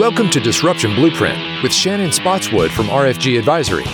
Welcome 0.00 0.30
to 0.30 0.40
Disruption 0.40 0.94
Blueprint 0.94 1.62
with 1.62 1.74
Shannon 1.74 2.10
Spotswood 2.10 2.72
from 2.72 2.86
RFG 2.86 3.38
Advisory. 3.38 3.84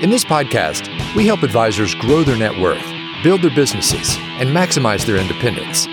In 0.00 0.08
this 0.08 0.24
podcast, 0.24 0.86
we 1.16 1.26
help 1.26 1.42
advisors 1.42 1.92
grow 1.96 2.22
their 2.22 2.36
net 2.36 2.56
worth, 2.56 2.84
build 3.24 3.42
their 3.42 3.52
businesses, 3.52 4.16
and 4.38 4.50
maximize 4.50 5.04
their 5.04 5.16
independence. 5.16 5.88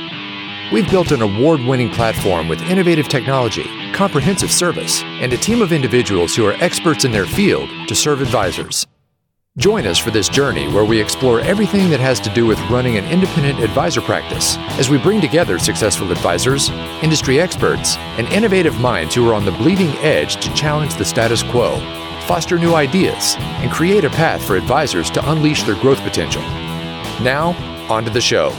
We've 0.72 0.88
built 0.92 1.10
an 1.10 1.24
award 1.24 1.62
winning 1.62 1.90
platform 1.90 2.48
with 2.48 2.62
innovative 2.62 3.08
technology, 3.08 3.66
comprehensive 3.94 4.52
service, 4.52 5.02
and 5.02 5.34
a 5.34 5.38
team 5.38 5.64
of 5.64 5.74
individuals 5.74 6.36
who 6.36 6.46
are 6.46 6.54
experts 6.64 7.04
in 7.04 7.12
their 7.12 7.26
field 7.26 7.68
to 7.88 7.96
serve 7.96 8.22
advisors. 8.22 8.86
Join 9.58 9.88
us 9.88 9.98
for 9.98 10.12
this 10.12 10.30
journey 10.30 10.72
where 10.72 10.86
we 10.86 11.02
explore 11.02 11.40
everything 11.40 11.90
that 11.90 12.00
has 12.00 12.20
to 12.20 12.30
do 12.30 12.46
with 12.46 12.60
running 12.70 12.98
an 12.98 13.06
independent 13.06 13.60
advisor 13.60 14.02
practice 14.02 14.56
as 14.78 14.88
we 14.88 15.00
bring 15.00 15.20
together 15.20 15.58
successful 15.58 16.12
advisors, 16.12 16.70
industry 17.02 17.40
experts, 17.40 17.98
and 18.20 18.28
innovative 18.28 18.80
minds 18.80 19.16
who 19.16 19.28
are 19.28 19.34
on 19.34 19.46
the 19.46 19.52
bleeding 19.54 19.90
edge 20.04 20.36
to 20.44 20.54
challenge 20.54 20.94
the 20.94 21.04
status 21.04 21.42
quo, 21.42 21.80
foster 22.28 22.60
new 22.60 22.76
ideas, 22.76 23.36
and 23.40 23.72
create 23.72 24.06
a 24.06 24.12
path 24.12 24.46
for 24.46 24.58
advisors 24.58 25.10
to 25.10 25.32
unleash 25.32 25.64
their 25.64 25.82
growth 25.82 26.02
potential. 26.02 26.44
Now, 27.24 27.56
on 27.90 28.04
to 28.04 28.12
the 28.12 28.22
show. 28.22 28.52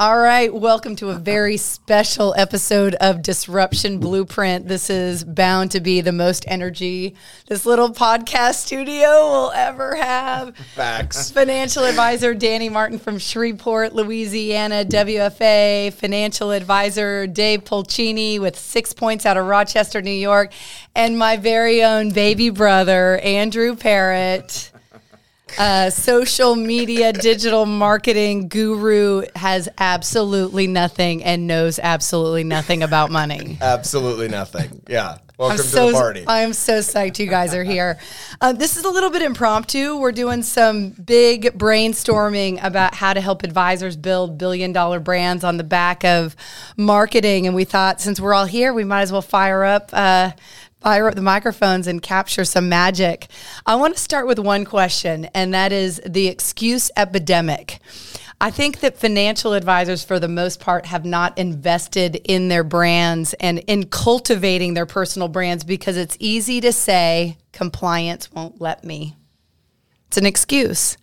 All 0.00 0.16
right, 0.16 0.54
welcome 0.54 0.94
to 0.96 1.10
a 1.10 1.14
very 1.14 1.56
special 1.56 2.32
episode 2.38 2.94
of 3.00 3.20
Disruption 3.20 3.98
Blueprint. 3.98 4.68
This 4.68 4.90
is 4.90 5.24
bound 5.24 5.72
to 5.72 5.80
be 5.80 6.02
the 6.02 6.12
most 6.12 6.44
energy 6.46 7.16
this 7.48 7.66
little 7.66 7.90
podcast 7.92 8.64
studio 8.64 9.08
will 9.08 9.50
ever 9.56 9.96
have. 9.96 10.56
Facts. 10.76 11.32
Financial 11.32 11.82
advisor 11.82 12.32
Dany 12.32 12.70
Martin 12.70 13.00
from 13.00 13.18
Shreveport, 13.18 13.92
Louisiana, 13.92 14.84
WFA. 14.84 15.92
Financial 15.92 16.52
advisor 16.52 17.26
Dave 17.26 17.64
Pulcini 17.64 18.38
with 18.38 18.56
six 18.56 18.92
points 18.92 19.26
out 19.26 19.36
of 19.36 19.46
Rochester, 19.46 20.00
New 20.00 20.12
York. 20.12 20.52
And 20.94 21.18
my 21.18 21.38
very 21.38 21.82
own 21.82 22.12
baby 22.12 22.50
brother, 22.50 23.18
Andrew 23.18 23.74
Parrott 23.74 24.70
uh, 25.58 25.90
social 25.90 26.56
media 26.56 27.12
digital 27.12 27.66
marketing 27.66 28.48
guru 28.48 29.22
has 29.36 29.68
absolutely 29.78 30.66
nothing 30.66 31.24
and 31.24 31.46
knows 31.46 31.78
absolutely 31.78 32.44
nothing 32.44 32.82
about 32.82 33.10
money. 33.10 33.58
Absolutely 33.60 34.28
nothing. 34.28 34.82
Yeah. 34.88 35.18
Welcome 35.38 35.52
I'm 35.52 35.62
to 35.62 35.68
so, 35.68 35.86
the 35.86 35.92
party. 35.92 36.24
I 36.26 36.40
am 36.40 36.52
so 36.52 36.80
psyched 36.80 37.20
you 37.20 37.28
guys 37.28 37.54
are 37.54 37.62
here. 37.62 38.00
Uh, 38.40 38.52
this 38.52 38.76
is 38.76 38.84
a 38.84 38.90
little 38.90 39.08
bit 39.10 39.22
impromptu. 39.22 39.96
We're 39.96 40.10
doing 40.10 40.42
some 40.42 40.90
big 40.90 41.56
brainstorming 41.56 42.58
about 42.64 42.96
how 42.96 43.14
to 43.14 43.20
help 43.20 43.44
advisors 43.44 43.96
build 43.96 44.36
billion 44.36 44.72
dollar 44.72 44.98
brands 44.98 45.44
on 45.44 45.56
the 45.56 45.62
back 45.62 46.04
of 46.04 46.34
marketing. 46.76 47.46
And 47.46 47.54
we 47.54 47.62
thought 47.62 48.00
since 48.00 48.18
we're 48.18 48.34
all 48.34 48.46
here, 48.46 48.74
we 48.74 48.82
might 48.82 49.02
as 49.02 49.12
well 49.12 49.22
fire 49.22 49.62
up. 49.62 49.90
Uh, 49.92 50.32
fire 50.80 51.08
up 51.08 51.14
the 51.14 51.22
microphones 51.22 51.86
and 51.86 52.02
capture 52.02 52.44
some 52.44 52.68
magic. 52.68 53.28
I 53.66 53.74
want 53.76 53.96
to 53.96 54.02
start 54.02 54.26
with 54.26 54.38
one 54.38 54.64
question, 54.64 55.26
and 55.34 55.52
that 55.54 55.72
is 55.72 56.00
the 56.06 56.28
excuse 56.28 56.90
epidemic. 56.96 57.80
I 58.40 58.52
think 58.52 58.80
that 58.80 58.96
financial 58.96 59.52
advisors, 59.52 60.04
for 60.04 60.20
the 60.20 60.28
most 60.28 60.60
part, 60.60 60.86
have 60.86 61.04
not 61.04 61.36
invested 61.36 62.16
in 62.24 62.48
their 62.48 62.62
brands 62.62 63.34
and 63.34 63.58
in 63.66 63.88
cultivating 63.88 64.74
their 64.74 64.86
personal 64.86 65.26
brands 65.26 65.64
because 65.64 65.96
it's 65.96 66.16
easy 66.20 66.60
to 66.60 66.72
say, 66.72 67.36
compliance 67.52 68.30
won't 68.30 68.60
let 68.60 68.84
me. 68.84 69.16
It's 70.06 70.16
an 70.16 70.26
excuse 70.26 70.96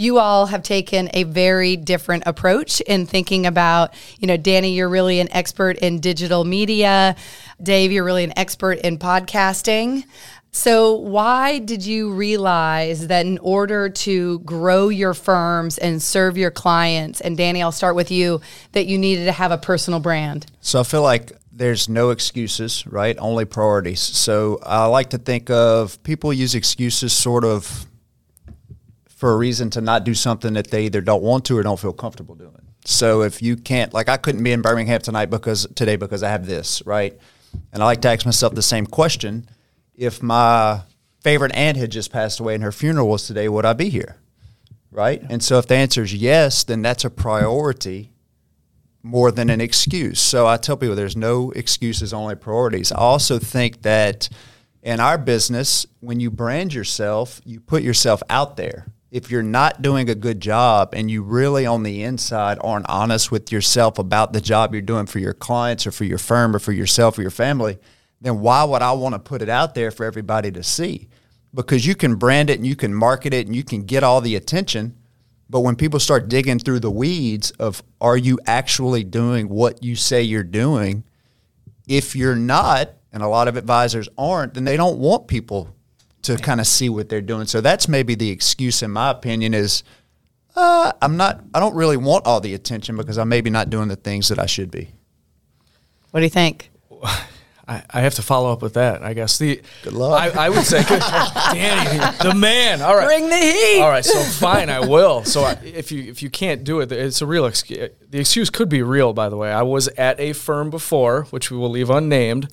you 0.00 0.18
all 0.18 0.46
have 0.46 0.62
taken 0.62 1.10
a 1.12 1.24
very 1.24 1.76
different 1.76 2.22
approach 2.24 2.80
in 2.80 3.04
thinking 3.04 3.44
about, 3.44 3.92
you 4.18 4.26
know, 4.26 4.38
Dany, 4.38 4.74
you're 4.74 4.88
really 4.88 5.20
an 5.20 5.30
expert 5.30 5.76
in 5.76 6.00
digital 6.00 6.44
media. 6.44 7.14
Dave, 7.62 7.92
you're 7.92 8.04
really 8.04 8.24
an 8.24 8.32
expert 8.38 8.78
in 8.78 8.96
podcasting. 8.96 10.04
So, 10.52 10.94
why 10.94 11.58
did 11.58 11.84
you 11.84 12.12
realize 12.12 13.08
that 13.08 13.26
in 13.26 13.38
order 13.38 13.90
to 13.90 14.38
grow 14.40 14.88
your 14.88 15.12
firms 15.12 15.76
and 15.76 16.02
serve 16.02 16.38
your 16.38 16.50
clients, 16.50 17.20
and 17.20 17.38
Dany, 17.38 17.60
I'll 17.60 17.70
start 17.70 17.94
with 17.94 18.10
you, 18.10 18.40
that 18.72 18.86
you 18.86 18.98
needed 18.98 19.26
to 19.26 19.32
have 19.32 19.52
a 19.52 19.58
personal 19.58 20.00
brand? 20.00 20.46
So, 20.60 20.80
I 20.80 20.82
feel 20.82 21.02
like 21.02 21.32
there's 21.52 21.90
no 21.90 22.08
excuses, 22.08 22.86
right? 22.86 23.16
Only 23.18 23.44
priorities. 23.44 24.00
So, 24.00 24.58
I 24.64 24.86
like 24.86 25.10
to 25.10 25.18
think 25.18 25.50
of 25.50 26.02
people 26.02 26.32
use 26.32 26.54
excuses 26.54 27.12
sort 27.12 27.44
of 27.44 27.86
for 29.20 29.34
a 29.34 29.36
reason 29.36 29.68
to 29.68 29.82
not 29.82 30.04
do 30.04 30.14
something 30.14 30.54
that 30.54 30.70
they 30.70 30.86
either 30.86 31.02
don't 31.02 31.22
want 31.22 31.44
to 31.44 31.58
or 31.58 31.62
don't 31.62 31.78
feel 31.78 31.92
comfortable 31.92 32.34
doing. 32.34 32.62
So 32.86 33.20
if 33.20 33.42
you 33.42 33.54
can't, 33.54 33.92
like 33.92 34.08
I 34.08 34.16
couldn't 34.16 34.42
be 34.42 34.50
in 34.50 34.62
Birmingham 34.62 35.02
tonight 35.02 35.26
because 35.26 35.66
today 35.74 35.96
because 35.96 36.22
I 36.22 36.30
have 36.30 36.46
this, 36.46 36.82
right? 36.86 37.18
And 37.70 37.82
I 37.82 37.84
like 37.84 38.00
to 38.00 38.08
ask 38.08 38.24
myself 38.24 38.54
the 38.54 38.62
same 38.62 38.86
question: 38.86 39.46
If 39.94 40.22
my 40.22 40.80
favorite 41.20 41.54
aunt 41.54 41.76
had 41.76 41.92
just 41.92 42.10
passed 42.10 42.40
away 42.40 42.54
and 42.54 42.64
her 42.64 42.72
funeral 42.72 43.08
was 43.08 43.26
today, 43.26 43.46
would 43.46 43.66
I 43.66 43.74
be 43.74 43.90
here? 43.90 44.16
Right? 44.90 45.22
And 45.28 45.42
so 45.42 45.58
if 45.58 45.66
the 45.66 45.74
answer 45.74 46.02
is 46.02 46.14
yes, 46.14 46.64
then 46.64 46.80
that's 46.80 47.04
a 47.04 47.10
priority 47.10 48.14
more 49.02 49.30
than 49.30 49.50
an 49.50 49.60
excuse. 49.60 50.18
So 50.18 50.46
I 50.46 50.56
tell 50.56 50.78
people 50.78 50.96
there's 50.96 51.14
no 51.14 51.50
excuses, 51.50 52.14
only 52.14 52.36
priorities. 52.36 52.90
I 52.90 52.96
also 52.96 53.38
think 53.38 53.82
that 53.82 54.30
in 54.82 54.98
our 54.98 55.18
business, 55.18 55.84
when 56.00 56.20
you 56.20 56.30
brand 56.30 56.72
yourself, 56.72 57.42
you 57.44 57.60
put 57.60 57.82
yourself 57.82 58.22
out 58.30 58.56
there 58.56 58.86
if 59.10 59.30
you're 59.30 59.42
not 59.42 59.82
doing 59.82 60.08
a 60.08 60.14
good 60.14 60.40
job 60.40 60.94
and 60.94 61.10
you 61.10 61.22
really 61.22 61.66
on 61.66 61.82
the 61.82 62.02
inside 62.02 62.58
aren't 62.60 62.88
honest 62.88 63.32
with 63.32 63.50
yourself 63.50 63.98
about 63.98 64.32
the 64.32 64.40
job 64.40 64.72
you're 64.72 64.82
doing 64.82 65.06
for 65.06 65.18
your 65.18 65.34
clients 65.34 65.86
or 65.86 65.90
for 65.90 66.04
your 66.04 66.18
firm 66.18 66.54
or 66.54 66.60
for 66.60 66.72
yourself 66.72 67.18
or 67.18 67.22
your 67.22 67.30
family, 67.30 67.78
then 68.20 68.40
why 68.40 68.62
would 68.62 68.82
I 68.82 68.92
want 68.92 69.14
to 69.14 69.18
put 69.18 69.42
it 69.42 69.48
out 69.48 69.74
there 69.74 69.90
for 69.90 70.04
everybody 70.04 70.52
to 70.52 70.62
see? 70.62 71.08
Because 71.52 71.86
you 71.86 71.96
can 71.96 72.14
brand 72.14 72.50
it 72.50 72.58
and 72.58 72.66
you 72.66 72.76
can 72.76 72.94
market 72.94 73.34
it 73.34 73.46
and 73.46 73.56
you 73.56 73.64
can 73.64 73.82
get 73.82 74.04
all 74.04 74.20
the 74.20 74.36
attention. 74.36 74.96
But 75.48 75.60
when 75.60 75.74
people 75.74 75.98
start 75.98 76.28
digging 76.28 76.60
through 76.60 76.78
the 76.78 76.92
weeds 76.92 77.50
of 77.52 77.82
are 78.00 78.16
you 78.16 78.38
actually 78.46 79.02
doing 79.02 79.48
what 79.48 79.82
you 79.82 79.96
say 79.96 80.22
you're 80.22 80.44
doing? 80.44 81.02
If 81.88 82.14
you're 82.14 82.36
not, 82.36 82.90
and 83.12 83.24
a 83.24 83.28
lot 83.28 83.48
of 83.48 83.56
advisors 83.56 84.08
aren't, 84.16 84.54
then 84.54 84.64
they 84.64 84.76
don't 84.76 84.98
want 84.98 85.26
people 85.26 85.74
to 86.22 86.36
kind 86.36 86.60
of 86.60 86.66
see 86.66 86.88
what 86.88 87.08
they're 87.08 87.20
doing. 87.20 87.46
So 87.46 87.60
that's 87.60 87.88
maybe 87.88 88.14
the 88.14 88.30
excuse, 88.30 88.82
in 88.82 88.90
my 88.90 89.10
opinion, 89.10 89.54
is 89.54 89.82
uh, 90.56 90.92
I'm 91.00 91.16
not. 91.16 91.42
I 91.54 91.60
don't 91.60 91.74
really 91.74 91.96
want 91.96 92.26
all 92.26 92.40
the 92.40 92.54
attention 92.54 92.96
because 92.96 93.18
I'm 93.18 93.28
maybe 93.28 93.50
not 93.50 93.70
doing 93.70 93.88
the 93.88 93.96
things 93.96 94.28
that 94.28 94.38
I 94.38 94.46
should 94.46 94.70
be. 94.70 94.90
What 96.10 96.20
do 96.20 96.24
you 96.24 96.30
think? 96.30 96.70
I, 97.70 97.84
I 97.88 98.00
have 98.00 98.16
to 98.16 98.22
follow 98.22 98.52
up 98.52 98.62
with 98.62 98.74
that. 98.74 99.02
I 99.04 99.14
guess 99.14 99.38
the 99.38 99.62
good 99.84 99.92
luck. 99.92 100.36
I, 100.36 100.46
I 100.46 100.48
would 100.48 100.64
say, 100.64 100.82
good, 100.82 101.00
Dany, 101.02 102.18
the 102.18 102.34
man. 102.34 102.82
All 102.82 102.96
right, 102.96 103.06
bring 103.06 103.28
the 103.28 103.36
heat. 103.36 103.80
All 103.80 103.88
right, 103.88 104.04
so 104.04 104.18
fine, 104.20 104.68
I 104.68 104.80
will. 104.80 105.24
So 105.24 105.42
I, 105.44 105.52
if 105.62 105.92
you 105.92 106.02
if 106.02 106.20
you 106.20 106.30
can't 106.30 106.64
do 106.64 106.80
it, 106.80 106.90
it's 106.90 107.22
a 107.22 107.26
real 107.26 107.46
excuse. 107.46 107.90
The 108.08 108.18
excuse 108.18 108.50
could 108.50 108.68
be 108.68 108.82
real, 108.82 109.12
by 109.12 109.28
the 109.28 109.36
way. 109.36 109.52
I 109.52 109.62
was 109.62 109.86
at 109.88 110.18
a 110.18 110.32
firm 110.32 110.68
before, 110.70 111.24
which 111.30 111.52
we 111.52 111.56
will 111.56 111.70
leave 111.70 111.90
unnamed 111.90 112.48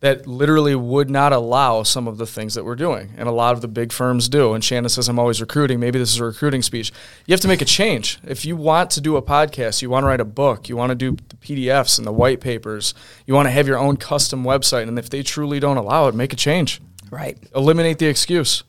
that 0.00 0.26
literally 0.26 0.74
would 0.74 1.10
not 1.10 1.32
allow 1.32 1.82
some 1.82 2.08
of 2.08 2.16
the 2.16 2.26
things 2.26 2.54
that 2.54 2.64
we're 2.64 2.74
doing. 2.74 3.12
And 3.18 3.28
a 3.28 3.32
lot 3.32 3.54
of 3.54 3.60
the 3.60 3.68
big 3.68 3.92
firms 3.92 4.28
do. 4.30 4.54
And 4.54 4.64
Shannon 4.64 4.88
says, 4.88 5.08
I'm 5.08 5.18
always 5.18 5.40
recruiting. 5.40 5.78
Maybe 5.78 5.98
this 5.98 6.10
is 6.10 6.18
a 6.18 6.24
recruiting 6.24 6.62
speech. 6.62 6.90
You 7.26 7.32
have 7.32 7.40
to 7.40 7.48
make 7.48 7.60
a 7.60 7.66
change. 7.66 8.18
If 8.24 8.46
you 8.46 8.56
want 8.56 8.90
to 8.92 9.00
do 9.02 9.16
a 9.16 9.22
podcast, 9.22 9.82
you 9.82 9.90
want 9.90 10.04
to 10.04 10.08
write 10.08 10.20
a 10.20 10.24
book, 10.24 10.70
you 10.70 10.76
want 10.76 10.90
to 10.90 10.94
do 10.94 11.16
the 11.28 11.36
PDFs 11.36 11.98
and 11.98 12.06
the 12.06 12.12
white 12.12 12.40
papers, 12.40 12.94
you 13.26 13.34
want 13.34 13.46
to 13.46 13.50
have 13.50 13.68
your 13.68 13.78
own 13.78 13.98
custom 13.98 14.42
website. 14.42 14.88
And 14.88 14.98
if 14.98 15.10
they 15.10 15.22
truly 15.22 15.60
don't 15.60 15.76
allow 15.76 16.08
it, 16.08 16.14
make 16.14 16.32
a 16.32 16.36
change. 16.36 16.80
Right. 17.10 17.36
Eliminate 17.54 17.98
the 17.98 18.06
excuse. 18.06 18.64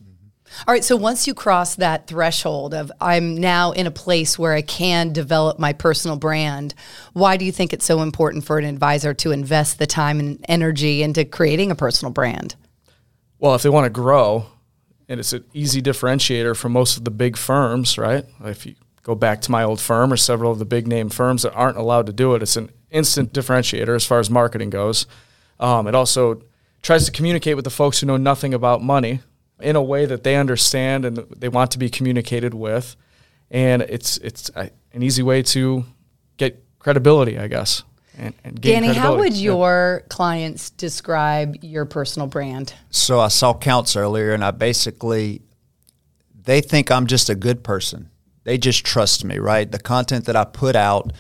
All 0.67 0.73
right. 0.73 0.83
So 0.83 0.95
once 0.95 1.27
you 1.27 1.33
cross 1.33 1.75
that 1.75 2.07
threshold 2.07 2.73
of 2.73 2.91
I'm 2.99 3.37
now 3.37 3.71
in 3.71 3.87
a 3.87 3.91
place 3.91 4.37
where 4.37 4.53
I 4.53 4.61
can 4.61 5.13
develop 5.13 5.59
my 5.59 5.73
personal 5.73 6.17
brand, 6.17 6.73
why 7.13 7.37
do 7.37 7.45
you 7.45 7.51
think 7.51 7.73
it's 7.73 7.85
so 7.85 8.01
important 8.01 8.45
for 8.45 8.57
an 8.59 8.65
advisor 8.65 9.13
to 9.15 9.31
invest 9.31 9.79
the 9.79 9.87
time 9.87 10.19
and 10.19 10.43
energy 10.47 11.03
into 11.03 11.25
creating 11.25 11.71
a 11.71 11.75
personal 11.75 12.11
brand? 12.11 12.55
Well, 13.39 13.55
if 13.55 13.63
they 13.63 13.69
want 13.69 13.85
to 13.85 13.89
grow, 13.89 14.45
and 15.09 15.19
it's 15.19 15.33
an 15.33 15.43
easy 15.53 15.81
differentiator 15.81 16.55
from 16.55 16.73
most 16.73 16.97
of 16.97 17.05
the 17.05 17.11
big 17.11 17.37
firms, 17.37 17.97
right? 17.97 18.25
If 18.45 18.65
you 18.65 18.75
go 19.03 19.15
back 19.15 19.41
to 19.41 19.51
my 19.51 19.63
old 19.63 19.81
firm 19.81 20.13
or 20.13 20.17
several 20.17 20.51
of 20.51 20.59
the 20.59 20.65
big 20.65 20.87
name 20.87 21.09
firms 21.09 21.41
that 21.41 21.53
aren't 21.53 21.77
allowed 21.77 22.05
to 22.05 22.13
do 22.13 22.35
it, 22.35 22.43
it's 22.43 22.55
an 22.55 22.69
instant 22.91 23.33
differentiator 23.33 23.95
as 23.95 24.05
far 24.05 24.19
as 24.19 24.29
marketing 24.29 24.69
goes. 24.69 25.07
Um, 25.59 25.87
it 25.87 25.95
also 25.95 26.43
tries 26.81 27.05
to 27.05 27.11
communicate 27.11 27.55
with 27.55 27.65
the 27.65 27.71
folks 27.71 27.99
who 27.99 28.07
know 28.07 28.17
nothing 28.17 28.53
about 28.53 28.83
money 28.83 29.21
in 29.61 29.75
a 29.75 29.81
way 29.81 30.05
that 30.05 30.23
they 30.23 30.35
understand 30.35 31.05
and 31.05 31.17
they 31.17 31.49
want 31.49 31.71
to 31.71 31.79
be 31.79 31.89
communicated 31.89 32.53
with. 32.53 32.95
And 33.49 33.81
it's 33.83 34.17
it's 34.17 34.49
a, 34.55 34.69
an 34.93 35.03
easy 35.03 35.23
way 35.23 35.43
to 35.43 35.85
get 36.37 36.63
credibility, 36.79 37.37
I 37.37 37.47
guess. 37.47 37.83
And, 38.17 38.33
and 38.43 38.61
Dany, 38.61 38.93
how 38.93 39.17
would 39.17 39.35
your 39.35 40.01
yeah. 40.01 40.07
clients 40.09 40.69
describe 40.69 41.63
your 41.63 41.85
personal 41.85 42.27
brand? 42.27 42.73
So 42.89 43.19
I 43.19 43.29
saw 43.29 43.53
counts 43.53 43.95
earlier, 43.95 44.33
and 44.33 44.43
I 44.43 44.51
basically 44.51 45.41
they 46.43 46.61
think 46.61 46.91
I'm 46.91 47.07
just 47.07 47.29
a 47.29 47.35
good 47.35 47.63
person. 47.63 48.09
They 48.43 48.57
just 48.57 48.85
trust 48.85 49.23
me, 49.23 49.37
right? 49.37 49.71
The 49.71 49.79
content 49.79 50.25
that 50.25 50.35
I 50.35 50.45
put 50.45 50.75
out, 50.75 51.13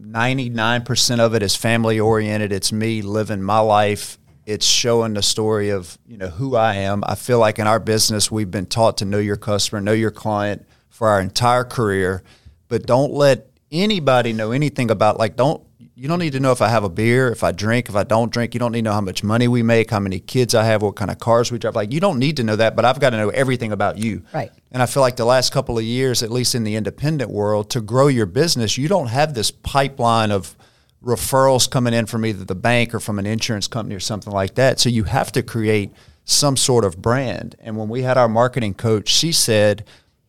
99% 0.00 1.20
of 1.20 1.34
it 1.34 1.42
is 1.42 1.56
family 1.56 1.98
oriented. 1.98 2.52
It's 2.52 2.72
me 2.72 3.00
living 3.00 3.42
my 3.42 3.60
life 3.60 4.18
It's 4.46 4.64
showing 4.64 5.14
the 5.14 5.22
story 5.22 5.70
of 5.70 5.98
you 6.06 6.16
know 6.16 6.28
who 6.28 6.54
I 6.54 6.76
am. 6.76 7.02
I 7.04 7.16
feel 7.16 7.40
like 7.40 7.58
in 7.58 7.66
our 7.66 7.80
business 7.80 8.30
we've 8.30 8.50
been 8.50 8.66
taught 8.66 8.98
to 8.98 9.04
know 9.04 9.18
your 9.18 9.36
customer, 9.36 9.80
know 9.80 9.92
your 9.92 10.12
client 10.12 10.64
for 10.88 11.08
our 11.08 11.20
entire 11.20 11.64
career, 11.64 12.22
but 12.68 12.86
don't 12.86 13.12
let 13.12 13.50
anybody 13.72 14.32
know 14.32 14.52
anything 14.52 14.90
about 14.90 15.18
like 15.18 15.34
don't 15.34 15.62
you 15.98 16.08
don't 16.08 16.18
need 16.18 16.34
to 16.34 16.40
know 16.40 16.52
if 16.52 16.60
I 16.60 16.68
have 16.68 16.84
a 16.84 16.90
beer, 16.90 17.32
if 17.32 17.42
I 17.42 17.52
drink, 17.52 17.88
if 17.88 17.96
I 17.96 18.04
don't 18.04 18.30
drink. 18.30 18.52
You 18.54 18.60
don't 18.60 18.72
need 18.72 18.82
to 18.82 18.90
know 18.90 18.92
how 18.92 19.00
much 19.00 19.24
money 19.24 19.48
we 19.48 19.62
make, 19.62 19.90
how 19.90 19.98
many 19.98 20.20
kids 20.20 20.54
I 20.54 20.64
have, 20.64 20.82
what 20.82 20.94
kind 20.94 21.10
of 21.10 21.18
cars 21.18 21.50
we 21.50 21.58
drive. 21.58 21.74
Like 21.74 21.90
you 21.90 22.00
don't 22.00 22.18
need 22.18 22.36
to 22.36 22.44
know 22.44 22.54
that, 22.54 22.76
but 22.76 22.84
I've 22.84 23.00
got 23.00 23.10
to 23.10 23.16
know 23.16 23.30
everything 23.30 23.72
about 23.72 23.96
you. 23.96 24.22
Right. 24.32 24.52
And 24.70 24.82
I 24.82 24.86
feel 24.86 25.00
like 25.00 25.16
the 25.16 25.24
last 25.24 25.52
couple 25.52 25.78
of 25.78 25.84
years, 25.84 26.22
at 26.22 26.30
least 26.30 26.54
in 26.54 26.64
the 26.64 26.76
independent 26.76 27.30
world, 27.30 27.70
to 27.70 27.80
grow 27.80 28.08
your 28.08 28.26
business, 28.26 28.76
you 28.76 28.88
don't 28.88 29.08
have 29.08 29.34
this 29.34 29.50
pipeline 29.50 30.30
of 30.30 30.54
referrals 31.02 31.70
coming 31.70 31.94
in 31.94 32.06
from 32.06 32.24
either 32.26 32.44
the 32.44 32.54
bank 32.54 32.94
or 32.94 33.00
from 33.00 33.18
an 33.18 33.26
insurance 33.26 33.68
company 33.68 33.94
or 33.94 34.00
something 34.00 34.32
like 34.32 34.54
that. 34.54 34.80
So 34.80 34.88
you 34.88 35.04
have 35.04 35.30
to 35.32 35.42
create 35.42 35.92
some 36.24 36.56
sort 36.56 36.84
of 36.84 37.00
brand. 37.00 37.54
And 37.60 37.76
when 37.76 37.88
we 37.88 38.02
had 38.02 38.16
our 38.18 38.28
marketing 38.28 38.74
coach, 38.74 39.08
she 39.08 39.32
said, 39.32 39.84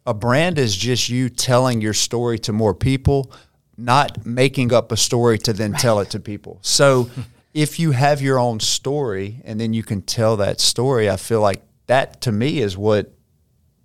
a 0.06 0.14
brand 0.14 0.58
is 0.58 0.78
just 0.78 1.10
you 1.10 1.30
telling 1.30 1.82
your 1.82 1.94
story 1.94 2.40
to 2.40 2.54
more 2.54 2.74
people 2.74 3.32
not 3.78 4.26
making 4.26 4.74
up 4.74 4.92
a 4.92 4.98
story 4.98 5.38
to 5.38 5.54
then 5.54 5.72
right. 5.72 5.82
tell 5.82 6.00
it 6.00 6.10
to 6.12 6.20
people. 6.20 6.60
So 6.62 7.10
if 7.54 7.80
you 7.80 7.92
have 7.92 8.22
your 8.22 8.40
own 8.40 8.60
story 8.60 9.42
and 9.46 9.60
then 9.60 9.74
you 9.74 9.84
can 9.84 10.02
tell 10.02 10.38
that 10.38 10.60
story, 10.60 11.10
I 11.10 11.18
feel 11.18 11.42
like 11.42 11.62
that 11.88 12.22
to 12.22 12.32
me 12.32 12.60
is 12.60 12.78
what 12.78 13.12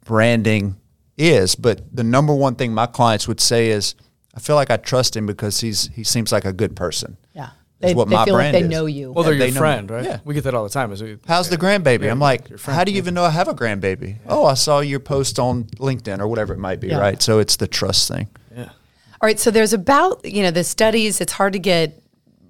branding 0.04 0.76
is. 1.16 1.54
But 1.54 1.94
the 1.94 2.04
number 2.04 2.34
one 2.34 2.54
thing 2.54 2.72
my 2.72 2.86
clients 2.86 3.28
would 3.28 3.40
say 3.40 3.70
is, 3.70 3.94
I 4.34 4.40
feel 4.40 4.56
like 4.56 4.70
I 4.70 4.76
trust 4.76 5.16
him 5.16 5.26
because 5.26 5.60
he's 5.60 5.88
he 5.88 6.04
seems 6.04 6.32
like 6.32 6.44
a 6.44 6.52
good 6.52 6.74
person. 6.76 7.16
Yeah. 7.34 7.50
They, 7.80 7.94
what 7.94 8.08
they 8.08 8.14
my 8.14 8.24
feel 8.24 8.34
like 8.34 8.52
they 8.52 8.60
is. 8.60 8.68
know 8.68 8.86
you. 8.86 9.10
Well, 9.10 9.24
they're 9.24 9.34
your 9.34 9.50
friend, 9.50 9.90
right? 9.90 10.04
Yeah. 10.04 10.20
We 10.24 10.34
get 10.34 10.44
that 10.44 10.54
all 10.54 10.62
the 10.62 10.70
time. 10.70 10.90
We, 10.90 11.18
How's 11.26 11.48
the 11.48 11.56
grandbaby? 11.56 12.08
I'm 12.08 12.20
like, 12.20 12.60
how 12.60 12.84
do 12.84 12.92
you 12.92 12.98
even 12.98 13.12
know 13.12 13.24
I 13.24 13.30
have 13.30 13.48
a 13.48 13.54
grandbaby? 13.54 14.18
Oh, 14.28 14.46
I 14.46 14.54
saw 14.54 14.78
your 14.78 15.00
post 15.00 15.40
on 15.40 15.64
LinkedIn 15.64 16.20
or 16.20 16.28
whatever 16.28 16.54
it 16.54 16.58
might 16.58 16.78
be, 16.78 16.88
yeah. 16.88 16.98
right? 16.98 17.20
So 17.20 17.40
it's 17.40 17.56
the 17.56 17.66
trust 17.66 18.06
thing. 18.06 18.28
Yeah. 18.54 18.66
All 18.66 19.26
right, 19.26 19.38
so 19.38 19.50
there's 19.50 19.72
about, 19.72 20.24
you 20.24 20.44
know, 20.44 20.52
the 20.52 20.62
studies, 20.62 21.20
it's 21.20 21.32
hard 21.32 21.54
to 21.54 21.58
get 21.58 22.01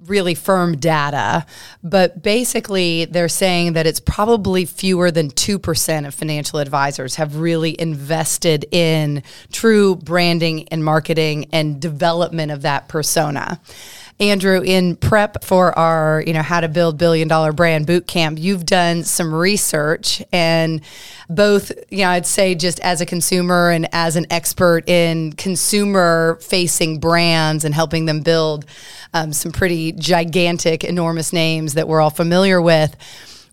really 0.06 0.34
firm 0.34 0.76
data, 0.76 1.46
but 1.82 2.22
basically 2.22 3.04
they're 3.06 3.28
saying 3.28 3.74
that 3.74 3.86
it's 3.86 4.00
probably 4.00 4.64
fewer 4.64 5.10
than 5.10 5.30
2% 5.30 6.06
of 6.06 6.14
financial 6.14 6.58
advisors 6.58 7.16
have 7.16 7.36
really 7.36 7.80
invested 7.80 8.66
in 8.70 9.22
true 9.52 9.96
branding 9.96 10.68
and 10.68 10.84
marketing 10.84 11.46
and 11.52 11.80
development 11.80 12.52
of 12.52 12.62
that 12.62 12.88
persona. 12.88 13.60
Andrew, 14.22 14.62
in 14.64 14.94
prep 14.94 15.42
for 15.42 15.76
our, 15.76 16.22
you 16.24 16.32
know, 16.32 16.42
how 16.42 16.60
to 16.60 16.68
build 16.68 16.96
billion 16.96 17.26
dollar 17.26 17.52
brand 17.52 17.88
boot 17.88 18.06
camp, 18.06 18.38
you've 18.38 18.64
done 18.64 19.02
some 19.02 19.34
research 19.34 20.22
and 20.32 20.80
both, 21.28 21.72
you 21.90 22.04
know, 22.04 22.10
I'd 22.10 22.24
say 22.24 22.54
just 22.54 22.78
as 22.80 23.00
a 23.00 23.06
consumer 23.06 23.70
and 23.70 23.88
as 23.92 24.14
an 24.14 24.26
expert 24.30 24.88
in 24.88 25.32
consumer 25.32 26.38
facing 26.40 27.00
brands 27.00 27.64
and 27.64 27.74
helping 27.74 28.04
them 28.04 28.20
build 28.20 28.64
um, 29.12 29.32
some 29.32 29.50
pretty 29.50 29.90
gigantic, 29.90 30.84
enormous 30.84 31.32
names 31.32 31.74
that 31.74 31.88
we're 31.88 32.00
all 32.00 32.10
familiar 32.10 32.62
with 32.62 32.94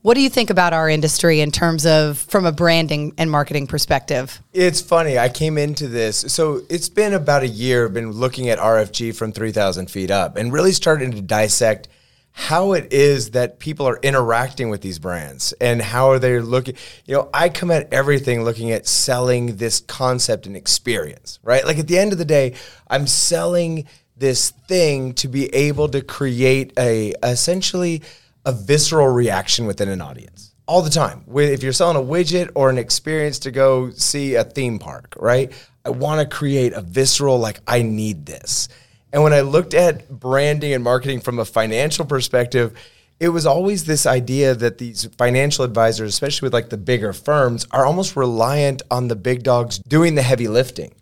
what 0.01 0.13
do 0.13 0.21
you 0.21 0.29
think 0.29 0.49
about 0.49 0.73
our 0.73 0.89
industry 0.89 1.41
in 1.41 1.51
terms 1.51 1.85
of 1.85 2.17
from 2.17 2.45
a 2.45 2.51
branding 2.51 3.13
and 3.17 3.29
marketing 3.29 3.67
perspective? 3.67 4.41
It's 4.53 4.81
funny. 4.81 5.19
I 5.19 5.29
came 5.29 5.57
into 5.57 5.87
this. 5.87 6.17
So 6.17 6.61
it's 6.69 6.89
been 6.89 7.13
about 7.13 7.43
a 7.43 7.47
year, 7.47 7.85
I've 7.85 7.93
been 7.93 8.11
looking 8.11 8.49
at 8.49 8.59
RFG 8.59 9.15
from 9.15 9.31
3,000 9.31 9.91
feet 9.91 10.11
up 10.11 10.37
and 10.37 10.53
really 10.53 10.71
starting 10.71 11.11
to 11.11 11.21
dissect 11.21 11.89
how 12.31 12.73
it 12.73 12.93
is 12.93 13.31
that 13.31 13.59
people 13.59 13.87
are 13.87 13.99
interacting 14.01 14.69
with 14.69 14.81
these 14.81 14.99
brands 14.99 15.53
and 15.59 15.81
how 15.81 16.09
are 16.09 16.19
they 16.19 16.39
looking 16.39 16.75
you 17.05 17.13
know 17.15 17.27
i 17.33 17.49
come 17.49 17.71
at 17.71 17.91
everything 17.91 18.43
looking 18.43 18.71
at 18.71 18.87
selling 18.87 19.57
this 19.57 19.81
concept 19.81 20.45
and 20.45 20.55
experience 20.55 21.39
right 21.43 21.65
like 21.65 21.79
at 21.79 21.87
the 21.87 21.97
end 21.97 22.11
of 22.11 22.17
the 22.17 22.23
day 22.23 22.53
i'm 22.87 23.07
selling 23.07 23.85
this 24.15 24.51
thing 24.51 25.11
to 25.13 25.27
be 25.27 25.53
able 25.55 25.89
to 25.89 26.01
create 26.01 26.71
a 26.77 27.13
essentially 27.23 28.01
a 28.45 28.51
visceral 28.51 29.07
reaction 29.07 29.65
within 29.65 29.89
an 29.89 30.01
audience 30.01 30.53
all 30.69 30.81
the 30.83 30.89
time. 30.89 31.23
If 31.35 31.63
you're 31.63 31.73
selling 31.73 31.97
a 31.97 31.99
widget 31.99 32.51
or 32.53 32.69
an 32.69 32.77
experience 32.77 33.39
to 33.39 33.51
go 33.51 33.89
see 33.89 34.35
a 34.35 34.43
theme 34.43 34.77
park, 34.77 35.15
right? 35.19 35.51
I 35.83 35.89
want 35.89 36.21
to 36.21 36.35
create 36.35 36.73
a 36.73 36.81
visceral, 36.81 37.39
like, 37.39 37.59
I 37.65 37.81
need 37.81 38.27
this. 38.27 38.69
And 39.11 39.23
when 39.23 39.33
I 39.33 39.41
looked 39.41 39.73
at 39.73 40.07
branding 40.07 40.73
and 40.73 40.83
marketing 40.83 41.21
from 41.21 41.39
a 41.39 41.45
financial 41.45 42.05
perspective, 42.05 42.77
it 43.19 43.29
was 43.29 43.47
always 43.47 43.85
this 43.85 44.05
idea 44.05 44.53
that 44.53 44.77
these 44.77 45.05
financial 45.17 45.65
advisors, 45.65 46.09
especially 46.09 46.45
with 46.45 46.53
like 46.53 46.69
the 46.69 46.77
bigger 46.77 47.13
firms, 47.13 47.65
are 47.71 47.85
almost 47.85 48.15
reliant 48.15 48.83
on 48.91 49.07
the 49.07 49.15
big 49.15 49.41
dogs 49.41 49.79
doing 49.79 50.13
the 50.13 50.21
heavy 50.21 50.47
lifting, 50.47 50.93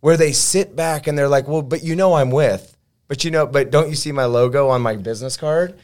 where 0.00 0.18
they 0.18 0.32
sit 0.32 0.76
back 0.76 1.06
and 1.06 1.16
they're 1.16 1.28
like, 1.28 1.48
well, 1.48 1.62
but 1.62 1.82
you 1.82 1.96
know 1.96 2.14
I'm 2.14 2.30
with, 2.30 2.76
but 3.08 3.24
you 3.24 3.30
know, 3.30 3.46
but 3.46 3.70
don't 3.70 3.88
you 3.88 3.96
see 3.96 4.12
my 4.12 4.26
logo 4.26 4.68
on 4.68 4.82
my 4.82 4.96
business 4.96 5.36
card? 5.38 5.74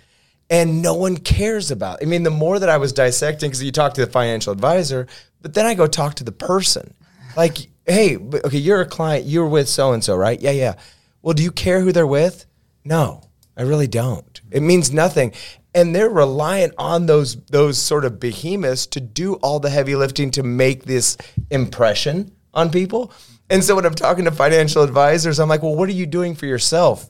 And 0.51 0.83
no 0.83 0.95
one 0.95 1.17
cares 1.17 1.71
about. 1.71 2.01
I 2.03 2.07
mean, 2.07 2.25
the 2.25 2.31
more 2.31 2.59
that 2.59 2.69
I 2.69 2.77
was 2.77 2.93
dissecting, 2.93 3.49
because 3.49 3.63
you 3.63 3.71
talk 3.71 3.95
to 3.95 4.05
the 4.05 4.11
financial 4.11 4.53
advisor, 4.53 5.07
but 5.41 5.55
then 5.55 5.65
I 5.65 5.75
go 5.75 5.87
talk 5.87 6.17
to 6.17 6.25
the 6.25 6.33
person. 6.33 6.93
Like, 7.37 7.69
hey, 7.87 8.17
okay, 8.17 8.59
you're 8.59 8.81
a 8.81 8.87
client, 8.87 9.27
you're 9.27 9.47
with 9.47 9.69
so 9.69 9.93
and 9.93 10.03
so, 10.03 10.17
right? 10.17 10.41
Yeah, 10.41 10.51
yeah. 10.51 10.75
Well, 11.23 11.35
do 11.35 11.45
you 11.45 11.53
care 11.53 11.81
who 11.81 11.93
they're 11.93 12.07
with? 12.07 12.47
No, 12.85 13.29
I 13.57 13.63
really 13.63 13.87
don't. 13.87 14.41
It 14.51 14.63
means 14.63 14.93
nothing. 14.93 15.33
And 15.73 15.95
they're 15.95 16.11
reliant 16.11 16.75
on 16.79 17.07
those 17.07 17.37
those 17.45 17.79
sort 17.79 18.05
of 18.05 18.19
behemoths 18.19 18.87
to 18.87 19.01
do 19.01 19.35
all 19.35 19.61
the 19.61 19.71
heavy 19.71 19.95
lifting 19.95 20.33
to 20.33 20.43
make 20.43 20.85
this 20.85 21.17
impression 21.51 22.33
on 22.53 22.71
people. 22.71 23.13
And 23.49 23.63
so 23.63 23.77
when 23.77 23.87
I'm 23.87 23.95
talking 23.95 24.25
to 24.25 24.33
financial 24.33 24.83
advisors, 24.83 25.39
I'm 25.39 25.49
like, 25.49 25.63
well, 25.63 25.77
what 25.77 25.89
are 25.89 25.93
you 25.93 26.07
doing 26.07 26.35
for 26.35 26.47
yourself? 26.47 27.09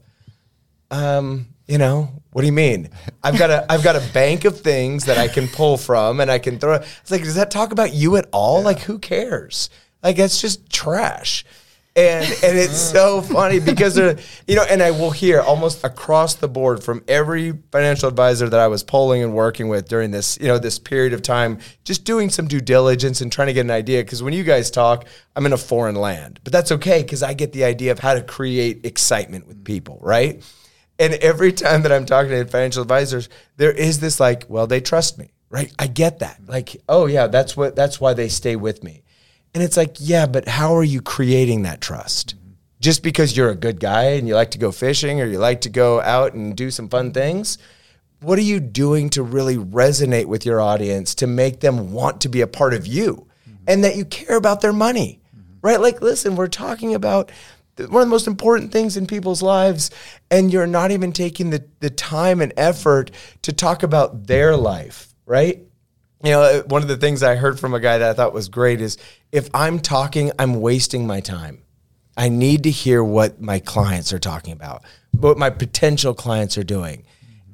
Um, 0.90 1.46
you 1.66 1.78
know, 1.78 2.19
what 2.32 2.42
do 2.42 2.46
you 2.46 2.52
mean? 2.52 2.90
I've 3.24 3.38
got 3.38 3.50
a 3.50 3.70
I've 3.70 3.82
got 3.82 3.96
a 3.96 4.12
bank 4.12 4.44
of 4.44 4.60
things 4.60 5.06
that 5.06 5.18
I 5.18 5.26
can 5.26 5.48
pull 5.48 5.76
from 5.76 6.20
and 6.20 6.30
I 6.30 6.38
can 6.38 6.58
throw. 6.58 6.74
It's 6.74 7.10
like, 7.10 7.22
does 7.22 7.34
that 7.34 7.50
talk 7.50 7.72
about 7.72 7.92
you 7.92 8.16
at 8.16 8.28
all? 8.32 8.58
Yeah. 8.58 8.66
Like, 8.66 8.80
who 8.80 8.98
cares? 8.98 9.68
Like, 10.02 10.18
it's 10.18 10.40
just 10.40 10.70
trash. 10.70 11.44
And 11.96 12.24
and 12.24 12.56
it's 12.56 12.78
so 12.92 13.20
funny 13.20 13.58
because 13.58 13.96
they're 13.96 14.16
you 14.46 14.54
know, 14.54 14.62
and 14.62 14.80
I 14.80 14.92
will 14.92 15.10
hear 15.10 15.40
almost 15.40 15.82
across 15.82 16.36
the 16.36 16.46
board 16.46 16.84
from 16.84 17.02
every 17.08 17.52
financial 17.72 18.08
advisor 18.08 18.48
that 18.48 18.60
I 18.60 18.68
was 18.68 18.84
polling 18.84 19.24
and 19.24 19.34
working 19.34 19.68
with 19.68 19.88
during 19.88 20.12
this, 20.12 20.38
you 20.40 20.46
know, 20.46 20.58
this 20.58 20.78
period 20.78 21.12
of 21.12 21.22
time, 21.22 21.58
just 21.82 22.04
doing 22.04 22.30
some 22.30 22.46
due 22.46 22.60
diligence 22.60 23.20
and 23.20 23.32
trying 23.32 23.48
to 23.48 23.52
get 23.52 23.62
an 23.62 23.72
idea. 23.72 24.04
Because 24.04 24.22
when 24.22 24.34
you 24.34 24.44
guys 24.44 24.70
talk, 24.70 25.04
I'm 25.34 25.46
in 25.46 25.52
a 25.52 25.58
foreign 25.58 25.96
land, 25.96 26.38
but 26.44 26.52
that's 26.52 26.70
okay 26.70 27.02
because 27.02 27.24
I 27.24 27.34
get 27.34 27.52
the 27.52 27.64
idea 27.64 27.90
of 27.90 27.98
how 27.98 28.14
to 28.14 28.22
create 28.22 28.86
excitement 28.86 29.48
with 29.48 29.64
people, 29.64 29.98
right? 30.00 30.44
And 31.00 31.14
every 31.14 31.50
time 31.50 31.82
that 31.82 31.92
I'm 31.92 32.04
talking 32.04 32.30
to 32.30 32.44
financial 32.44 32.82
advisors, 32.82 33.30
there 33.56 33.72
is 33.72 34.00
this 34.00 34.20
like, 34.20 34.44
well, 34.48 34.66
they 34.66 34.82
trust 34.82 35.18
me, 35.18 35.32
right? 35.48 35.72
I 35.78 35.86
get 35.86 36.18
that. 36.18 36.42
Like, 36.46 36.76
oh 36.90 37.06
yeah, 37.06 37.26
that's 37.26 37.56
what 37.56 37.74
that's 37.74 37.98
why 37.98 38.12
they 38.12 38.28
stay 38.28 38.54
with 38.54 38.84
me. 38.84 39.02
And 39.54 39.62
it's 39.62 39.78
like, 39.78 39.96
yeah, 39.98 40.26
but 40.26 40.46
how 40.46 40.76
are 40.76 40.84
you 40.84 41.00
creating 41.00 41.62
that 41.62 41.80
trust? 41.80 42.34
Just 42.80 43.02
because 43.02 43.34
you're 43.34 43.48
a 43.48 43.56
good 43.56 43.80
guy 43.80 44.10
and 44.12 44.28
you 44.28 44.34
like 44.34 44.50
to 44.50 44.58
go 44.58 44.70
fishing 44.70 45.22
or 45.22 45.24
you 45.24 45.38
like 45.38 45.62
to 45.62 45.70
go 45.70 46.02
out 46.02 46.34
and 46.34 46.54
do 46.54 46.70
some 46.70 46.90
fun 46.90 47.12
things, 47.12 47.56
what 48.20 48.38
are 48.38 48.42
you 48.42 48.60
doing 48.60 49.08
to 49.10 49.22
really 49.22 49.56
resonate 49.56 50.26
with 50.26 50.44
your 50.44 50.60
audience 50.60 51.14
to 51.16 51.26
make 51.26 51.60
them 51.60 51.92
want 51.92 52.20
to 52.20 52.28
be 52.28 52.42
a 52.42 52.46
part 52.46 52.74
of 52.74 52.86
you 52.86 53.26
and 53.66 53.82
that 53.84 53.96
you 53.96 54.04
care 54.04 54.36
about 54.36 54.60
their 54.60 54.72
money? 54.72 55.20
Right? 55.62 55.80
Like, 55.80 56.02
listen, 56.02 56.36
we're 56.36 56.48
talking 56.48 56.94
about 56.94 57.32
one 57.88 58.02
of 58.02 58.08
the 58.08 58.10
most 58.10 58.26
important 58.26 58.72
things 58.72 58.96
in 58.96 59.06
people's 59.06 59.42
lives 59.42 59.90
and 60.30 60.52
you're 60.52 60.66
not 60.66 60.90
even 60.90 61.12
taking 61.12 61.50
the, 61.50 61.64
the 61.80 61.90
time 61.90 62.40
and 62.40 62.52
effort 62.56 63.10
to 63.42 63.52
talk 63.52 63.82
about 63.82 64.26
their 64.26 64.56
life 64.56 65.10
right? 65.30 65.60
You 66.24 66.32
know 66.32 66.42
uh, 66.42 66.62
one 66.64 66.82
of 66.82 66.88
the 66.88 66.98
things 66.98 67.22
i 67.22 67.36
heard 67.36 67.58
from 67.58 67.72
a 67.72 67.80
guy 67.80 67.96
that 67.96 68.10
i 68.10 68.12
thought 68.12 68.34
was 68.34 68.50
great 68.50 68.82
is 68.82 68.98
if 69.32 69.48
i'm 69.54 69.78
talking 69.78 70.32
i'm 70.38 70.60
wasting 70.60 71.06
my 71.06 71.20
time. 71.20 71.62
I 72.16 72.28
need 72.28 72.64
to 72.64 72.70
hear 72.70 73.02
what 73.02 73.40
my 73.40 73.60
clients 73.60 74.12
are 74.12 74.18
talking 74.18 74.52
about 74.52 74.82
what 75.12 75.38
my 75.38 75.48
potential 75.48 76.12
clients 76.12 76.58
are 76.58 76.64
doing. 76.64 77.04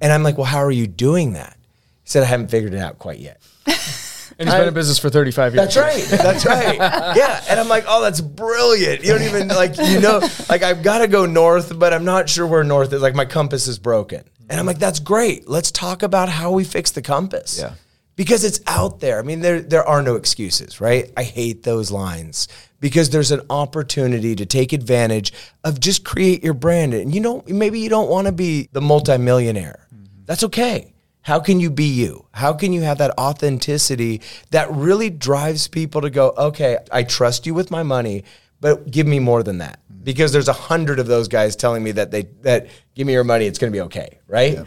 And 0.00 0.12
i'm 0.12 0.24
like 0.24 0.36
well 0.36 0.46
how 0.46 0.58
are 0.58 0.72
you 0.72 0.88
doing 0.88 1.34
that? 1.34 1.56
He 2.02 2.10
said 2.10 2.22
i 2.24 2.26
haven't 2.26 2.50
figured 2.50 2.74
it 2.74 2.80
out 2.80 2.98
quite 2.98 3.20
yet 3.20 3.40
And 4.38 4.48
he's 4.48 4.58
been 4.58 4.68
in 4.68 4.74
business 4.74 4.98
for 4.98 5.08
35 5.08 5.54
years. 5.54 5.74
That's 5.74 5.76
right. 5.76 6.18
That's 6.18 6.44
right. 6.44 6.76
Yeah. 7.16 7.42
And 7.48 7.58
I'm 7.58 7.68
like, 7.68 7.84
oh, 7.88 8.02
that's 8.02 8.20
brilliant. 8.20 9.02
You 9.02 9.12
don't 9.12 9.22
even 9.22 9.48
like, 9.48 9.78
you 9.78 10.00
know, 10.00 10.20
like 10.50 10.62
I've 10.62 10.82
got 10.82 10.98
to 10.98 11.08
go 11.08 11.24
north, 11.24 11.78
but 11.78 11.94
I'm 11.94 12.04
not 12.04 12.28
sure 12.28 12.46
where 12.46 12.62
north 12.62 12.92
is. 12.92 13.00
Like 13.00 13.14
my 13.14 13.24
compass 13.24 13.66
is 13.66 13.78
broken. 13.78 14.24
And 14.50 14.60
I'm 14.60 14.66
like, 14.66 14.78
that's 14.78 15.00
great. 15.00 15.48
Let's 15.48 15.70
talk 15.70 16.02
about 16.02 16.28
how 16.28 16.52
we 16.52 16.64
fix 16.64 16.90
the 16.90 17.02
compass. 17.02 17.58
Yeah. 17.58 17.74
Because 18.14 18.44
it's 18.44 18.60
out 18.66 19.00
there. 19.00 19.18
I 19.18 19.22
mean, 19.22 19.40
there 19.40 19.60
there 19.60 19.86
are 19.86 20.00
no 20.00 20.14
excuses, 20.14 20.80
right? 20.80 21.12
I 21.18 21.22
hate 21.22 21.64
those 21.64 21.90
lines 21.90 22.48
because 22.80 23.10
there's 23.10 23.30
an 23.30 23.42
opportunity 23.50 24.34
to 24.36 24.46
take 24.46 24.72
advantage 24.72 25.34
of 25.64 25.80
just 25.80 26.02
create 26.02 26.42
your 26.42 26.54
brand. 26.54 26.94
And 26.94 27.14
you 27.14 27.20
know, 27.20 27.42
maybe 27.46 27.80
you 27.80 27.90
don't 27.90 28.08
want 28.08 28.26
to 28.26 28.32
be 28.32 28.70
the 28.72 28.80
multimillionaire. 28.80 29.86
Mm-hmm. 29.94 30.22
That's 30.24 30.44
okay 30.44 30.94
How 31.26 31.40
can 31.40 31.58
you 31.58 31.70
be 31.70 31.86
you? 31.86 32.24
How 32.30 32.52
can 32.52 32.72
you 32.72 32.82
have 32.82 32.98
that 32.98 33.18
authenticity 33.18 34.20
that 34.52 34.70
really 34.70 35.10
drives 35.10 35.66
people 35.66 36.02
to 36.02 36.08
go, 36.08 36.32
okay, 36.38 36.78
I 36.92 37.02
trust 37.02 37.46
you 37.46 37.52
with 37.52 37.68
my 37.68 37.82
money, 37.82 38.22
but 38.60 38.88
give 38.92 39.08
me 39.08 39.18
more 39.18 39.42
than 39.42 39.58
that? 39.58 39.80
Mm-hmm. 39.92 40.04
Because 40.04 40.30
there's 40.30 40.46
a 40.46 40.52
hundred 40.52 41.00
of 41.00 41.08
those 41.08 41.26
guys 41.26 41.56
telling 41.56 41.82
me 41.82 41.90
that 41.90 42.12
they 42.12 42.28
that 42.42 42.68
give 42.94 43.08
me 43.08 43.12
your 43.12 43.24
money, 43.24 43.46
it's 43.46 43.58
going 43.58 43.72
to 43.72 43.76
be 43.76 43.80
okay, 43.86 44.20
right? 44.28 44.60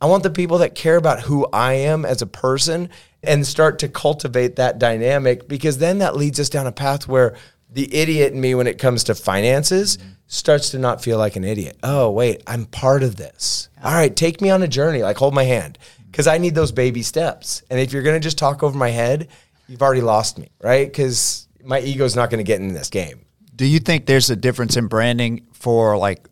I 0.00 0.06
want 0.06 0.22
the 0.22 0.30
people 0.30 0.56
that 0.58 0.74
care 0.74 0.96
about 0.96 1.20
who 1.20 1.46
I 1.52 1.74
am 1.74 2.06
as 2.06 2.22
a 2.22 2.26
person 2.26 2.88
and 3.22 3.46
start 3.46 3.78
to 3.80 3.88
cultivate 3.88 4.56
that 4.56 4.78
dynamic 4.78 5.46
because 5.46 5.76
then 5.76 5.98
that 5.98 6.16
leads 6.16 6.40
us 6.40 6.48
down 6.48 6.66
a 6.66 6.72
path 6.72 7.06
where 7.06 7.36
the 7.70 7.94
idiot 7.94 8.32
in 8.32 8.40
me 8.40 8.54
when 8.54 8.66
it 8.66 8.78
comes 8.78 9.04
to 9.04 9.14
finances 9.14 9.98
mm-hmm. 9.98 10.12
starts 10.28 10.70
to 10.70 10.78
not 10.78 11.04
feel 11.04 11.18
like 11.18 11.36
an 11.36 11.44
idiot. 11.44 11.76
Oh, 11.82 12.10
wait, 12.10 12.42
I'm 12.46 12.64
part 12.64 13.02
of 13.02 13.16
this. 13.16 13.68
All 13.84 13.92
right, 13.92 14.16
take 14.16 14.40
me 14.40 14.48
on 14.48 14.62
a 14.62 14.68
journey, 14.68 15.02
like 15.02 15.18
hold 15.18 15.34
my 15.34 15.44
hand 15.44 15.78
because 16.16 16.26
I 16.26 16.38
need 16.38 16.54
those 16.54 16.72
baby 16.72 17.02
steps. 17.02 17.62
And 17.68 17.78
if 17.78 17.92
you're 17.92 18.02
going 18.02 18.16
to 18.16 18.24
just 18.24 18.38
talk 18.38 18.62
over 18.62 18.74
my 18.74 18.88
head, 18.88 19.28
you've 19.68 19.82
already 19.82 20.00
lost 20.00 20.38
me, 20.38 20.48
right? 20.62 20.88
Because 20.88 21.46
my 21.62 21.78
ego's 21.80 22.16
not 22.16 22.30
going 22.30 22.38
to 22.38 22.44
get 22.44 22.58
in 22.58 22.72
this 22.72 22.88
game. 22.88 23.26
Do 23.54 23.66
you 23.66 23.80
think 23.80 24.06
there's 24.06 24.30
a 24.30 24.36
difference 24.36 24.78
in 24.78 24.86
branding 24.86 25.46
for 25.52 25.98
like 25.98 26.26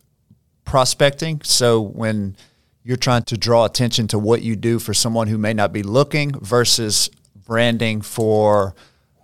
prospecting? 0.63 1.39
So 1.43 1.81
when 1.81 2.35
you're 2.81 2.97
trying 2.97 3.25
to 3.25 3.37
draw 3.37 3.65
attention 3.65 4.07
to 4.07 4.17
what 4.17 4.41
you 4.41 4.55
do 4.55 4.79
for 4.79 4.95
someone 4.95 5.27
who 5.27 5.37
may 5.37 5.53
not 5.53 5.71
be 5.71 5.83
looking 5.83 6.31
versus 6.39 7.11
branding 7.35 8.01
for 8.01 8.73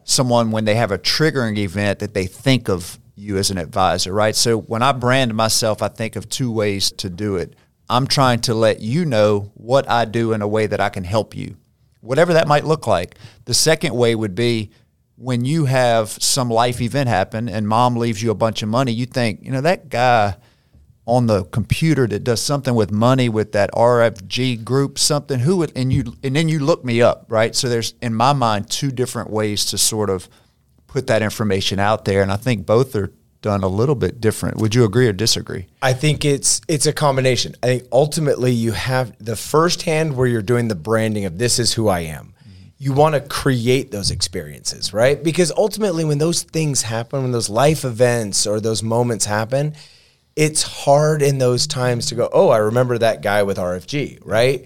someone 0.03 0.51
when 0.51 0.65
they 0.65 0.75
have 0.75 0.91
a 0.91 1.00
triggering 1.00 1.58
event 1.58 1.98
that 1.98 2.13
they 2.13 2.27
think 2.27 2.70
of 2.70 3.00
you 3.15 3.38
as 3.38 3.50
an 3.50 3.58
advisor, 3.58 4.13
right? 4.13 4.36
So 4.36 4.60
when 4.60 4.84
I 4.84 4.91
brand 4.91 5.34
myself, 5.34 5.82
I 5.82 5.88
think 5.88 6.15
of 6.15 6.30
two 6.30 6.51
ways 6.51 6.91
to 6.98 7.10
do 7.10 7.38
it. 7.38 7.56
I'm 7.91 8.07
trying 8.07 8.39
to 8.41 8.53
let 8.53 8.79
you 8.79 9.03
know 9.03 9.51
what 9.53 9.89
I 9.89 10.05
do 10.05 10.31
in 10.31 10.41
a 10.41 10.48
way 10.48 10.65
that 10.65 10.79
I 10.79 10.88
can 10.88 11.03
help 11.03 11.36
you, 11.36 11.57
whatever 12.00 12.31
that 12.33 12.48
might 12.48 12.63
look 12.63 12.88
like. 12.88 13.15
The 13.43 13.53
second 13.53 13.93
way 13.93 14.15
would 14.15 14.33
be 14.33 14.71
when 15.17 15.43
you 15.43 15.65
have 15.65 16.10
some 16.10 16.50
life 16.50 16.79
event 16.79 17.10
happen 17.10 17.50
and 17.50 17.67
mom 17.67 17.98
leaves 17.98 18.24
you 18.24 18.31
a 18.31 18.36
bunch 18.36 18.63
of 18.63 18.69
money, 18.69 18.93
you 18.93 19.05
think, 19.05 19.43
you 19.43 19.51
know, 19.51 19.60
that 19.60 19.89
guy 19.89 20.38
on 21.05 21.27
the 21.27 21.43
computer 21.43 22.07
that 22.07 22.24
does 22.24 22.41
something 22.41 22.75
with 22.75 22.91
money 22.91 23.27
with 23.27 23.51
that 23.51 23.69
RFG 23.74 24.63
group, 24.63 24.98
something 24.98 25.39
who 25.39 25.57
would, 25.57 25.74
and 25.75 25.91
you, 25.91 26.15
and 26.24 26.33
then 26.33 26.48
you 26.48 26.60
look 26.60 26.86
me 26.86 27.01
up, 27.01 27.25
right? 27.27 27.53
So 27.53 27.67
there's, 27.67 27.93
in 28.01 28.13
my 28.13 28.31
mind, 28.31 28.69
two 28.69 28.91
different 28.91 29.29
ways 29.29 29.65
to 29.65 29.77
sort 29.77 30.10
of 30.10 30.29
put 30.88 31.07
that 31.07 31.21
information 31.21 31.77
out 31.77 32.05
there. 32.05 32.21
And 32.21 32.31
I 32.31 32.38
think 32.38 32.65
both 32.65 32.95
are 32.95 33.12
done 33.41 33.63
a 33.63 33.67
little 33.67 33.95
bit 33.95 34.21
different. 34.21 34.57
Would 34.57 34.75
you 34.75 34.83
agree 34.83 35.07
or 35.07 35.13
disagree? 35.13 35.67
I 35.81 35.93
think 35.93 36.24
it's 36.24 36.62
it's 36.67 36.86
a 36.86 36.93
combination. 36.93 37.55
I 37.63 37.67
think 37.67 37.83
ultimately 37.91 38.51
you 38.51 38.71
have 38.71 39.13
the 39.24 39.36
first 39.36 39.83
hand 39.83 40.15
where 40.15 40.27
you're 40.27 40.41
doing 40.41 40.67
the 40.67 40.75
branding 40.75 41.25
of 41.25 41.38
this 41.38 41.60
is 41.60 41.74
who 41.74 41.88
I 41.88 42.01
am. 42.01 42.33
Mm-hmm. 42.41 42.67
You 42.77 42.93
want 42.93 43.15
to 43.15 43.21
create 43.21 43.91
those 43.91 44.12
experiences, 44.12 44.93
right? 44.93 45.21
Because 45.21 45.51
ultimately 45.57 46.05
when 46.05 46.19
those 46.19 46.43
things 46.43 46.83
happen, 46.83 47.24
when 47.24 47.31
those 47.31 47.50
life 47.50 47.83
events 47.83 48.45
or 48.45 48.60
those 48.60 48.83
moments 48.83 49.25
happen, 49.25 49.75
it's 50.36 50.62
hard 50.62 51.21
in 51.21 51.39
those 51.39 51.67
times 51.67 52.07
to 52.07 52.15
go, 52.15 52.29
"Oh, 52.31 52.50
I 52.50 52.57
remember 52.57 52.98
that 52.98 53.21
guy 53.21 53.43
with 53.43 53.57
RFG," 53.57 54.19
right? 54.24 54.65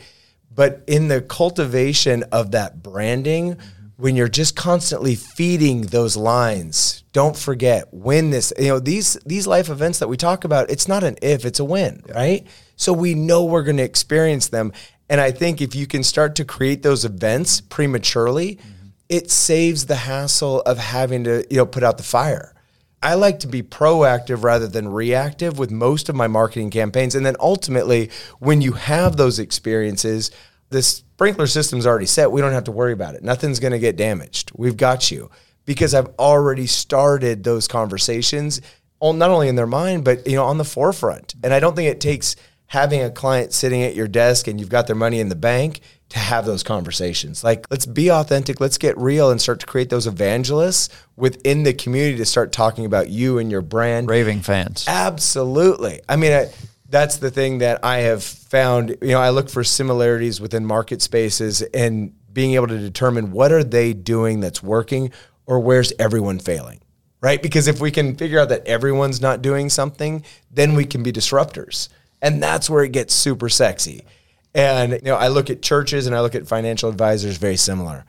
But 0.54 0.84
in 0.88 1.10
the 1.10 1.22
cultivation 1.22 2.24
of 2.32 2.52
that 2.52 2.82
branding, 2.82 3.58
when 3.98 4.16
you're 4.16 4.28
just 4.28 4.56
constantly 4.56 5.16
feeding 5.16 5.84
those 5.84 6.18
lines 6.18 7.06
don't 7.16 7.38
forget 7.38 7.88
when 7.94 8.30
this 8.30 8.52
you 8.60 8.68
know 8.68 8.78
these 8.78 9.14
these 9.26 9.48
life 9.48 9.70
events 9.70 10.00
that 10.00 10.10
we 10.10 10.18
talk 10.18 10.44
about 10.44 10.70
it's 10.70 10.86
not 10.86 11.02
an 11.02 11.16
if 11.22 11.46
it's 11.46 11.62
a 11.62 11.64
when 11.64 12.04
right? 12.14 12.46
So 12.76 12.92
we 12.92 13.14
know 13.14 13.46
we're 13.46 13.64
going 13.64 13.78
to 13.78 13.84
experience 13.84 14.50
them. 14.50 14.74
And 15.08 15.22
i 15.22 15.32
think 15.32 15.62
if 15.62 15.76
you 15.76 15.88
can 15.88 16.04
start 16.04 16.36
to 16.36 16.44
create 16.44 16.84
those 16.84 17.06
events 17.06 17.62
prematurely 17.62 18.56
mm-hmm. 18.56 18.88
it 19.08 19.32
saves 19.32 19.86
the 19.86 19.96
hassle 19.96 20.60
of 20.64 20.78
having 20.78 21.24
to 21.24 21.46
you 21.50 21.58
know 21.58 21.66
put 21.66 21.84
out 21.84 21.98
the 21.98 22.04
fire. 22.04 22.54
I 23.02 23.14
like 23.14 23.40
to 23.42 23.48
be 23.48 23.62
proactive 23.62 24.44
rather 24.44 24.68
than 24.68 24.90
reactive 24.90 25.58
with 25.58 25.72
most 25.72 26.10
of 26.10 26.16
my 26.16 26.28
marketing 26.28 26.72
campaigns. 26.72 27.14
And 27.14 27.24
then 27.24 27.36
ultimately, 27.40 28.10
when 28.40 28.62
you 28.62 28.72
have 28.72 29.16
those 29.16 29.38
experiences, 29.38 30.32
the 30.70 31.02
sprinkler 31.16 31.48
system's 31.48 31.88
already 31.88 32.06
set. 32.06 32.30
We 32.30 32.42
don't 32.42 32.52
have 32.52 32.66
to 32.66 32.74
worry 32.74 32.92
about 32.92 33.16
it. 33.16 33.24
Nothing's 33.24 33.62
going 33.62 33.72
to 33.72 33.80
get 33.80 33.96
damaged. 33.96 34.52
We've 34.54 34.76
got 34.76 35.12
you 35.12 35.30
because 35.64 35.94
I've 35.94 36.10
already 36.20 36.68
started 36.68 37.46
those 37.46 37.70
conversations 37.70 38.60
on 39.00 39.18
not 39.18 39.30
only 39.30 39.48
in 39.48 39.56
their 39.56 39.66
mind 39.66 40.04
but 40.04 40.28
you 40.28 40.36
know 40.36 40.44
on 40.44 40.58
the 40.58 40.66
forefront. 40.66 41.34
And 41.42 41.54
I 41.54 41.62
don't 41.62 41.74
think 41.74 41.90
it 41.90 42.02
takes 42.02 42.36
having 42.68 43.02
a 43.02 43.10
client 43.10 43.54
sitting 43.54 43.82
at 43.84 43.96
your 43.96 44.10
desk 44.10 44.48
and 44.48 44.60
you've 44.60 44.68
got 44.68 44.88
their 44.88 44.96
money 44.96 45.22
in 45.22 45.30
the 45.30 45.36
bank 45.36 45.80
to 46.10 46.20
have 46.20 46.46
those 46.46 46.64
conversations. 46.64 47.46
Like 47.46 47.66
let's 47.72 47.86
be 47.86 48.12
authentic, 48.12 48.60
let's 48.60 48.78
get 48.78 48.98
real 48.98 49.32
and 49.32 49.40
start 49.40 49.62
to 49.62 49.66
create 49.66 49.90
those 49.90 50.08
evangelists 50.08 50.90
within 51.16 51.64
the 51.64 51.74
community 51.74 52.18
to 52.18 52.26
start 52.26 52.52
talking 52.52 52.84
about 52.84 53.08
you 53.08 53.38
and 53.38 53.50
your 53.50 53.62
brand. 53.62 54.10
Raving 54.10 54.42
fans. 54.42 54.84
Absolutely. 54.86 56.02
I 56.10 56.18
mean, 56.18 56.34
I, 56.34 56.50
that's 56.96 57.18
the 57.18 57.30
thing 57.30 57.58
that 57.58 57.84
I 57.84 57.98
have 57.98 58.24
found. 58.24 58.96
You 59.02 59.10
know, 59.10 59.20
I 59.20 59.30
look 59.32 59.50
for 59.50 59.66
similarities 59.66 60.40
within 60.40 60.66
market 60.66 61.02
spaces 61.02 61.62
and 61.62 62.14
being 62.32 62.54
able 62.54 62.68
to 62.68 62.78
determine 62.78 63.34
what 63.34 63.52
are 63.52 63.66
they 63.66 63.92
doing 63.92 64.40
that's 64.40 64.64
working 64.64 65.12
or 65.46 65.60
where's 65.60 65.92
everyone 66.00 66.40
failing, 66.40 66.80
right? 67.20 67.44
Because 67.44 67.68
if 67.68 67.82
we 67.82 67.92
can 67.92 68.16
figure 68.16 68.40
out 68.40 68.48
that 68.48 68.66
everyone's 68.66 69.20
not 69.20 69.42
doing 69.42 69.70
something, 69.70 70.24
then 70.50 70.74
we 70.74 70.86
can 70.86 71.04
be 71.04 71.12
disruptors. 71.12 71.90
And 72.22 72.42
that's 72.42 72.70
where 72.70 72.86
it 72.86 72.94
gets 72.94 73.14
super 73.14 73.50
sexy. 73.50 74.06
And 74.54 74.94
you 74.94 75.00
know, 75.04 75.16
I 75.16 75.28
look 75.28 75.50
at 75.50 75.62
churches 75.62 76.08
and 76.08 76.16
I 76.16 76.22
look 76.22 76.34
at 76.34 76.48
financial 76.48 76.90
advisors 76.90 77.36
very 77.36 77.58
similar. 77.58 78.06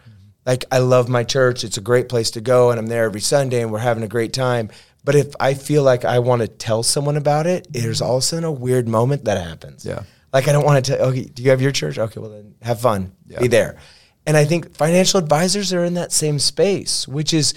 Like 0.46 0.64
I 0.70 0.78
love 0.78 1.08
my 1.08 1.24
church. 1.24 1.64
It's 1.64 1.76
a 1.76 1.80
great 1.80 2.08
place 2.08 2.30
to 2.30 2.40
go 2.40 2.70
and 2.70 2.78
I'm 2.78 2.86
there 2.86 3.06
every 3.06 3.20
Sunday 3.20 3.62
and 3.62 3.72
we're 3.72 3.80
having 3.80 4.04
a 4.04 4.08
great 4.08 4.32
time. 4.32 4.70
But 5.06 5.14
if 5.14 5.34
I 5.38 5.54
feel 5.54 5.84
like 5.84 6.04
I 6.04 6.18
want 6.18 6.42
to 6.42 6.48
tell 6.48 6.82
someone 6.82 7.16
about 7.16 7.46
it, 7.46 7.68
there's 7.70 8.02
all 8.02 8.16
of 8.16 8.22
a 8.24 8.26
sudden 8.26 8.44
a 8.44 8.50
weird 8.50 8.88
moment 8.88 9.24
that 9.26 9.40
happens. 9.40 9.86
Yeah. 9.86 10.02
Like 10.32 10.48
I 10.48 10.52
don't 10.52 10.64
want 10.64 10.84
to 10.84 10.96
tell. 10.96 11.06
Okay, 11.08 11.22
do 11.22 11.44
you 11.44 11.50
have 11.50 11.62
your 11.62 11.70
church? 11.70 11.96
Okay, 11.96 12.18
well 12.20 12.30
then 12.30 12.56
have 12.60 12.80
fun. 12.80 13.12
Yeah. 13.24 13.38
Be 13.38 13.46
there. 13.46 13.78
And 14.26 14.36
I 14.36 14.44
think 14.44 14.74
financial 14.74 15.20
advisors 15.20 15.72
are 15.72 15.84
in 15.84 15.94
that 15.94 16.10
same 16.10 16.40
space, 16.40 17.06
which 17.06 17.32
is, 17.32 17.54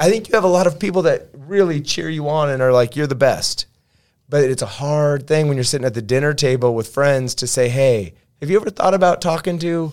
I 0.00 0.08
think 0.08 0.28
you 0.28 0.34
have 0.34 0.44
a 0.44 0.48
lot 0.48 0.66
of 0.66 0.80
people 0.80 1.02
that 1.02 1.28
really 1.34 1.82
cheer 1.82 2.08
you 2.08 2.26
on 2.30 2.48
and 2.48 2.62
are 2.62 2.72
like, 2.72 2.96
you're 2.96 3.06
the 3.06 3.14
best. 3.14 3.66
But 4.26 4.44
it's 4.44 4.62
a 4.62 4.66
hard 4.66 5.26
thing 5.26 5.48
when 5.48 5.58
you're 5.58 5.64
sitting 5.64 5.84
at 5.84 5.92
the 5.92 6.00
dinner 6.00 6.32
table 6.32 6.74
with 6.74 6.88
friends 6.88 7.34
to 7.36 7.46
say, 7.46 7.68
hey, 7.68 8.14
have 8.40 8.48
you 8.48 8.58
ever 8.58 8.70
thought 8.70 8.94
about 8.94 9.20
talking 9.20 9.58
to, 9.58 9.92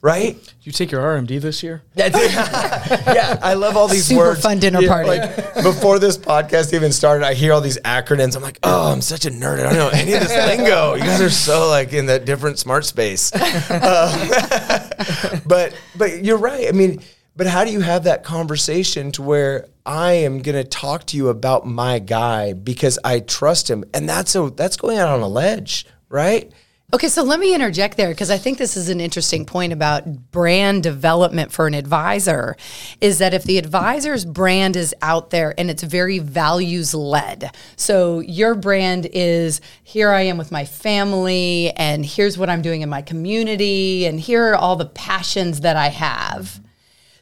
right? 0.00 0.36
You 0.62 0.72
take 0.72 0.90
your 0.90 1.00
RMD 1.00 1.40
this 1.40 1.62
year? 1.62 1.82
yeah, 1.94 3.38
I 3.42 3.54
love 3.54 3.76
all 3.76 3.88
these 3.88 4.06
Super 4.06 4.20
words. 4.20 4.40
fun 4.40 4.58
dinner 4.58 4.80
Yeah, 4.80 4.88
party. 4.88 5.08
Like 5.08 5.54
before 5.62 5.98
this 5.98 6.16
podcast 6.16 6.72
even 6.74 6.92
started, 6.92 7.26
I 7.26 7.34
hear 7.34 7.52
all 7.52 7.60
these 7.60 7.78
acronyms. 7.80 8.36
I'm 8.36 8.42
like, 8.42 8.58
oh, 8.62 8.92
I'm 8.92 9.00
such 9.00 9.26
a 9.26 9.30
nerd. 9.30 9.60
I 9.60 9.62
don't 9.64 9.74
know 9.74 9.88
any 9.88 10.12
of 10.12 10.20
this 10.20 10.30
lingo. 10.30 10.94
You 10.94 11.02
guys 11.02 11.20
are 11.20 11.30
so 11.30 11.68
like 11.68 11.92
in 11.92 12.06
that 12.06 12.24
different 12.24 12.58
smart 12.58 12.84
space. 12.84 13.32
Um, 13.34 13.40
but 15.46 15.74
but 15.96 16.24
you're 16.24 16.38
right. 16.38 16.68
I 16.68 16.72
mean, 16.72 17.00
but 17.36 17.46
how 17.46 17.64
do 17.64 17.72
you 17.72 17.80
have 17.80 18.04
that 18.04 18.24
conversation 18.24 19.12
to 19.12 19.22
where 19.22 19.66
I 19.86 20.12
am 20.12 20.42
going 20.42 20.56
to 20.56 20.64
talk 20.64 21.06
to 21.06 21.16
you 21.16 21.28
about 21.28 21.66
my 21.66 21.98
guy 21.98 22.52
because 22.52 22.98
I 23.04 23.20
trust 23.20 23.70
him, 23.70 23.84
and 23.94 24.08
that's 24.08 24.34
a 24.34 24.50
that's 24.50 24.76
going 24.76 24.98
out 24.98 25.08
on 25.08 25.20
a 25.20 25.28
ledge, 25.28 25.86
right? 26.08 26.52
Okay, 26.90 27.08
so 27.08 27.22
let 27.22 27.38
me 27.38 27.54
interject 27.54 27.98
there 27.98 28.08
because 28.08 28.30
I 28.30 28.38
think 28.38 28.56
this 28.56 28.74
is 28.74 28.88
an 28.88 28.98
interesting 28.98 29.44
point 29.44 29.74
about 29.74 30.30
brand 30.32 30.82
development 30.82 31.52
for 31.52 31.66
an 31.66 31.74
advisor 31.74 32.56
is 33.02 33.18
that 33.18 33.34
if 33.34 33.44
the 33.44 33.58
advisor's 33.58 34.24
brand 34.24 34.74
is 34.74 34.94
out 35.02 35.28
there 35.28 35.52
and 35.58 35.70
it's 35.70 35.82
very 35.82 36.18
values 36.18 36.94
led. 36.94 37.54
So 37.76 38.20
your 38.20 38.54
brand 38.54 39.06
is 39.12 39.60
here 39.84 40.08
I 40.12 40.22
am 40.22 40.38
with 40.38 40.50
my 40.50 40.64
family 40.64 41.72
and 41.72 42.06
here's 42.06 42.38
what 42.38 42.48
I'm 42.48 42.62
doing 42.62 42.80
in 42.80 42.88
my 42.88 43.02
community 43.02 44.06
and 44.06 44.18
here 44.18 44.52
are 44.52 44.56
all 44.56 44.76
the 44.76 44.86
passions 44.86 45.60
that 45.60 45.76
I 45.76 45.88
have 45.88 46.58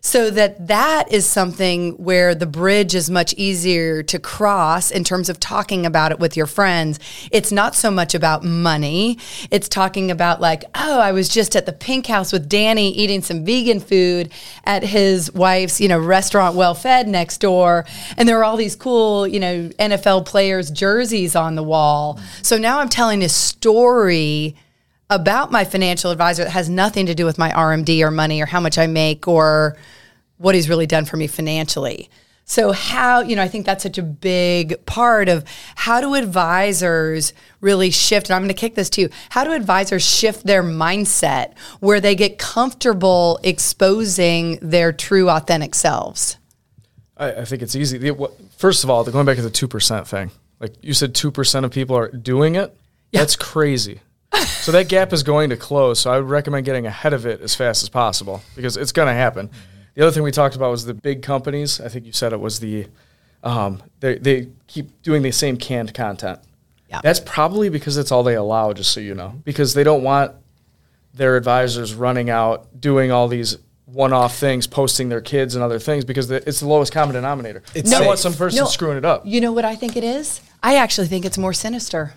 so 0.06 0.30
that 0.30 0.68
that 0.68 1.10
is 1.10 1.26
something 1.26 1.90
where 1.94 2.32
the 2.32 2.46
bridge 2.46 2.94
is 2.94 3.10
much 3.10 3.34
easier 3.34 4.04
to 4.04 4.20
cross 4.20 4.92
in 4.92 5.02
terms 5.02 5.28
of 5.28 5.40
talking 5.40 5.84
about 5.84 6.12
it 6.12 6.20
with 6.20 6.36
your 6.36 6.46
friends. 6.46 7.00
It's 7.32 7.50
not 7.50 7.74
so 7.74 7.90
much 7.90 8.14
about 8.14 8.44
money. 8.44 9.18
It's 9.50 9.68
talking 9.68 10.12
about 10.12 10.40
like 10.40 10.62
oh 10.76 11.00
i 11.00 11.10
was 11.10 11.28
just 11.28 11.56
at 11.56 11.66
the 11.66 11.72
pink 11.72 12.06
house 12.06 12.32
with 12.32 12.48
dany 12.48 12.92
eating 12.94 13.20
some 13.20 13.44
vegan 13.44 13.80
food 13.80 14.30
at 14.62 14.84
his 14.84 15.32
wife's 15.34 15.80
you 15.80 15.88
know 15.88 15.98
restaurant 15.98 16.54
well 16.54 16.74
fed 16.74 17.08
next 17.08 17.38
door. 17.38 17.84
And 18.16 18.28
there 18.28 18.36
were 18.36 18.44
all 18.44 18.56
these 18.56 18.76
cool 18.76 19.26
you 19.26 19.40
know 19.40 19.70
nfl 19.80 20.24
players 20.24 20.70
jerseys 20.70 21.34
on 21.34 21.56
the 21.56 21.64
wall. 21.64 22.20
So 22.42 22.56
now 22.58 22.78
i'm 22.78 22.88
telling 22.88 23.24
a 23.24 23.28
story 23.28 24.54
about 25.08 25.52
my 25.52 25.64
financial 25.64 26.10
advisor 26.10 26.44
that 26.44 26.50
has 26.50 26.68
nothing 26.68 27.06
to 27.06 27.14
do 27.14 27.24
with 27.24 27.38
my 27.38 27.50
RMD 27.50 28.00
or 28.02 28.10
money 28.10 28.40
or 28.42 28.46
how 28.46 28.60
much 28.60 28.78
I 28.78 28.86
make 28.86 29.28
or 29.28 29.76
what 30.38 30.54
he's 30.54 30.68
really 30.68 30.86
done 30.86 31.04
for 31.04 31.16
me 31.16 31.26
financially. 31.26 32.10
So 32.48 32.70
how, 32.70 33.22
you 33.22 33.34
know, 33.34 33.42
I 33.42 33.48
think 33.48 33.66
that's 33.66 33.82
such 33.82 33.98
a 33.98 34.02
big 34.04 34.86
part 34.86 35.28
of 35.28 35.44
how 35.74 36.00
do 36.00 36.14
advisors 36.14 37.32
really 37.60 37.90
shift, 37.90 38.28
and 38.30 38.36
I'm 38.36 38.42
going 38.42 38.48
to 38.48 38.54
kick 38.54 38.76
this 38.76 38.88
to 38.90 39.00
you. 39.00 39.08
How 39.30 39.42
do 39.42 39.52
advisors 39.52 40.04
shift 40.08 40.46
their 40.46 40.62
mindset 40.62 41.54
where 41.80 42.00
they 42.00 42.14
get 42.14 42.38
comfortable 42.38 43.40
exposing 43.42 44.58
their 44.62 44.92
true 44.92 45.28
authentic 45.28 45.74
selves? 45.74 46.36
I, 47.16 47.32
I 47.32 47.44
think 47.44 47.62
it's 47.62 47.74
easy. 47.74 48.12
First 48.56 48.84
of 48.84 48.90
all, 48.90 49.02
the- 49.02 49.10
going 49.10 49.26
back 49.26 49.36
to 49.36 49.42
the 49.42 49.50
two 49.50 49.66
percent 49.66 50.06
thing, 50.06 50.30
like 50.60 50.74
you 50.82 50.94
said, 50.94 51.16
two 51.16 51.32
percent 51.32 51.66
of 51.66 51.72
people 51.72 51.96
are 51.96 52.10
doing 52.10 52.54
it. 52.54 52.76
That's 53.12 53.34
crazy. 53.34 54.00
So 54.34 54.72
that 54.72 54.88
gap 54.88 55.12
is 55.12 55.22
going 55.22 55.50
to 55.50 55.56
close. 55.56 56.00
So 56.00 56.10
I 56.10 56.18
would 56.18 56.28
recommend 56.28 56.64
getting 56.66 56.86
ahead 56.86 57.12
of 57.12 57.26
it 57.26 57.40
as 57.40 57.54
fast 57.54 57.82
as 57.82 57.88
possible 57.88 58.42
because 58.54 58.76
it's 58.76 58.92
going 58.92 59.06
to 59.08 59.14
happen. 59.14 59.50
The 59.94 60.02
other 60.02 60.10
thing 60.10 60.22
we 60.22 60.30
talked 60.32 60.56
about 60.56 60.70
was 60.70 60.84
the 60.84 60.94
big 60.94 61.22
companies. 61.22 61.80
I 61.80 61.88
think 61.88 62.04
you 62.06 62.12
said 62.12 62.32
it 62.32 62.40
was 62.40 62.60
the 62.60 62.86
um, 63.42 63.82
they 64.00 64.18
they 64.18 64.48
keep 64.66 65.02
doing 65.02 65.22
the 65.22 65.30
same 65.30 65.56
canned 65.56 65.94
content. 65.94 66.40
Yeah. 66.90 67.00
That's 67.02 67.20
probably 67.20 67.68
because 67.68 67.96
it's 67.96 68.12
all 68.12 68.22
they 68.22 68.34
allow. 68.36 68.72
Just 68.72 68.92
so 68.92 69.00
you 69.00 69.14
know, 69.14 69.40
because 69.44 69.74
they 69.74 69.84
don't 69.84 70.02
want 70.02 70.32
their 71.14 71.36
advisors 71.36 71.94
running 71.94 72.28
out 72.28 72.78
doing 72.80 73.10
all 73.10 73.26
these 73.28 73.56
one-off 73.86 74.36
things, 74.36 74.66
posting 74.66 75.08
their 75.08 75.20
kids 75.20 75.54
and 75.54 75.62
other 75.64 75.78
things 75.78 76.04
because 76.04 76.30
it's 76.30 76.60
the 76.60 76.66
lowest 76.66 76.92
common 76.92 77.14
denominator. 77.14 77.62
It's 77.74 77.90
I 77.92 77.98
safe. 77.98 78.06
want 78.06 78.18
some 78.18 78.34
person 78.34 78.58
No. 78.58 78.66
screwing 78.66 78.98
it 78.98 79.04
up. 79.04 79.22
You 79.24 79.40
know 79.40 79.52
what 79.52 79.64
I 79.64 79.76
think 79.76 79.96
it 79.96 80.04
is? 80.04 80.40
I 80.62 80.76
actually 80.76 81.06
think 81.06 81.24
it's 81.24 81.38
more 81.38 81.52
sinister. 81.52 82.14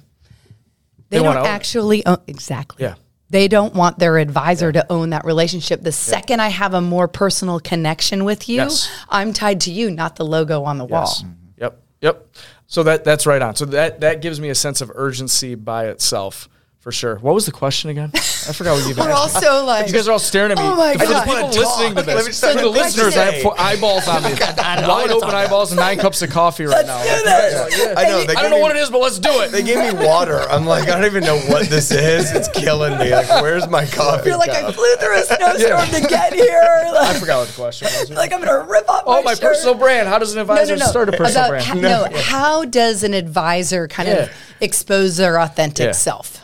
They, 1.09 1.17
They 1.17 1.23
don't 1.23 1.45
actually 1.45 2.05
own, 2.05 2.17
exactly. 2.27 2.83
Yeah. 2.83 2.95
They 3.31 3.47
don't 3.47 3.75
want 3.75 3.99
their 3.99 4.17
advisor 4.17 4.71
to 4.71 4.91
own 4.91 5.11
that 5.11 5.23
relationship. 5.23 5.81
The 5.81 5.91
second 5.91 6.39
I 6.39 6.47
have 6.47 6.73
a 6.73 6.81
more 6.81 7.07
personal 7.07 7.59
connection 7.59 8.25
with 8.25 8.49
you, 8.49 8.57
Yes. 8.57 8.89
I'm 9.07 9.33
tied 9.33 9.61
to 9.61 9.71
you, 9.71 9.91
not 9.91 10.15
the 10.15 10.25
logo 10.25 10.63
on 10.63 10.77
the 10.77 10.85
wall. 10.85 11.05
Yes. 11.05 11.23
Yep. 11.57 11.81
Yep. 12.01 12.27
So 12.67 12.83
that 12.83 13.03
that's 13.03 13.25
right 13.25 13.41
on. 13.41 13.55
So 13.55 13.65
that 13.65 14.01
that 14.01 14.21
gives 14.21 14.39
me 14.39 14.49
a 14.49 14.55
sense 14.55 14.81
of 14.81 14.91
urgency 14.95 15.55
by 15.55 15.87
itself. 15.87 16.49
For 16.79 16.93
sure. 16.93 17.17
What 17.17 17.35
was 17.35 17.45
the 17.45 17.51
question 17.51 17.89
again? 17.89 18.09
I 18.15 18.19
forgot 18.53 18.75
what 18.75 18.85
you 18.85 18.91
even 18.91 19.03
We're 19.05 19.11
also 19.11 19.65
like, 19.65 19.87
You 19.87 19.93
guys 19.93 20.07
are 20.07 20.13
all 20.13 20.17
staring 20.17 20.51
at 20.53 20.57
me. 20.57 20.63
Oh 20.63 20.77
my 20.77 20.93
For 20.93 20.99
the 20.99 21.05
God. 21.11 21.25
people 21.27 21.45
I 21.45 21.51
just 21.51 21.57
listening 21.57 21.89
to 21.89 21.95
wanna. 21.95 22.07
Let 22.07 22.07
me 22.07 22.23
this, 22.23 22.39
just- 22.39 22.53
for 22.55 22.61
the 22.61 22.67
let 22.69 22.73
me 22.73 22.79
listeners, 22.81 23.17
I 23.17 23.25
have 23.31 23.41
four 23.43 23.53
eyeballs 23.59 24.07
on 24.07 24.23
me. 24.23 24.29
Wide 24.31 25.11
open 25.11 25.29
eyeballs 25.29 25.71
and 25.73 25.79
nine 25.81 25.97
cups 25.99 26.21
of 26.21 26.29
coffee 26.29 26.63
right 26.63 26.85
now. 26.85 26.95
I 26.97 28.05
know. 28.07 28.23
They 28.23 28.33
I 28.33 28.41
don't 28.41 28.51
know 28.51 28.55
me- 28.55 28.61
what 28.61 28.73
it 28.73 28.79
is, 28.79 28.89
but 28.89 28.99
let's 29.01 29.19
do 29.19 29.29
it. 29.41 29.51
They 29.51 29.61
gave 29.61 29.77
me 29.93 30.05
water. 30.05 30.39
I'm 30.49 30.65
like, 30.65 30.87
I 30.87 30.95
don't 30.95 31.03
even 31.03 31.25
know 31.25 31.37
what 31.51 31.67
this 31.67 31.91
is. 31.91 32.31
It's 32.31 32.47
killing 32.57 32.97
me. 32.97 33.11
Like, 33.13 33.27
where's 33.41 33.67
my 33.67 33.85
coffee? 33.85 33.99
I 33.99 33.99
coffee? 34.15 34.29
feel 34.29 34.39
like 34.39 34.51
I 34.51 34.71
flew 34.71 34.95
through 34.95 35.17
a 35.19 35.23
snowstorm 35.23 36.01
to 36.01 36.07
get 36.07 36.31
here. 36.33 36.61
I 36.97 37.13
forgot 37.19 37.39
what 37.39 37.49
the 37.49 37.55
question 37.55 37.89
was. 37.99 38.09
like 38.11 38.31
I'm 38.31 38.39
gonna 38.39 38.63
rip 38.65 38.89
off 38.89 39.03
Oh, 39.05 39.21
my 39.21 39.33
shirt. 39.33 39.41
personal 39.41 39.75
brand. 39.75 40.07
How 40.07 40.17
does 40.17 40.31
an 40.33 40.39
advisor 40.39 40.77
no, 40.77 40.85
no. 40.85 40.91
start 40.91 41.09
a 41.09 41.11
personal 41.11 41.49
About 41.49 41.49
brand? 41.49 41.65
ho- 41.65 42.09
no, 42.09 42.17
how 42.21 42.63
does 42.63 43.03
an 43.03 43.13
advisor 43.13 43.89
kind 43.89 44.07
of 44.07 44.31
expose 44.61 45.17
their 45.17 45.37
authentic 45.41 45.93
self? 45.93 46.38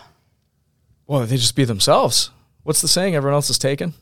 Well, 1.08 1.26
they 1.26 1.38
just 1.38 1.56
be 1.56 1.66
themselves. 1.66 2.32
What's 2.64 2.82
the 2.82 2.88
saying? 2.88 3.16
Everyone 3.16 3.36
else 3.36 3.50
is 3.50 3.58
taken. 3.60 3.94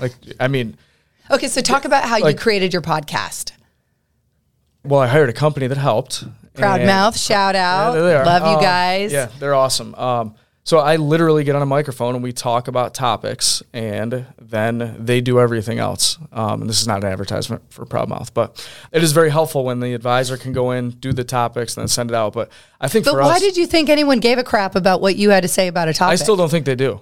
Like, 0.00 0.12
I 0.38 0.48
mean, 0.48 0.76
Okay, 1.30 1.48
so 1.48 1.60
talk 1.60 1.84
about 1.84 2.04
how 2.04 2.16
you 2.18 2.34
created 2.36 2.72
your 2.72 2.82
podcast. 2.82 3.52
well, 4.84 5.00
I 5.00 5.06
hired 5.06 5.28
a 5.28 5.32
company 5.32 5.66
that 5.66 5.78
helped. 5.78 6.24
Proudmouth, 6.54 7.16
shout 7.24 7.56
out. 7.56 7.88
Yeah, 7.88 7.92
there 7.94 8.02
they 8.02 8.14
are. 8.16 8.24
Love 8.24 8.42
you 8.42 8.56
Um, 8.58 8.62
guys. 8.62 9.12
Yeah, 9.12 9.28
they're 9.38 9.54
awesome. 9.54 9.94
Um, 9.94 10.34
so 10.64 10.78
I 10.78 10.94
literally 10.96 11.42
get 11.42 11.56
on 11.56 11.62
a 11.62 11.66
microphone 11.66 12.14
and 12.14 12.22
we 12.22 12.32
talk 12.32 12.68
about 12.68 12.94
topics, 12.94 13.64
and 13.72 14.26
then 14.40 14.96
they 14.98 15.20
do 15.20 15.40
everything 15.40 15.80
else. 15.80 16.18
Um, 16.30 16.62
and 16.62 16.70
this 16.70 16.80
is 16.80 16.86
not 16.86 17.02
an 17.02 17.10
advertisement 17.10 17.62
for 17.72 17.84
Proudmouth, 17.84 18.32
but 18.32 18.64
it 18.92 19.02
is 19.02 19.10
very 19.10 19.30
helpful 19.30 19.64
when 19.64 19.80
the 19.80 19.92
advisor 19.92 20.36
can 20.36 20.52
go 20.52 20.70
in, 20.70 20.90
do 20.90 21.12
the 21.12 21.24
topics, 21.24 21.76
and 21.76 21.82
then 21.82 21.88
send 21.88 22.10
it 22.10 22.14
out. 22.14 22.32
But 22.32 22.50
I 22.80 22.86
think 22.86 23.04
But 23.04 23.12
for 23.12 23.20
why 23.20 23.34
us, 23.36 23.40
did 23.40 23.56
you 23.56 23.66
think 23.66 23.88
anyone 23.88 24.20
gave 24.20 24.38
a 24.38 24.44
crap 24.44 24.76
about 24.76 25.00
what 25.00 25.16
you 25.16 25.30
had 25.30 25.42
to 25.42 25.48
say 25.48 25.66
about 25.66 25.88
a 25.88 25.92
topic? 25.92 26.12
I 26.12 26.16
still 26.16 26.36
don't 26.36 26.50
think 26.50 26.64
they 26.64 26.76
do. 26.76 27.00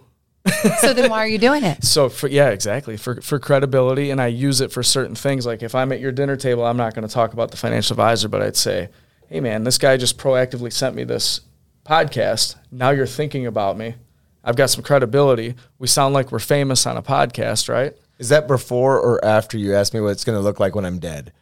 so 0.79 0.95
then 0.95 1.11
why 1.11 1.19
are 1.19 1.29
you 1.29 1.37
doing 1.37 1.63
it? 1.63 1.85
So 1.85 2.09
for 2.09 2.29
yeah, 2.29 2.49
exactly 2.49 2.97
for 2.97 3.21
for 3.21 3.39
credibility, 3.39 4.11
and 4.11 4.23
I 4.23 4.29
use 4.29 4.63
it 4.63 4.73
for 4.73 4.83
certain 4.83 5.15
things. 5.15 5.45
Like 5.45 5.63
if 5.63 5.75
I'm 5.75 5.93
at 5.93 6.01
your 6.01 6.13
dinner 6.13 6.37
table, 6.37 6.65
I'm 6.65 6.79
not 6.79 6.95
going 6.95 7.07
to 7.07 7.13
talk 7.13 7.35
about 7.35 7.51
the 7.51 7.59
financial 7.59 7.93
advisor, 7.93 8.29
but 8.29 8.41
I'd 8.41 8.57
say, 8.57 8.89
"Hey, 9.29 9.41
man, 9.41 9.65
this 9.65 9.77
guy 9.77 9.99
just 9.99 10.17
proactively 10.17 10.73
sent 10.73 10.97
me 10.97 11.05
this 11.05 11.43
podcast. 11.85 12.57
Now 12.71 12.91
you're 12.91 13.07
thinking 13.07 13.47
about 13.47 13.77
me. 13.77 13.95
I've 14.43 14.57
got 14.57 14.71
some 14.71 14.83
credibility. 14.83 15.55
We 15.79 15.87
sound 15.87 16.15
like 16.15 16.33
we're 16.33 16.39
famous 16.39 16.87
on 16.87 16.97
a 16.97 17.03
podcast, 17.03 17.69
right? 17.69 17.95
Is 18.19 18.29
that 18.31 18.49
before 18.49 18.99
or 18.99 19.23
after 19.25 19.59
you 19.59 19.75
asked 19.75 19.95
me 19.95 20.01
what 20.01 20.11
it's 20.11 20.25
going 20.25 20.39
to 20.39 20.43
look 20.43 20.61
like 20.61 20.75
when 20.75 20.85
I'm 20.85 20.99
dead? 20.99 21.33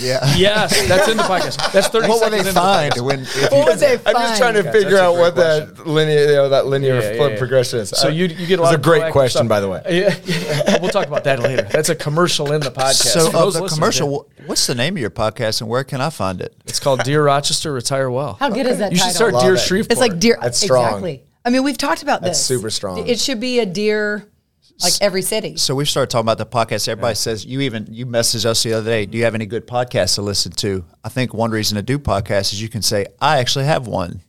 Yeah. 0.00 0.20
Yes, 0.36 0.86
that's 0.88 1.08
in 1.08 1.16
the 1.16 1.22
podcast. 1.22 1.72
That's 1.72 1.88
thirty 1.88 2.08
what 2.08 2.20
will 2.20 2.30
seconds 2.30 2.42
they 2.44 2.48
into 2.50 2.52
the 2.52 2.60
find 2.60 3.06
when 3.06 3.20
if 3.20 3.52
What 3.52 3.66
would 3.68 3.78
they 3.78 3.94
I'm 4.06 4.14
just 4.14 4.38
trying 4.38 4.54
to 4.54 4.62
figure 4.70 4.90
that's 4.90 4.94
out 5.02 5.12
great 5.14 5.20
what 5.20 5.36
that 5.36 5.86
linear, 5.86 6.20
you 6.20 6.26
know, 6.34 6.48
that 6.48 6.66
linear 6.66 6.94
Yeah, 7.00 7.10
yeah, 7.10 7.16
flip 7.16 7.32
yeah. 7.32 7.38
progression 7.38 7.78
is. 7.80 7.90
So 7.90 8.08
you 8.08 8.26
you 8.26 8.46
get 8.46 8.58
a 8.58 8.62
lot 8.62 8.68
was 8.68 8.72
a 8.72 8.76
of 8.76 8.82
great 8.82 9.12
question, 9.12 9.38
stuff. 9.40 9.48
by 9.48 9.60
the 9.60 9.68
way. 9.68 9.82
Yeah, 9.88 10.14
yeah. 10.24 10.78
we'll 10.82 10.90
talk 10.90 11.06
about 11.06 11.24
that 11.24 11.38
later. 11.40 11.62
That's 11.62 11.88
a 11.88 11.94
commercial 11.94 12.52
in 12.52 12.60
the 12.60 12.70
podcast. 12.70 13.12
So 13.12 13.30
For 13.30 13.36
of 13.38 13.52
the 13.54 13.66
commercial, 13.68 14.28
yeah. 14.38 14.44
what's 14.46 14.66
the 14.66 14.74
name 14.74 14.94
of 14.96 15.00
your 15.00 15.10
podcast 15.10 15.60
and 15.60 15.70
where 15.70 15.84
can 15.84 16.00
I 16.00 16.10
find 16.10 16.40
it? 16.40 16.54
It's 16.66 16.80
called 16.80 17.02
Dear 17.04 17.24
Rochester, 17.24 17.72
Retire 17.72 18.10
Well. 18.10 18.34
How 18.34 18.50
good 18.50 18.66
is 18.66 18.78
that 18.78 18.92
You 18.92 18.98
should 18.98 19.04
title? 19.04 19.14
start 19.16 19.32
Love 19.34 19.42
Dear 19.44 19.54
it. 19.54 19.58
Shreveport. 19.58 19.92
It's 19.92 20.00
like 20.00 20.18
deer. 20.18 20.38
That's 20.40 20.58
strong. 20.60 20.86
Exactly. 20.86 21.22
I 21.44 21.50
mean, 21.50 21.62
we've 21.62 21.78
talked 21.78 22.02
about 22.02 22.20
That's 22.20 22.38
this. 22.38 22.46
super 22.46 22.70
strong. 22.70 23.06
It 23.06 23.18
should 23.20 23.40
be 23.40 23.58
a 23.60 23.66
deer, 23.66 24.26
like 24.82 24.94
every 25.00 25.22
city. 25.22 25.56
So 25.56 25.74
we've 25.74 25.88
started 25.88 26.10
talking 26.10 26.24
about 26.24 26.38
the 26.38 26.46
podcast. 26.46 26.88
Everybody 26.88 27.14
says 27.14 27.44
you 27.44 27.60
even 27.60 27.86
you 27.90 28.06
messaged 28.06 28.44
us 28.44 28.62
the 28.62 28.72
other 28.74 28.90
day. 28.90 29.06
Do 29.06 29.16
you 29.18 29.24
have 29.24 29.34
any 29.34 29.46
good 29.46 29.66
podcasts 29.66 30.16
to 30.16 30.22
listen 30.22 30.52
to? 30.52 30.84
I 31.04 31.08
think 31.08 31.32
one 31.34 31.50
reason 31.50 31.76
to 31.76 31.82
do 31.82 31.98
podcasts 31.98 32.52
is 32.52 32.60
you 32.62 32.68
can 32.68 32.82
say 32.82 33.06
I 33.20 33.38
actually 33.38 33.66
have 33.66 33.86
one. 33.86 34.20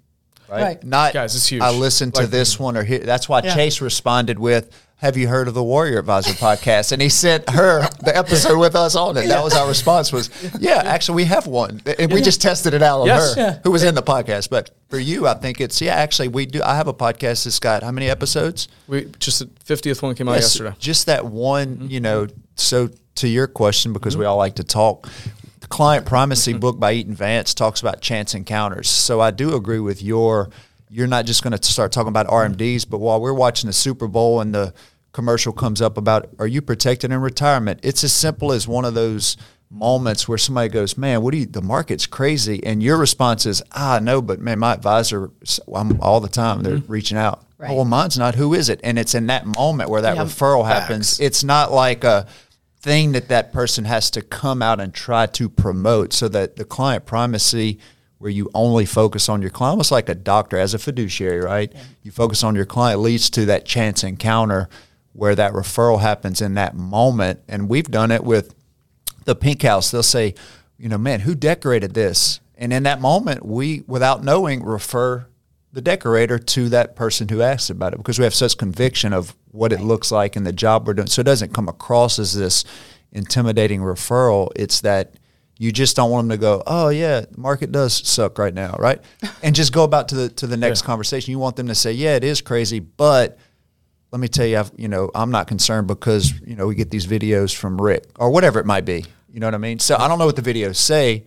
Right. 0.47 0.61
Right. 0.61 0.83
Not 0.83 1.13
Guys, 1.13 1.35
it's 1.35 1.47
huge. 1.47 1.61
I 1.63 1.71
listened 1.71 2.13
to 2.15 2.21
Like- 2.21 2.29
this 2.29 2.59
one 2.59 2.77
or 2.77 2.83
here. 2.83 2.99
That's 2.99 3.27
why 3.27 3.41
Yeah. 3.43 3.55
Chase 3.55 3.81
responded 3.81 4.37
with, 4.37 4.69
"Have 5.05 5.17
you 5.17 5.27
heard 5.27 5.47
of 5.47 5.53
the 5.53 5.63
Warrior 5.63 5.99
Advisor 5.99 6.31
podcast?" 6.31 6.91
And 6.91 6.99
he 6.99 7.09
sent 7.09 7.47
her 7.51 7.87
the 8.03 8.17
episode 8.17 8.57
with 8.57 8.75
us 8.75 8.95
on 8.95 9.17
it. 9.17 9.27
That 9.27 9.43
was 9.43 9.53
our 9.53 9.67
response. 9.67 10.11
Was 10.11 10.31
yeah, 10.59 10.81
actually 10.83 11.17
we 11.17 11.25
have 11.25 11.45
one, 11.45 11.79
and 11.99 12.11
we 12.11 12.23
just 12.23 12.41
tested 12.41 12.73
it 12.73 12.81
out 12.81 13.01
on 13.01 13.07
Yes. 13.07 13.35
her, 13.35 13.41
Yeah. 13.41 13.59
who 13.63 13.69
was 13.69 13.83
in 13.83 13.93
the 13.93 14.01
podcast. 14.01 14.49
But 14.49 14.71
for 14.89 14.97
you, 14.97 15.27
I 15.27 15.35
think 15.35 15.61
it's 15.61 15.79
yeah. 15.79 15.93
Actually, 15.93 16.29
we 16.29 16.47
do. 16.47 16.59
I 16.63 16.75
have 16.75 16.87
a 16.87 16.93
podcast 16.93 17.43
that's 17.43 17.59
got 17.59 17.83
how 17.83 17.91
many 17.91 18.09
episodes? 18.09 18.67
We 18.87 19.05
just 19.19 19.39
the 19.39 19.49
fiftieth 19.63 20.01
one 20.01 20.15
came 20.15 20.27
out 20.27 20.33
Yes, 20.33 20.55
yesterday. 20.55 20.75
Just 20.79 21.05
that 21.05 21.23
one, 21.23 21.75
mm-hmm. 21.75 21.87
you 21.87 21.99
know. 21.99 22.25
So 22.55 22.89
to 23.15 23.27
your 23.27 23.45
question, 23.45 23.93
because 23.93 24.17
we 24.17 24.25
all 24.25 24.37
like 24.37 24.55
to 24.55 24.63
talk, 24.63 25.07
the 25.59 25.67
client 25.67 26.07
primacy 26.07 26.51
mm-hmm. 26.53 26.61
book 26.61 26.79
by 26.79 26.93
Eaton 26.93 27.13
Vance 27.13 27.53
talks 27.53 27.79
about 27.79 28.01
chance 28.01 28.33
encounters. 28.33 28.89
So 28.89 29.21
I 29.21 29.29
do 29.29 29.55
agree 29.55 29.79
with 29.79 30.01
your. 30.01 30.49
You're 30.87 31.07
not 31.07 31.25
just 31.25 31.43
going 31.43 31.57
to 31.57 31.61
start 31.61 31.91
talking 31.91 32.09
about 32.09 32.27
RMDs, 32.27 32.87
but 32.89 32.99
while 32.99 33.19
we're 33.19 33.33
watching 33.33 33.67
the 33.67 33.73
Super 33.73 34.07
Bowl 34.07 34.39
and 34.39 34.53
the 34.53 34.73
commercial 35.15 35.53
comes 35.53 35.81
up 35.81 35.97
about 35.97 36.27
are 36.39 36.45
you 36.45 36.61
protected 36.61 37.09
in 37.09 37.19
retirement, 37.21 37.79
it's 37.81 38.03
as 38.03 38.11
simple 38.11 38.51
as 38.51 38.67
one 38.67 38.83
of 38.83 38.93
those 38.93 39.37
moments 39.71 40.27
where 40.27 40.37
somebody 40.37 40.67
goes, 40.67 40.97
"Man, 40.97 41.21
what 41.21 41.31
do 41.31 41.37
you? 41.37 41.45
The 41.45 41.61
market's 41.61 42.05
crazy," 42.05 42.61
and 42.65 42.83
your 42.83 42.97
response 42.97 43.45
is, 43.45 43.63
"Ah, 43.71 43.99
no, 44.01 44.21
but 44.21 44.41
man, 44.41 44.59
my 44.59 44.73
advisor, 44.73 45.31
I'm 45.73 45.97
all 46.01 46.19
the 46.19 46.27
time 46.27 46.63
they're 46.63 46.81
reaching 46.87 47.17
out. 47.17 47.43
Right. 47.57 47.71
Oh, 47.71 47.75
well, 47.75 47.85
mine's 47.85 48.17
not. 48.17 48.35
Who 48.35 48.53
is 48.53 48.67
it? 48.67 48.81
And 48.83 48.99
it's 48.99 49.15
in 49.15 49.27
that 49.27 49.45
moment 49.45 49.89
where 49.89 50.01
that 50.01 50.17
Yeah. 50.17 50.25
referral 50.25 50.65
happens. 50.67 51.17
It's 51.21 51.45
not 51.45 51.71
like 51.71 52.03
a 52.03 52.25
thing 52.81 53.13
that 53.13 53.29
that 53.29 53.53
person 53.53 53.85
has 53.85 54.11
to 54.11 54.21
come 54.21 54.61
out 54.61 54.81
and 54.81 54.93
try 54.93 55.25
to 55.27 55.47
promote. 55.47 56.11
So 56.11 56.27
that 56.27 56.57
the 56.57 56.65
client 56.65 57.05
primacy, 57.05 57.79
where 58.17 58.29
you 58.31 58.49
only 58.53 58.85
focus 58.85 59.29
on 59.29 59.41
your 59.41 59.49
client, 59.49 59.71
almost 59.71 59.91
like 59.91 60.09
a 60.09 60.15
doctor 60.15 60.57
as 60.57 60.73
a 60.73 60.77
fiduciary, 60.77 61.39
right? 61.39 61.71
You 62.03 62.11
focus 62.11 62.43
on 62.43 62.53
your 62.55 62.65
client 62.65 62.99
leads 62.99 63.29
to 63.31 63.45
that 63.45 63.65
chance 63.65 64.03
encounter 64.03 64.67
where 65.15 65.35
that 65.35 65.53
referral 65.53 66.01
happens 66.01 66.41
in 66.41 66.55
that 66.55 66.75
moment. 66.75 67.39
And 67.47 67.69
we've 67.69 67.89
done 67.89 68.11
it 68.11 68.23
with 68.23 68.53
the 69.25 69.35
pink 69.35 69.61
house. 69.63 69.91
They'll 69.91 70.03
say 70.03 70.35
you 70.77 70.89
know 70.89 70.97
man 70.97 71.21
who 71.21 71.35
decorated 71.35 71.93
this? 71.93 72.39
And 72.57 72.71
in 72.73 72.83
that 72.83 72.99
moment 73.01 73.45
we 73.45 73.83
without 73.87 74.23
knowing 74.23 74.63
refer 74.63 75.27
the 75.73 75.81
decorator 75.81 76.39
to 76.39 76.69
that 76.69 76.95
person 76.95 77.27
who 77.27 77.41
asked 77.41 77.69
about 77.69 77.93
it 77.93 77.97
because 77.97 78.17
we 78.17 78.23
have 78.23 78.33
such 78.35 78.57
conviction 78.57 79.11
of 79.13 79.35
what 79.51 79.73
it 79.73 79.81
looks 79.81 80.09
like 80.11 80.35
and 80.37 80.45
the 80.47 80.53
job 80.53 80.87
we're 80.87 80.93
doing. 80.93 81.07
So 81.07 81.19
it 81.21 81.25
doesn't 81.25 81.53
come 81.53 81.67
across 81.67 82.17
as 82.19 82.33
this 82.33 82.63
intimidating 83.11 83.81
referral. 83.81 84.49
It's 84.55 84.81
that 84.81 85.15
you 85.57 85.71
just 85.71 85.95
don't 85.95 86.11
want 86.11 86.27
them 86.27 86.37
to 86.37 86.41
go 86.41 86.61
oh 86.67 86.89
yeah 86.89 87.21
the 87.21 87.39
market 87.39 87.71
does 87.71 87.93
suck 88.07 88.37
right 88.37 88.53
now 88.53 88.75
right? 88.79 89.01
And 89.43 89.55
just 89.55 89.71
go 89.73 89.83
about 89.83 90.09
to 90.09 90.15
the 90.15 90.29
to 90.29 90.47
the 90.47 90.57
next 90.57 90.81
Yeah. 90.81 90.87
conversation. 90.87 91.31
You 91.31 91.39
want 91.39 91.55
them 91.55 91.67
to 91.67 91.75
say 91.75 91.93
yeah 91.93 92.15
it 92.15 92.23
is 92.25 92.41
crazy 92.41 92.79
but 92.79 93.37
let 94.15 94.21
me 94.21 94.29
tell 94.29 94.45
you, 94.45 94.57
I've, 94.57 94.71
you 94.77 94.87
know, 94.87 95.11
I'm 95.13 95.29
not 95.29 95.45
concerned 95.45 95.87
because, 95.87 96.39
you 96.39 96.55
know, 96.55 96.67
we 96.67 96.75
get 96.75 96.89
these 96.89 97.05
videos 97.05 97.53
from 97.53 97.81
Rick 97.81 98.05
or 98.15 98.29
whatever 98.29 98.61
it 98.61 98.65
might 98.65 98.85
be. 98.85 99.03
You 99.29 99.41
know 99.41 99.47
what 99.47 99.55
I 99.55 99.57
mean? 99.57 99.77
So 99.79 99.97
I 99.97 100.07
don't 100.07 100.17
know 100.19 100.25
what 100.25 100.37
the 100.37 100.41
videos 100.41 100.77
say. 100.77 101.25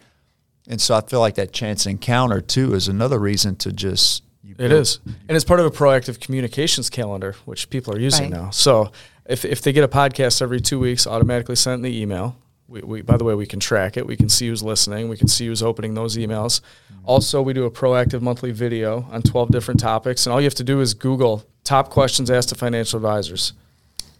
And 0.68 0.80
so 0.80 0.94
I 0.94 1.02
feel 1.02 1.20
like 1.20 1.34
that 1.34 1.52
chance 1.52 1.84
encounter 1.84 2.40
too 2.40 2.72
is 2.72 2.88
another 2.88 3.18
reason 3.18 3.56
to 3.56 3.72
just. 3.72 4.22
You 4.42 4.54
It 4.58 4.72
is, 4.72 5.00
and 5.04 5.36
it's 5.36 5.44
part 5.44 5.60
of 5.60 5.66
a 5.66 5.70
proactive 5.70 6.18
communications 6.18 6.88
calendar, 6.88 7.36
which 7.44 7.68
people 7.68 7.94
are 7.94 8.00
using 8.00 8.30
Right. 8.30 8.44
now. 8.44 8.48
So 8.48 8.90
if 9.26 9.44
if 9.44 9.60
they 9.60 9.72
get 9.72 9.84
a 9.84 9.88
podcast 9.88 10.40
every 10.40 10.62
two 10.62 10.78
weeks, 10.78 11.06
automatically 11.06 11.56
sent 11.56 11.74
in 11.74 11.82
the 11.82 12.00
email. 12.00 12.36
We, 12.68 12.82
we, 12.82 13.00
by 13.00 13.16
the 13.16 13.24
way, 13.24 13.34
we 13.34 13.46
can 13.46 13.60
track 13.60 13.96
it. 13.96 14.06
We 14.06 14.16
can 14.16 14.28
see 14.28 14.48
who's 14.48 14.62
listening. 14.62 15.08
We 15.08 15.16
can 15.16 15.26
see 15.26 15.46
who's 15.46 15.62
opening 15.62 15.94
those 15.94 16.16
emails. 16.18 16.60
Mm-hmm. 16.60 17.06
Also, 17.06 17.40
we 17.40 17.54
do 17.54 17.64
a 17.64 17.70
proactive 17.70 18.20
monthly 18.20 18.52
video 18.52 19.06
on 19.10 19.22
12 19.22 19.50
different 19.50 19.80
topics. 19.80 20.26
And 20.26 20.32
all 20.32 20.40
you 20.40 20.44
have 20.44 20.54
to 20.56 20.64
do 20.64 20.80
is 20.80 20.92
Google 20.92 21.46
top 21.64 21.88
questions 21.88 22.30
asked 22.30 22.50
to 22.50 22.54
financial 22.54 22.98
advisors. 22.98 23.54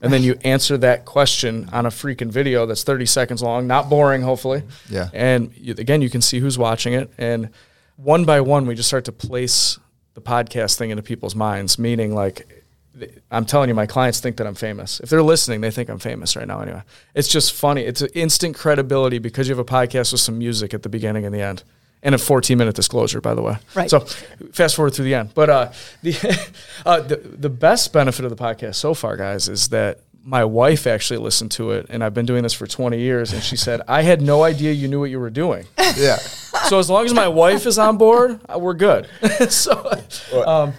And 0.01 0.13
then 0.13 0.23
you 0.23 0.39
answer 0.45 0.79
that 0.79 1.05
question 1.05 1.69
on 1.73 1.85
a 1.85 1.91
freaking 1.91 2.31
video 2.31 2.65
that's 2.65 2.85
30 2.85 3.05
seconds 3.05 3.43
long, 3.43 3.67
not 3.67 3.91
boring, 3.91 4.23
hopefully. 4.23 4.63
Yeah. 4.89 5.11
And 5.13 5.55
you, 5.55 5.75
again, 5.77 6.01
you 6.01 6.09
can 6.09 6.23
see 6.23 6.39
who's 6.41 6.57
watching 6.57 6.95
it. 6.95 7.11
And 7.19 7.51
one 7.97 8.25
by 8.25 8.41
one, 8.41 8.67
we 8.67 8.75
just 8.75 8.89
start 8.89 9.05
to 9.07 9.13
place 9.13 9.79
the 10.15 10.23
podcast 10.23 10.77
thing 10.79 10.89
into 10.91 11.03
people's 11.03 11.35
minds, 11.35 11.79
meaning 11.79 12.15
like, 12.15 12.58
I'm 13.31 13.45
telling 13.45 13.69
you, 13.69 13.75
my 13.75 13.87
clients 13.87 14.21
think 14.21 14.37
that 14.37 14.47
I'm 14.47 14.55
famous. 14.55 15.01
If 15.01 15.11
they're 15.11 15.23
listening, 15.23 15.61
they 15.61 15.71
think 15.71 15.89
I'm 15.89 15.99
famous 15.99 16.37
right 16.37 16.47
now. 16.47 16.61
Anyway, 16.61 16.83
it's 17.15 17.29
just 17.29 17.53
funny. 17.53 17.83
It's 17.83 18.03
instant 18.15 18.57
credibility 18.57 19.19
because 19.19 19.49
you 19.49 19.57
have 19.57 19.59
a 19.59 19.65
podcast 19.65 20.13
with 20.13 20.21
some 20.21 20.39
music 20.39 20.75
at 20.75 20.83
the 20.83 20.89
beginning 20.89 21.25
and 21.25 21.35
the 21.35 21.41
end, 21.41 21.65
and 22.03 22.15
a 22.15 22.19
14 22.19 22.57
minute 22.57 22.75
disclosure, 22.75 23.21
by 23.21 23.35
the 23.35 23.43
way. 23.43 23.57
Right. 23.75 23.91
So, 23.91 24.01
fast 24.53 24.77
forward 24.77 24.95
through 24.95 25.07
the 25.07 25.15
end. 25.15 25.31
But 25.35 25.51
uh, 25.51 25.73
the 26.03 26.51
uh, 26.87 27.01
the 27.01 27.17
the 27.17 27.51
best 27.51 27.93
benefit 27.93 28.25
of 28.25 28.31
the 28.31 28.43
podcast 28.43 28.77
so 28.77 28.95
far, 28.95 29.17
guys, 29.17 29.49
is 29.49 29.69
that 29.69 30.01
my 30.29 30.45
wife 30.45 30.87
actually 30.87 31.19
listened 31.19 31.51
to 31.53 31.71
it, 31.71 31.87
and 31.89 32.05
I've 32.05 32.13
been 32.13 32.27
doing 32.27 32.43
this 32.43 32.53
for 32.53 32.67
20 32.67 32.99
years, 32.99 33.33
and 33.33 33.43
she 33.43 33.57
said 33.67 33.81
I 33.89 34.03
had 34.03 34.21
no 34.21 34.43
idea 34.43 34.73
you 34.73 34.89
knew 34.89 35.01
what 35.01 35.11
you 35.11 35.19
were 35.19 35.31
doing. 35.31 35.67
Yeah. 35.97 36.17
so 36.17 36.79
as 36.79 36.91
long 36.91 37.07
as 37.07 37.15
my 37.15 37.29
wife 37.29 37.67
is 37.67 37.79
on 37.79 37.97
board, 37.97 38.41
uh, 38.49 38.59
we're 38.59 38.75
good. 38.75 39.09
so. 39.49 39.91
Um, 40.47 40.75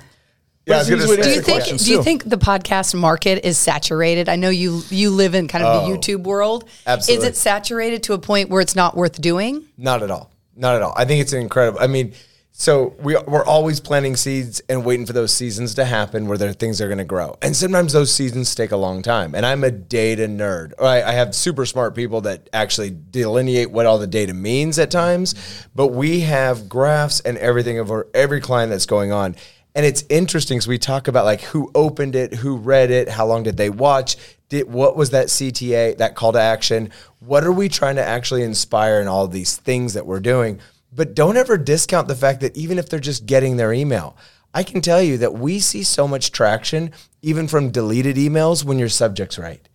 Yeah, 0.69 0.75
I 0.75 0.79
but 0.79 0.79
was 0.79 0.89
it's 0.89 0.89
gonna 0.89 1.03
easy 1.03 1.09
way 1.09 1.15
to 1.17 1.23
say- 1.23 1.29
Do 1.29 1.35
you 1.35 1.41
think 1.41 1.57
questions, 1.57 1.85
do 1.85 1.91
you 1.91 2.03
think 2.03 2.29
the 2.29 2.37
podcast 2.37 2.93
market 2.95 3.45
is 3.45 3.57
saturated? 3.57 4.29
I 4.29 4.35
know 4.35 4.49
you 4.49 4.83
you 4.89 5.09
live 5.09 5.35
in 5.35 5.47
kind 5.47 5.63
of 5.63 5.83
the 5.83 5.91
Oh, 5.91 5.97
YouTube 5.97 6.23
world. 6.23 6.65
absolutely. 6.87 7.25
Is 7.27 7.31
it 7.31 7.37
saturated 7.37 8.03
to 8.03 8.13
a 8.13 8.19
point 8.19 8.49
where 8.49 8.61
it's 8.61 8.75
not 8.75 8.95
worth 8.95 9.19
doing? 9.19 9.65
Not 9.77 10.03
at 10.03 10.11
all. 10.11 10.31
Not 10.55 10.75
at 10.75 10.81
all. 10.81 10.93
I 10.95 11.05
think 11.05 11.21
it's 11.21 11.33
incredible. 11.33 11.79
I 11.81 11.87
mean, 11.87 12.13
so 12.51 12.93
we 13.01 13.15
we're 13.25 13.45
always 13.45 13.79
planting 13.79 14.17
seeds 14.17 14.61
and 14.67 14.83
waiting 14.83 15.05
for 15.05 15.13
those 15.13 15.31
seasons 15.31 15.75
to 15.75 15.85
happen 15.85 16.27
where 16.27 16.37
there 16.37 16.51
things 16.51 16.81
are 16.81 16.87
going 16.87 16.97
to 16.97 17.05
grow. 17.05 17.37
And 17.41 17.55
sometimes 17.55 17.93
those 17.93 18.11
seasons 18.13 18.53
take 18.53 18.71
a 18.71 18.75
long 18.77 19.01
time. 19.01 19.33
And 19.33 19.45
I'm 19.45 19.63
a 19.63 19.71
data 19.71 20.27
nerd. 20.27 20.73
I, 20.81 21.01
I 21.01 21.11
have 21.13 21.33
super 21.33 21.65
smart 21.65 21.95
people 21.95 22.19
that 22.21 22.49
actually 22.51 22.93
delineate 23.11 23.71
what 23.71 23.85
all 23.85 23.97
the 23.97 24.07
data 24.07 24.33
means 24.33 24.77
at 24.77 24.91
times. 24.91 25.35
But 25.73 25.87
we 25.87 26.19
have 26.21 26.67
graphs 26.67 27.21
and 27.21 27.37
everything 27.37 27.79
of 27.79 27.89
our, 27.91 28.07
every 28.13 28.41
client 28.41 28.71
that's 28.71 28.85
going 28.85 29.13
on. 29.13 29.37
And 29.75 29.85
it's 29.85 30.03
interesting 30.09 30.57
because 30.57 30.67
we 30.67 30.77
talk 30.77 31.07
about 31.07 31.25
like 31.25 31.41
who 31.41 31.71
opened 31.75 32.15
it, 32.15 32.33
who 32.33 32.57
read 32.57 32.91
it, 32.91 33.07
how 33.07 33.25
long 33.27 33.43
did 33.43 33.57
they 33.57 33.69
watch, 33.69 34.17
did 34.49 34.71
what 34.71 34.97
was 34.97 35.11
that 35.11 35.27
CTA, 35.27 35.97
that 35.97 36.15
call 36.15 36.33
to 36.33 36.39
action? 36.41 36.91
What 37.19 37.43
are 37.43 37.51
we 37.51 37.69
trying 37.69 37.95
to 37.97 38.03
actually 38.03 38.43
inspire 38.43 38.99
in 38.99 39.07
all 39.07 39.27
these 39.27 39.57
things 39.57 39.93
that 39.93 40.07
we're 40.07 40.19
doing? 40.19 40.59
But 40.91 41.13
don't 41.13 41.37
ever 41.37 41.57
discount 41.57 42.07
the 42.07 42.15
fact 42.15 42.41
that 42.41 42.57
even 42.57 42.79
if 42.79 42.89
they're 42.89 42.99
just 42.99 43.27
getting 43.27 43.57
their 43.57 43.71
email, 43.71 44.17
I 44.53 44.63
can 44.63 44.81
tell 44.81 45.01
you 45.01 45.19
that 45.19 45.35
we 45.35 45.59
see 45.59 45.83
so 45.83 46.07
much 46.07 46.31
traction 46.31 46.91
even 47.21 47.47
from 47.47 47.69
deleted 47.69 48.15
emails 48.15 48.63
when 48.65 48.79
your 48.79 48.89
subject's 48.89 49.37
right. 49.37 49.68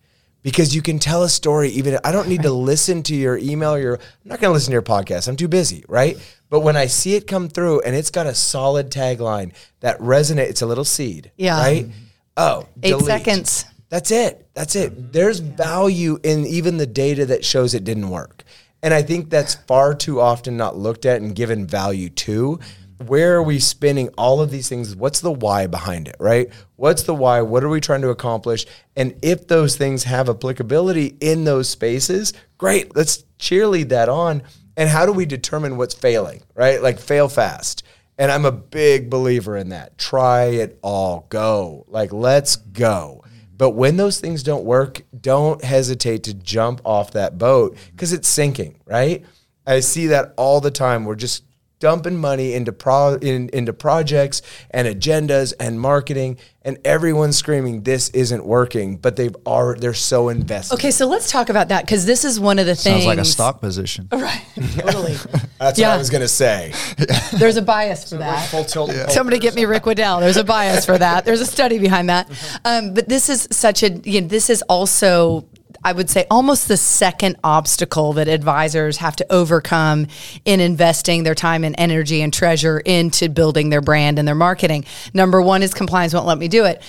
Because 0.45 0.75
you 0.75 0.83
can 0.83 0.99
tell 0.99 1.23
a 1.23 1.29
story 1.29 1.69
even 1.69 1.97
I 2.03 2.11
don't 2.11 2.27
need 2.29 2.43
to 2.43 2.51
listen 2.51 3.01
to 3.03 3.15
your 3.15 3.35
email 3.39 3.73
or 3.73 3.79
your 3.79 3.95
I'm 3.95 4.29
not 4.29 4.39
going 4.39 4.49
to 4.51 4.53
listen 4.53 4.69
to 4.69 4.73
your 4.75 4.83
podcast. 4.83 5.27
I'm 5.27 5.35
too 5.35 5.47
busy, 5.47 5.83
right? 5.89 6.17
But 6.51 6.59
when 6.59 6.77
I 6.77 6.85
see 6.85 7.15
it 7.15 7.25
come 7.25 7.49
through 7.49 7.81
and 7.81 7.95
it's 7.95 8.11
got 8.11 8.27
a 8.27 8.35
solid 8.35 8.91
tagline 8.91 9.53
that 9.79 9.97
resonates, 9.99 10.49
it's 10.51 10.61
a 10.61 10.67
little 10.67 10.85
seed, 10.85 11.31
Yeah. 11.35 11.57
right? 11.59 11.85
Mm-hmm. 11.85 11.99
Oh, 12.37 12.67
Eight 12.83 12.89
delete. 12.91 13.05
seconds. 13.07 13.65
That's 13.89 14.11
it. 14.11 14.47
That's 14.53 14.75
it. 14.75 14.91
Mm-hmm. 14.93 15.11
There's 15.13 15.39
value 15.39 16.19
in 16.23 16.45
even 16.45 16.77
the 16.77 16.85
data 16.85 17.25
that 17.25 17.43
shows 17.43 17.73
it 17.73 17.83
didn't 17.83 18.09
work. 18.11 18.43
And 18.83 18.93
I 18.93 19.01
think 19.01 19.31
that's 19.31 19.55
far 19.55 19.95
too 19.95 20.21
often 20.21 20.57
not 20.57 20.77
looked 20.77 21.07
at 21.07 21.21
and 21.23 21.35
given 21.35 21.65
value 21.65 22.09
to. 22.09 22.57
Mm-hmm. 22.57 22.84
Where 22.97 23.35
are 23.35 23.43
we 23.43 23.59
spinning 23.59 24.09
all 24.17 24.41
of 24.41 24.51
these 24.51 24.69
things? 24.69 24.95
What's 24.95 25.19
the 25.19 25.31
why 25.31 25.67
behind 25.67 26.07
it, 26.07 26.15
right? 26.19 26.49
What's 26.75 27.03
the 27.03 27.15
why? 27.15 27.41
What 27.41 27.63
are 27.63 27.69
we 27.69 27.81
trying 27.81 28.01
to 28.01 28.09
accomplish? 28.09 28.65
And 28.95 29.15
if 29.21 29.47
those 29.47 29.75
things 29.75 30.05
have 30.05 30.29
applicability 30.29 31.17
in 31.19 31.43
those 31.43 31.69
spaces, 31.69 32.33
great. 32.57 32.95
Let's 32.95 33.25
cheerlead 33.39 33.89
that 33.89 34.07
on. 34.07 34.43
And 34.77 34.89
how 34.89 35.05
do 35.05 35.11
we 35.11 35.25
determine 35.25 35.77
what's 35.77 35.93
failing, 35.93 36.43
right? 36.53 36.81
Like 36.81 36.99
fail 36.99 37.27
fast. 37.27 37.83
And 38.17 38.31
I'm 38.31 38.45
a 38.45 38.51
big 38.51 39.09
believer 39.09 39.57
in 39.57 39.69
that. 39.69 39.97
Try 39.97 40.45
it 40.45 40.79
all. 40.81 41.25
Go. 41.29 41.85
Like, 41.89 42.13
let's 42.13 42.55
go. 42.55 43.23
But 43.57 43.71
when 43.71 43.97
those 43.97 44.19
things 44.19 44.43
don't 44.43 44.65
work, 44.65 45.01
don't 45.19 45.63
hesitate 45.63 46.23
to 46.23 46.33
jump 46.33 46.81
off 46.85 47.11
that 47.11 47.37
boat 47.37 47.77
because 47.91 48.13
it's 48.13 48.27
sinking, 48.27 48.79
right? 48.85 49.25
I 49.67 49.79
see 49.79 50.07
that 50.07 50.33
all 50.37 50.61
the 50.61 50.71
time. 50.71 51.05
We're 51.05 51.15
just 51.15 51.43
dumping 51.79 52.17
money 52.17 52.53
into 52.53 52.71
pro 52.71 53.15
in, 53.15 53.49
into 53.49 53.73
projects 53.73 54.41
and 54.71 54.87
agendas 54.87 55.53
and 55.59 55.79
marketing, 55.79 56.37
and 56.63 56.77
everyone's 56.85 57.37
screaming 57.37 57.83
this 57.83 58.09
isn't 58.09 58.45
working, 58.45 58.97
but 58.97 59.15
they've 59.15 59.35
already 59.45 59.81
they're 59.81 59.93
so 59.93 60.29
invested. 60.29 60.73
Okay, 60.75 60.91
so 60.91 61.05
let's 61.07 61.29
talk 61.31 61.49
about 61.49 61.67
that 61.69 61.85
because 61.85 62.05
this 62.05 62.23
is 62.25 62.39
one 62.39 62.57
of 62.59 62.65
the 62.65 62.75
things. 62.75 63.03
Sounds 63.03 63.05
like 63.05 63.19
a 63.19 63.25
stock 63.25 63.61
position. 63.61 64.07
Right. 64.15 64.41
Totally. 64.77 65.15
That's 65.59 65.77
Yeah. 65.77 65.89
what 65.89 65.95
I 65.95 65.97
was 65.97 66.09
gonna 66.09 66.27
say. 66.27 66.73
There's 67.37 67.57
a 67.57 67.61
bias 67.61 68.09
for 68.09 68.17
that. 68.17 68.49
Full 68.49 68.63
tilt. 68.65 68.91
Somebody 69.11 69.37
get 69.39 69.53
me 69.55 69.65
Rick 69.65 69.85
Waddell. 69.85 70.19
There's 70.19 70.37
a 70.37 70.43
bias 70.43 70.85
for 70.85 70.97
that. 70.97 71.25
There's 71.25 71.41
a 71.41 71.45
study 71.45 71.77
behind 71.77 72.09
that. 72.09 72.29
Um, 72.65 72.93
but 72.93 73.07
this 73.09 73.29
is 73.29 73.47
such 73.51 73.83
a, 73.83 73.89
you 74.09 74.21
know, 74.21 74.27
this 74.27 74.49
is 74.49 74.61
also, 74.63 75.45
I 75.85 75.91
would 75.91 76.09
say, 76.09 76.25
almost 76.31 76.67
the 76.67 76.77
second 76.77 77.37
obstacle 77.43 78.13
that 78.13 78.27
advisors 78.27 78.97
have 78.97 79.15
to 79.17 79.31
overcome 79.31 80.07
in 80.43 80.59
investing 80.59 81.21
their 81.21 81.35
time 81.35 81.63
and 81.63 81.75
energy 81.77 82.23
and 82.23 82.33
treasure 82.33 82.79
into 82.79 83.29
building 83.29 83.69
their 83.69 83.81
brand 83.81 84.17
and 84.17 84.27
their 84.27 84.33
marketing. 84.33 84.85
Number 85.13 85.39
one 85.43 85.61
is 85.61 85.75
compliance 85.75 86.11
won't 86.11 86.25
let 86.25 86.39
me 86.39 86.47
do 86.47 86.65
it. 86.65 86.81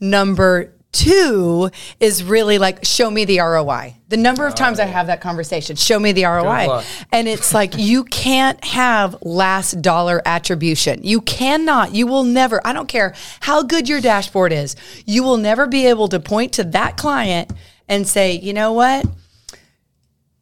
Number 0.00 0.72
two 0.92 1.68
is 1.98 2.22
really 2.22 2.58
like 2.58 2.84
show 2.84 3.10
me 3.10 3.24
the 3.24 3.40
ROI. 3.40 3.96
The 4.08 4.16
number 4.16 4.46
of 4.46 4.52
oh, 4.52 4.56
times 4.56 4.78
I 4.78 4.84
have 4.84 5.08
that 5.08 5.20
conversation, 5.20 5.74
show 5.74 5.98
me 5.98 6.12
the 6.12 6.24
ROI. 6.24 6.84
And 7.10 7.26
it's 7.26 7.52
like 7.52 7.76
you 7.76 8.04
can't 8.04 8.62
have 8.64 9.16
last 9.22 9.82
dollar 9.82 10.22
attribution. 10.24 11.02
You 11.02 11.20
cannot, 11.22 11.92
you 11.92 12.06
will 12.06 12.22
never, 12.22 12.64
I 12.64 12.72
don't 12.72 12.86
care 12.86 13.16
how 13.40 13.64
good 13.64 13.88
your 13.88 14.00
dashboard 14.00 14.52
is, 14.52 14.76
you 15.04 15.24
will 15.24 15.38
never 15.38 15.66
be 15.66 15.86
able 15.86 16.06
to 16.08 16.20
point 16.20 16.52
to 16.52 16.64
that 16.64 16.96
client 16.96 17.50
and 17.88 18.06
say, 18.06 18.32
you 18.32 18.52
know 18.52 18.72
what? 18.72 19.06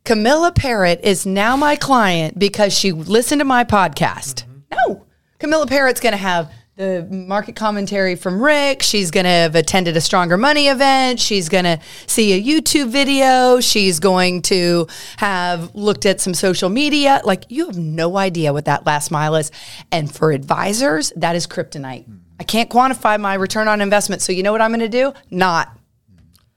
Camilla 0.05 0.53
Parrott 0.53 1.01
is 1.05 1.25
now 1.25 1.57
my 1.57 1.77
client 1.77 2.39
because 2.39 2.77
she 2.77 2.93
listened 2.93 3.41
to 3.41 3.45
my 3.45 3.65
podcast. 3.65 4.45
Mm-hmm. 4.45 4.59
No, 4.89 5.07
Camilla 5.39 5.67
Parrott's 5.67 6.01
going 6.01 6.13
to 6.13 6.19
have 6.19 6.53
the 6.77 7.07
market 7.11 7.55
commentary 7.55 8.17
from 8.17 8.43
Rick. 8.43 8.83
She's 8.83 9.11
going 9.11 9.25
to 9.25 9.31
have 9.31 9.55
attended 9.55 9.97
a 9.97 10.01
Stronger 10.01 10.37
Money 10.37 10.69
event. 10.69 11.21
She's 11.21 11.49
going 11.49 11.65
to 11.65 11.79
see 12.07 12.33
a 12.33 12.43
YouTube 12.43 12.89
video. 12.89 13.61
She's 13.61 14.01
going 14.01 14.43
to 14.43 14.87
have 15.19 15.75
looked 15.75 16.07
at 16.07 16.21
some 16.21 16.35
social 16.35 16.71
media. 16.71 17.21
Like, 17.25 17.45
you 17.51 17.67
have 17.67 17.77
no 17.77 18.17
idea 18.17 18.53
what 18.53 18.65
that 18.65 18.87
last 18.87 19.11
mile 19.11 19.37
is. 19.37 19.51
And 19.93 20.13
for 20.13 20.33
advisors, 20.33 21.13
that 21.17 21.37
is 21.37 21.47
kryptonite. 21.47 22.05
Mm-hmm. 22.05 22.17
I 22.41 22.45
can't 22.45 22.71
quantify 22.71 23.21
my 23.21 23.35
return 23.35 23.69
on 23.69 23.81
investment. 23.81 24.23
So, 24.23 24.33
you 24.33 24.43
know 24.43 24.51
what 24.51 24.63
I'm 24.63 24.71
going 24.71 24.81
to 24.81 24.89
do? 24.89 25.13
Not. 25.31 25.79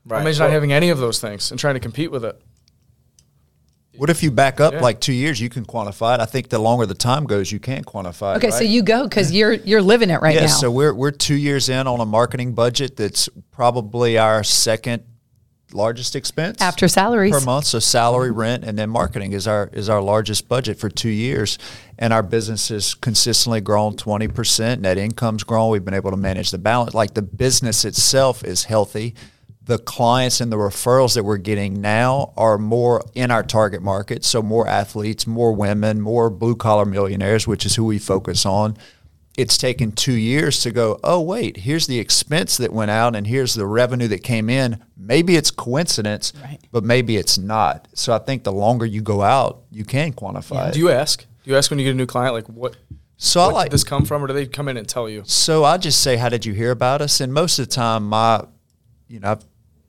Right. 0.05 0.21
Imagine 0.21 0.43
not 0.43 0.51
having 0.51 0.71
any 0.71 0.89
of 0.89 0.99
those 0.99 1.19
things 1.19 1.51
and 1.51 1.59
trying 1.59 1.73
to 1.73 1.79
compete 1.79 2.11
with 2.11 2.23
it. 2.23 2.39
What 3.97 4.09
if 4.09 4.21
you 4.21 4.29
back 4.29 4.59
up 4.59 4.73
Yeah. 4.73 4.81
like 4.81 4.99
two 4.99 5.13
years? 5.13 5.39
You 5.39 5.49
can 5.49 5.65
quantify 5.65 6.15
it. 6.15 6.21
I 6.21 6.25
think 6.25 6.49
the 6.49 6.59
longer 6.59 6.85
the 6.85 6.93
time 6.93 7.25
goes, 7.25 7.51
you 7.51 7.59
can 7.59 7.83
quantify 7.83 8.35
it. 8.35 8.37
Okay, 8.37 8.51
so 8.51 8.63
you 8.63 8.83
go 8.83 9.03
because 9.03 9.31
you're 9.31 9.53
you're 9.53 9.81
living 9.81 10.09
it 10.09 10.21
right 10.21 10.35
now. 10.35 10.41
yeah, 10.41 10.47
now. 10.47 10.53
so 10.53 10.69
we're 10.69 10.93
we're 10.93 11.11
two 11.11 11.35
years 11.35 11.69
in 11.69 11.87
on 11.87 11.99
a 12.01 12.05
marketing 12.05 12.53
budget 12.53 12.97
that's 12.97 13.29
probably 13.51 14.17
our 14.17 14.43
second 14.43 15.03
largest 15.71 16.15
expense 16.15 16.61
After 16.61 16.87
salaries. 16.87 17.33
per 17.33 17.39
month. 17.39 17.65
So 17.65 17.79
salary, 17.79 18.29
mm-hmm. 18.29 18.39
rent, 18.39 18.63
and 18.65 18.77
then 18.77 18.89
marketing 18.89 19.31
is 19.31 19.47
our 19.47 19.69
is 19.71 19.87
our 19.89 20.01
largest 20.01 20.49
budget 20.49 20.77
for 20.77 20.89
two 20.89 21.09
years. 21.09 21.57
And 21.97 22.11
our 22.11 22.23
business 22.23 22.67
has 22.69 22.93
consistently 22.95 23.61
grown 23.61 23.95
twenty 23.95 24.27
percent. 24.27 24.81
Net 24.81 24.97
income's 24.97 25.43
grown. 25.43 25.71
We've 25.71 25.85
been 25.85 25.93
able 25.93 26.11
to 26.11 26.17
manage 26.17 26.51
the 26.51 26.57
balance. 26.57 26.93
Like 26.93 27.13
the 27.13 27.21
business 27.21 27.85
itself 27.85 28.43
is 28.43 28.65
healthy. 28.65 29.15
The 29.65 29.77
clients 29.79 30.41
and 30.41 30.51
the 30.51 30.57
referrals 30.57 31.15
that 31.15 31.23
we're 31.23 31.37
getting 31.37 31.81
now 31.81 32.33
are 32.37 32.57
more 32.57 33.03
in 33.15 33.31
our 33.31 33.43
target 33.43 33.81
market. 33.81 34.23
So 34.23 34.41
more 34.41 34.67
athletes, 34.67 35.25
more 35.25 35.51
women, 35.53 36.01
more 36.01 36.29
blue 36.29 36.55
collar 36.55 36.85
millionaires, 36.85 37.47
which 37.47 37.65
is 37.65 37.75
who 37.75 37.85
we 37.85 37.99
focus 37.99 38.45
on 38.45 38.77
it's 39.37 39.57
taken 39.57 39.91
two 39.91 40.13
years 40.13 40.61
to 40.61 40.71
go, 40.71 40.97
oh, 41.03 41.19
wait, 41.19 41.57
here's 41.57 41.87
the 41.87 41.99
expense 41.99 42.55
that 42.55 42.71
went 42.71 42.89
out 42.89 43.17
and 43.17 43.27
here's 43.27 43.53
the 43.53 43.65
revenue 43.65 44.07
that 44.07 44.23
came 44.23 44.49
in. 44.49 44.81
Maybe 44.95 45.35
it's 45.35 45.51
coincidence, 45.51 46.31
Right. 46.41 46.57
but 46.71 46.85
maybe 46.85 47.17
it's 47.17 47.37
not. 47.37 47.87
So 47.93 48.13
I 48.13 48.19
think 48.19 48.43
the 48.45 48.53
longer 48.53 48.85
you 48.85 49.01
go 49.01 49.21
out, 49.21 49.63
you 49.71 49.83
can 49.83 50.13
quantify 50.13 50.71
Do 50.71 50.77
it. 50.77 50.77
you 50.77 50.89
ask? 50.89 51.25
Do 51.43 51.51
you 51.51 51.57
ask 51.57 51.69
when 51.69 51.79
you 51.79 51.85
get 51.85 51.91
a 51.91 51.97
new 51.97 52.05
client, 52.05 52.33
like 52.33 52.47
what? 52.47 52.77
So 53.17 53.41
I 53.41 53.45
like 53.51 53.65
did 53.65 53.73
this 53.73 53.83
come 53.83 54.05
from, 54.05 54.23
or 54.23 54.27
do 54.27 54.33
they 54.33 54.45
come 54.45 54.69
in 54.69 54.77
and 54.77 54.87
tell 54.87 55.09
you? 55.09 55.23
So 55.25 55.65
I 55.65 55.77
just 55.79 55.99
say, 56.01 56.15
how 56.15 56.29
did 56.29 56.45
you 56.45 56.53
hear 56.53 56.71
about 56.71 57.01
us? 57.01 57.19
And 57.19 57.33
most 57.33 57.59
of 57.59 57.67
the 57.67 57.73
time, 57.75 58.07
my, 58.07 58.41
you 59.09 59.19
know, 59.19 59.31
I've, 59.31 59.45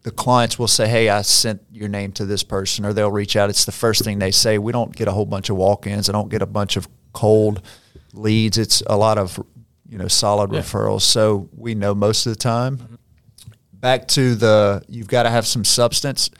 the 0.07 0.13
clients 0.13 0.57
will 0.57 0.69
say, 0.69 0.87
"Hey, 0.87 1.09
I 1.09 1.23
sent 1.23 1.63
your 1.73 1.89
name 1.89 2.13
to 2.13 2.25
this 2.25 2.45
person," 2.45 2.87
or 2.87 2.93
they'll 2.93 3.11
reach 3.11 3.35
out. 3.35 3.51
It's 3.51 3.65
the 3.65 3.73
first 3.73 4.05
thing 4.05 4.21
they 4.21 4.31
say. 4.31 4.57
We 4.57 4.71
don't 4.71 4.95
get 4.95 5.09
a 5.09 5.11
whole 5.11 5.27
bunch 5.27 5.51
of 5.51 5.57
walk-ins. 5.57 6.09
I 6.09 6.13
don't 6.13 6.29
get 6.29 6.43
a 6.43 6.47
bunch 6.47 6.77
of 6.77 6.87
cold 7.13 7.61
leads. 8.13 8.57
It's 8.57 8.85
a 8.87 8.97
lot 8.97 9.19
of 9.19 9.41
you 9.89 9.99
know 9.99 10.07
solid 10.07 10.53
Yeah. 10.53 10.61
referrals. 10.61 11.03
So 11.03 11.49
we 11.57 11.75
know 11.75 11.93
most 11.93 12.25
of 12.25 12.31
the 12.33 12.39
time. 12.39 12.99
Back 13.73 14.07
to 14.09 14.37
the 14.37 14.81
you've 14.89 15.09
got 15.09 15.25
to 15.25 15.31
have 15.31 15.45
some 15.45 15.65
substance. 15.65 16.31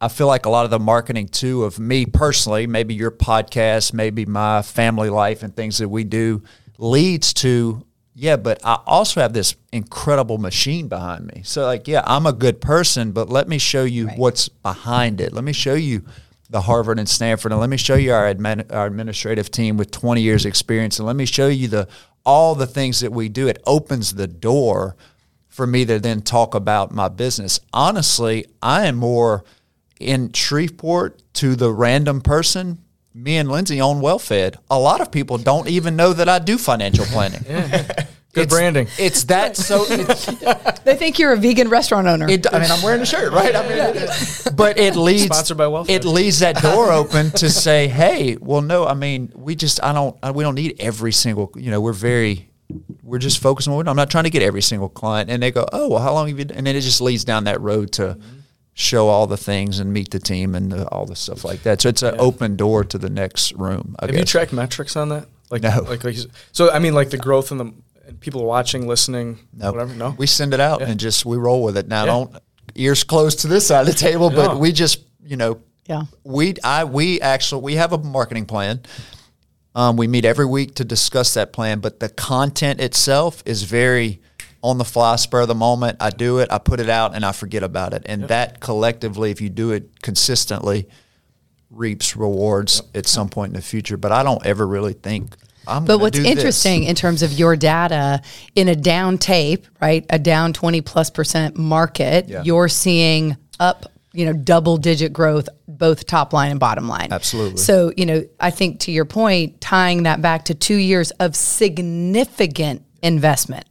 I 0.00 0.08
feel 0.08 0.26
like 0.26 0.44
a 0.44 0.50
lot 0.50 0.64
of 0.64 0.72
the 0.72 0.80
marketing 0.80 1.28
too 1.28 1.62
of 1.62 1.78
me 1.78 2.04
personally, 2.04 2.66
maybe 2.66 2.94
your 2.94 3.12
podcast, 3.12 3.92
maybe 3.92 4.26
my 4.26 4.62
family 4.62 5.08
life 5.08 5.44
and 5.44 5.54
things 5.54 5.78
that 5.78 5.88
we 5.88 6.02
do 6.02 6.42
leads 6.78 7.32
to 7.34 7.84
yeah, 8.20 8.34
but 8.34 8.58
I 8.64 8.80
also 8.84 9.20
have 9.20 9.32
this 9.32 9.54
incredible 9.72 10.38
machine 10.38 10.88
behind 10.88 11.28
me. 11.28 11.42
So 11.44 11.62
like, 11.62 11.86
yeah, 11.86 12.02
I'm 12.04 12.26
a 12.26 12.32
good 12.32 12.60
person, 12.60 13.12
but 13.12 13.28
let 13.28 13.48
me 13.48 13.58
show 13.58 13.84
you 13.84 14.08
what's 14.08 14.48
behind 14.48 15.20
it. 15.20 15.32
Let 15.32 15.44
me 15.44 15.52
show 15.52 15.74
you 15.74 16.02
the 16.50 16.62
Harvard 16.62 16.98
and 16.98 17.08
Stanford, 17.08 17.52
and 17.52 17.60
let 17.60 17.70
me 17.70 17.76
show 17.76 17.94
you 17.94 18.12
our, 18.12 18.34
admin, 18.34 18.74
our 18.74 18.86
administrative 18.86 19.52
team 19.52 19.76
with 19.76 19.92
20 19.92 20.20
years 20.20 20.46
experience, 20.46 20.98
and 20.98 21.06
let 21.06 21.14
me 21.14 21.26
show 21.26 21.46
you 21.46 21.68
the 21.68 21.86
all 22.26 22.56
the 22.56 22.66
things 22.66 22.98
that 23.00 23.12
we 23.12 23.28
do. 23.28 23.46
It 23.46 23.62
opens 23.66 24.14
the 24.14 24.26
door 24.26 24.96
for 25.46 25.64
me 25.64 25.84
to 25.84 26.00
then 26.00 26.20
talk 26.20 26.56
about 26.56 26.90
my 26.90 27.06
business. 27.06 27.60
Honestly, 27.72 28.46
I 28.60 28.86
am 28.86 28.96
more 28.96 29.44
in 30.00 30.32
Shreveport 30.32 31.22
to 31.34 31.54
the 31.54 31.72
random 31.72 32.20
person. 32.20 32.78
Me 33.14 33.36
and 33.36 33.50
Lindsay 33.50 33.80
own 33.80 34.00
WellFed. 34.00 34.56
A 34.70 34.78
lot 34.78 35.00
of 35.00 35.10
people 35.10 35.38
don't 35.38 35.68
even 35.68 35.96
know 35.96 36.12
that 36.12 36.28
I 36.28 36.38
do 36.38 36.58
financial 36.58 37.04
planning. 37.06 37.42
Good 37.42 37.56
It's- 38.34 38.46
branding. 38.48 38.86
It's 38.98 39.24
that 39.24 39.56
so. 39.56 39.84
It's, 39.88 40.26
They 40.82 40.94
think 40.94 41.18
you're 41.18 41.32
a 41.32 41.36
vegan 41.36 41.68
restaurant 41.68 42.06
owner. 42.06 42.28
it, 42.28 42.46
I 42.52 42.60
mean, 42.60 42.70
I'm 42.70 42.82
wearing 42.82 43.00
a 43.00 43.06
shirt, 43.06 43.32
right? 43.32 43.54
I 43.56 43.62
mean, 43.62 43.78
it- 43.78 44.56
but 44.56 44.78
it 44.78 44.94
leads 45.08 45.24
Sponsored 45.24 45.56
by 45.56 45.64
WellFed. 45.64 45.88
It 45.90 46.04
leaves 46.04 46.38
that 46.40 46.56
door 46.62 46.92
open 46.92 47.30
to 47.32 47.50
say, 47.50 47.88
"Hey, 47.88 48.36
well, 48.40 48.60
no, 48.60 48.86
I 48.86 48.94
mean, 48.94 49.32
we 49.34 49.56
just, 49.56 49.82
I 49.82 49.92
don't, 49.92 50.16
we 50.34 50.44
don't 50.44 50.54
need 50.54 50.76
every 50.78 51.12
single, 51.12 51.50
you 51.56 51.70
know, 51.70 51.80
we're 51.80 51.92
very, 51.94 52.50
we're 53.02 53.18
just 53.18 53.38
focusing 53.40 53.72
on. 53.72 53.88
I'm 53.88 53.96
not 53.96 54.10
trying 54.10 54.24
to 54.24 54.30
get 54.30 54.42
every 54.42 54.62
single 54.62 54.88
client." 54.90 55.30
And 55.30 55.42
they 55.42 55.50
go, 55.50 55.66
"Oh, 55.72 55.88
well, 55.88 56.02
how 56.02 56.12
long 56.12 56.28
have 56.28 56.38
you?" 56.38 56.46
And 56.54 56.66
then 56.66 56.76
it 56.76 56.82
just 56.82 57.00
leads 57.00 57.24
down 57.24 57.44
that 57.44 57.60
road 57.60 57.92
to 57.92 58.02
mm-hmm. 58.02 58.38
Show 58.78 59.08
all 59.08 59.26
the 59.26 59.36
things 59.36 59.80
and 59.80 59.92
meet 59.92 60.08
the 60.12 60.20
team 60.20 60.54
and 60.54 60.70
the, 60.70 60.86
all 60.90 61.04
the 61.04 61.16
stuff 61.16 61.42
like 61.44 61.64
that. 61.64 61.82
So 61.82 61.88
it's 61.88 62.02
an 62.04 62.14
open 62.20 62.54
door 62.54 62.84
to 62.84 62.96
the 62.96 63.10
next 63.10 63.52
room. 63.54 63.96
I 63.98 64.06
Have 64.06 64.14
you 64.14 64.24
tracked 64.24 64.52
metrics 64.52 64.94
on 64.94 65.08
that? 65.08 65.26
Like 65.50 65.62
No. 65.62 65.84
Like, 65.88 66.04
like 66.04 66.16
so 66.52 66.70
I 66.70 66.78
mean 66.78 66.94
like 66.94 67.10
the 67.10 67.16
growth 67.18 67.50
in 67.50 67.58
the 67.58 67.72
and 68.06 68.20
people 68.20 68.44
watching, 68.44 68.86
listening, 68.86 69.40
No, 69.52 69.72
whatever. 69.72 69.94
No. 69.94 70.14
We 70.16 70.28
send 70.28 70.54
it 70.54 70.60
out 70.60 70.80
Yeah. 70.80 70.90
and 70.90 71.00
just 71.00 71.26
we 71.26 71.36
roll 71.36 71.64
with 71.64 71.76
it. 71.76 71.88
Now, 71.88 72.02
Yeah. 72.02 72.06
don't 72.06 72.36
ears 72.76 73.02
closed 73.02 73.40
to 73.40 73.48
this 73.48 73.66
side 73.66 73.80
of 73.80 73.86
the 73.88 73.98
table, 73.98 74.30
but 74.30 74.52
No. 74.52 74.58
we 74.58 74.70
just 74.70 75.00
you 75.26 75.36
know, 75.36 75.58
Yeah. 75.88 76.02
we 76.22 76.54
I 76.62 76.84
we 76.84 77.20
actually 77.20 77.62
we 77.62 77.74
have 77.74 77.92
a 77.92 77.98
marketing 77.98 78.46
plan. 78.46 78.82
Um, 79.74 79.96
we 79.96 80.06
meet 80.06 80.24
every 80.24 80.46
week 80.46 80.76
to 80.76 80.84
discuss 80.84 81.34
that 81.34 81.52
plan, 81.52 81.80
but 81.80 81.98
the 81.98 82.08
content 82.08 82.80
itself 82.80 83.42
is 83.44 83.64
very 83.64 84.20
on 84.62 84.78
the 84.78 84.84
fly, 84.84 85.16
spur 85.16 85.42
of 85.42 85.48
the 85.48 85.54
moment. 85.54 85.98
I 86.00 86.10
do 86.10 86.38
it, 86.38 86.48
I 86.50 86.58
put 86.58 86.80
it 86.80 86.88
out, 86.88 87.14
and 87.14 87.24
I 87.24 87.32
forget 87.32 87.62
about 87.62 87.94
it. 87.94 88.02
And 88.06 88.24
that 88.24 88.60
collectively, 88.60 89.30
if 89.30 89.40
you 89.40 89.48
do 89.50 89.70
it 89.72 90.02
consistently, 90.02 90.88
reaps 91.70 92.16
rewards 92.16 92.82
at 92.94 93.06
some 93.06 93.28
point 93.28 93.50
in 93.50 93.54
the 93.54 93.62
future. 93.62 93.96
But 93.96 94.10
I 94.12 94.22
don't 94.22 94.44
ever 94.44 94.66
really 94.66 94.94
think. 94.94 95.34
I'm 95.66 95.84
But 95.84 95.98
what's 95.98 96.16
do 96.16 96.22
this. 96.22 96.32
interesting 96.32 96.84
in 96.84 96.94
terms 96.94 97.22
of 97.22 97.32
your 97.34 97.54
data 97.54 98.22
in 98.54 98.68
a 98.68 98.74
down 98.74 99.18
tape, 99.18 99.66
right? 99.80 100.04
A 100.08 100.18
down 100.18 100.52
20 100.54 100.80
plus 100.80 101.10
percent 101.10 101.56
market, 101.58 102.26
Yeah. 102.28 102.42
you're 102.42 102.68
seeing 102.68 103.36
up, 103.60 103.84
you 104.14 104.24
know, 104.24 104.32
double 104.32 104.78
digit 104.78 105.12
growth, 105.12 105.46
both 105.68 106.06
top 106.06 106.32
line 106.32 106.50
and 106.50 106.58
bottom 106.58 106.88
line. 106.88 107.08
Absolutely. 107.12 107.58
So, 107.58 107.92
you 107.98 108.06
know, 108.06 108.24
I 108.40 108.50
think 108.50 108.80
to 108.80 108.92
your 108.92 109.04
point, 109.04 109.60
tying 109.60 110.04
that 110.04 110.22
back 110.22 110.46
to 110.46 110.54
two 110.54 110.76
years 110.76 111.10
of 111.20 111.36
significant 111.36 112.82
investment. 113.02 113.66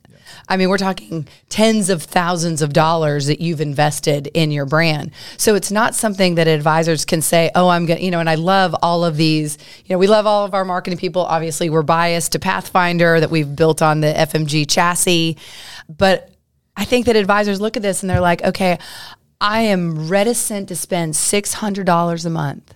I 0.49 0.57
mean, 0.57 0.69
we're 0.69 0.77
talking 0.77 1.27
tens 1.49 1.89
of 1.89 2.03
thousands 2.03 2.61
of 2.61 2.73
dollars 2.73 3.27
that 3.27 3.41
you've 3.41 3.61
invested 3.61 4.27
in 4.33 4.51
your 4.51 4.65
brand. 4.65 5.11
So 5.37 5.55
it's 5.55 5.71
not 5.71 5.95
something 5.95 6.35
that 6.35 6.47
advisors 6.47 7.05
can 7.05 7.21
say, 7.21 7.51
oh, 7.55 7.69
I'm 7.69 7.85
going 7.85 7.99
to, 7.99 8.05
you 8.05 8.11
know, 8.11 8.19
and 8.19 8.29
I 8.29 8.35
love 8.35 8.75
all 8.81 9.03
of 9.03 9.17
these, 9.17 9.57
you 9.85 9.93
know, 9.93 9.99
we 9.99 10.07
love 10.07 10.25
all 10.25 10.45
of 10.45 10.53
our 10.53 10.65
marketing 10.65 10.99
people. 10.99 11.23
Obviously, 11.23 11.69
we're 11.69 11.83
biased 11.83 12.31
to 12.33 12.39
Pathfinder 12.39 13.19
that 13.19 13.29
we've 13.29 13.55
built 13.55 13.81
on 13.81 14.01
the 14.01 14.13
FMG 14.13 14.69
chassis. 14.69 15.37
But 15.89 16.31
I 16.75 16.85
think 16.85 17.05
that 17.07 17.15
advisors 17.15 17.59
look 17.59 17.75
at 17.75 17.83
this 17.83 18.03
and 18.03 18.09
they're 18.09 18.21
like, 18.21 18.43
okay, 18.43 18.77
I 19.39 19.61
am 19.61 20.07
reticent 20.07 20.67
to 20.69 20.75
spend 20.75 21.13
$600 21.13 22.25
a 22.25 22.29
month 22.29 22.73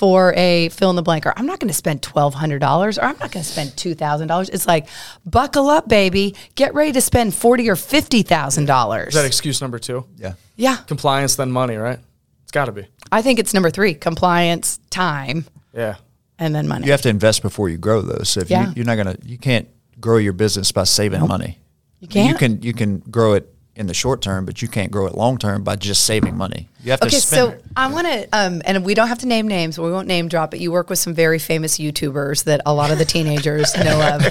for 0.00 0.32
a 0.34 0.70
fill 0.70 0.88
in 0.88 0.96
the 0.96 1.02
blank, 1.02 1.26
or 1.26 1.34
I'm 1.36 1.44
not 1.44 1.60
going 1.60 1.68
to 1.68 1.74
spend 1.74 2.02
twelve 2.02 2.32
hundred 2.32 2.60
dollars, 2.60 2.98
or 2.98 3.02
I'm 3.02 3.18
not 3.18 3.30
going 3.30 3.44
to 3.44 3.50
spend 3.50 3.76
two 3.76 3.94
thousand 3.94 4.28
dollars. 4.28 4.48
It's 4.48 4.66
like, 4.66 4.88
buckle 5.26 5.68
up, 5.68 5.88
baby, 5.88 6.34
get 6.54 6.72
ready 6.72 6.90
to 6.92 7.02
spend 7.02 7.34
forty 7.34 7.68
or 7.68 7.76
fifty 7.76 8.22
thousand 8.22 8.64
dollars. 8.64 9.08
Is 9.08 9.14
that 9.14 9.26
excuse 9.26 9.60
number 9.60 9.78
two? 9.78 10.06
Yeah. 10.16 10.32
Yeah, 10.56 10.76
Compliance 10.76 11.36
then 11.36 11.50
money, 11.52 11.76
right? 11.76 11.98
It's 12.44 12.52
got 12.52 12.64
to 12.64 12.72
be. 12.72 12.86
I 13.12 13.20
think 13.20 13.38
it's 13.38 13.52
number 13.52 13.68
three: 13.70 13.92
compliance, 13.94 14.80
time, 14.88 15.44
Yeah. 15.74 15.96
and 16.38 16.54
then 16.54 16.66
money. 16.66 16.86
You 16.86 16.92
have 16.92 17.02
to 17.02 17.08
invest 17.10 17.42
before 17.42 17.68
you 17.68 17.76
grow 17.76 18.00
though. 18.00 18.24
So 18.24 18.40
if 18.40 18.50
Yeah. 18.50 18.68
you, 18.68 18.72
you're 18.76 18.86
not 18.86 18.96
gonna, 18.96 19.16
you 19.22 19.36
can't 19.36 19.68
grow 20.00 20.16
your 20.16 20.32
business 20.32 20.72
by 20.72 20.84
saving 20.84 21.26
money. 21.26 21.58
You 22.00 22.08
can't. 22.08 22.28
You 22.30 22.34
can 22.36 22.62
you 22.62 22.72
can 22.72 22.98
grow 23.00 23.34
it 23.34 23.54
in 23.80 23.86
the 23.86 23.94
short 23.94 24.20
term, 24.20 24.44
but 24.44 24.60
you 24.60 24.68
can't 24.68 24.92
grow 24.92 25.06
it 25.06 25.14
long 25.14 25.38
term 25.38 25.64
by 25.64 25.74
just 25.74 26.04
saving 26.04 26.36
money. 26.36 26.68
You 26.84 26.90
have 26.90 27.00
to 27.00 27.10
spend. 27.10 27.48
Okay, 27.48 27.58
so 27.58 27.64
I 27.76 27.90
want 27.90 28.06
to, 28.06 28.28
um, 28.32 28.60
and 28.66 28.84
we 28.84 28.92
don't 28.92 29.08
have 29.08 29.18
to 29.20 29.26
name 29.26 29.48
names. 29.48 29.78
We 29.78 29.90
won't 29.90 30.06
name 30.06 30.28
drop, 30.28 30.50
but 30.50 30.60
you 30.60 30.70
work 30.70 30.90
with 30.90 30.98
some 30.98 31.14
very 31.14 31.38
famous 31.38 31.78
YouTubers 31.78 32.44
that 32.44 32.60
a 32.66 32.74
lot 32.74 32.90
of 32.90 32.98
the 32.98 33.06
teenagers 33.06 33.74
know 33.76 33.98
of. 34.14 34.22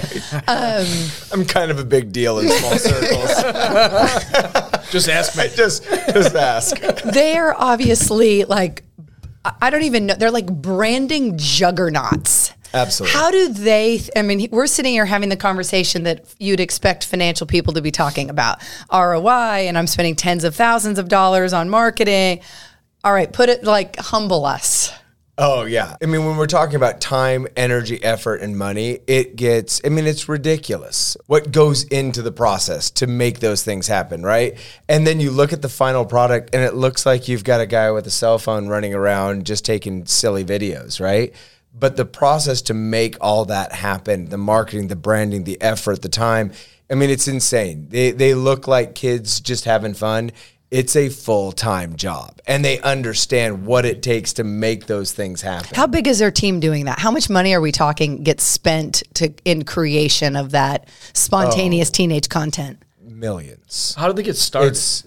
I'm 1.32 1.44
kind 1.44 1.72
of 1.72 1.80
a 1.80 1.84
big 1.84 2.12
deal 2.12 2.38
in 2.38 2.48
small 2.48 2.78
circles. 2.78 3.30
Just 4.90 5.08
ask 5.08 5.36
me. 5.36 5.48
just, 5.56 5.84
just 5.84 6.34
ask. 6.36 6.78
They're 7.12 7.60
obviously 7.60 8.44
like, 8.44 8.84
I- 9.44 9.54
I 9.62 9.70
don't 9.70 9.82
even 9.82 10.06
know. 10.06 10.14
They're 10.14 10.30
like 10.30 10.46
branding 10.46 11.38
juggernauts. 11.38 12.49
Absolutely. 12.72 13.18
How 13.18 13.30
do 13.30 13.48
they? 13.48 14.00
I 14.14 14.22
mean, 14.22 14.48
we're 14.50 14.66
sitting 14.66 14.92
here 14.92 15.06
having 15.06 15.28
the 15.28 15.36
conversation 15.36 16.04
that 16.04 16.24
you'd 16.38 16.60
expect 16.60 17.04
financial 17.04 17.46
people 17.46 17.72
to 17.74 17.82
be 17.82 17.90
talking 17.90 18.30
about 18.30 18.60
ROI, 18.92 19.66
and 19.66 19.76
I'm 19.76 19.86
spending 19.86 20.16
tens 20.16 20.44
of 20.44 20.54
thousands 20.54 20.98
of 20.98 21.08
dollars 21.08 21.52
on 21.52 21.68
marketing. 21.68 22.40
All 23.02 23.12
right, 23.12 23.32
put 23.32 23.48
it 23.48 23.64
like 23.64 23.96
humble 23.96 24.44
us. 24.44 24.92
Oh 25.42 25.64
yeah. 25.64 25.96
I 26.02 26.04
mean, 26.04 26.26
when 26.26 26.36
we're 26.36 26.46
talking 26.46 26.76
about 26.76 27.00
time, 27.00 27.48
energy, 27.56 28.02
effort, 28.04 28.42
and 28.42 28.58
money, 28.58 28.98
it 29.06 29.36
gets. 29.36 29.80
I 29.82 29.88
mean, 29.88 30.06
it's 30.06 30.28
ridiculous 30.28 31.16
what 31.28 31.50
goes 31.50 31.84
into 31.84 32.20
the 32.20 32.30
process 32.30 32.90
to 32.92 33.06
make 33.06 33.40
those 33.40 33.64
things 33.64 33.88
happen, 33.88 34.22
right? 34.22 34.58
And 34.86 35.06
then 35.06 35.18
you 35.18 35.30
look 35.30 35.54
at 35.54 35.62
the 35.62 35.70
final 35.70 36.04
product, 36.04 36.54
and 36.54 36.62
it 36.62 36.74
looks 36.74 37.06
like 37.06 37.26
you've 37.26 37.42
got 37.42 37.62
a 37.62 37.66
guy 37.66 37.90
with 37.90 38.06
a 38.06 38.10
cell 38.10 38.38
phone 38.38 38.68
running 38.68 38.92
around 38.92 39.46
just 39.46 39.64
taking 39.64 40.04
silly 40.04 40.44
videos, 40.44 41.00
right? 41.00 41.34
But 41.72 41.96
the 41.96 42.04
process 42.04 42.62
to 42.62 42.74
make 42.74 43.16
all 43.20 43.44
that 43.46 43.72
happen, 43.72 44.28
the 44.28 44.38
marketing, 44.38 44.88
the 44.88 44.96
branding, 44.96 45.44
the 45.44 45.60
effort, 45.62 46.02
the 46.02 46.08
time, 46.08 46.52
I 46.90 46.94
mean, 46.94 47.10
it's 47.10 47.28
insane. 47.28 47.86
They 47.88 48.10
they 48.10 48.34
look 48.34 48.66
like 48.66 48.94
kids 48.94 49.40
just 49.40 49.64
having 49.64 49.94
fun. 49.94 50.32
It's 50.70 50.94
a 50.94 51.08
full 51.08 51.52
time 51.52 51.96
job, 51.96 52.40
and 52.46 52.64
they 52.64 52.80
understand 52.80 53.66
what 53.66 53.84
it 53.84 54.02
takes 54.02 54.32
to 54.34 54.44
make 54.44 54.86
those 54.86 55.12
things 55.12 55.42
happen. 55.42 55.70
How 55.74 55.86
big 55.86 56.06
is 56.06 56.18
their 56.18 56.30
team 56.30 56.60
doing 56.60 56.84
that? 56.84 56.98
How 56.98 57.10
much 57.10 57.30
money 57.30 57.54
are 57.54 57.60
we 57.60 57.72
talking 57.72 58.22
gets 58.22 58.44
spent 58.44 59.02
to 59.14 59.32
in 59.44 59.64
creation 59.64 60.36
of 60.36 60.50
that 60.52 60.88
spontaneous 61.12 61.90
oh. 61.90 61.94
teenage 61.94 62.28
content? 62.28 62.82
Millions. 63.00 63.94
How 63.96 64.06
did 64.06 64.16
they 64.16 64.22
get 64.22 64.36
started? 64.36 64.70
It's 64.70 65.04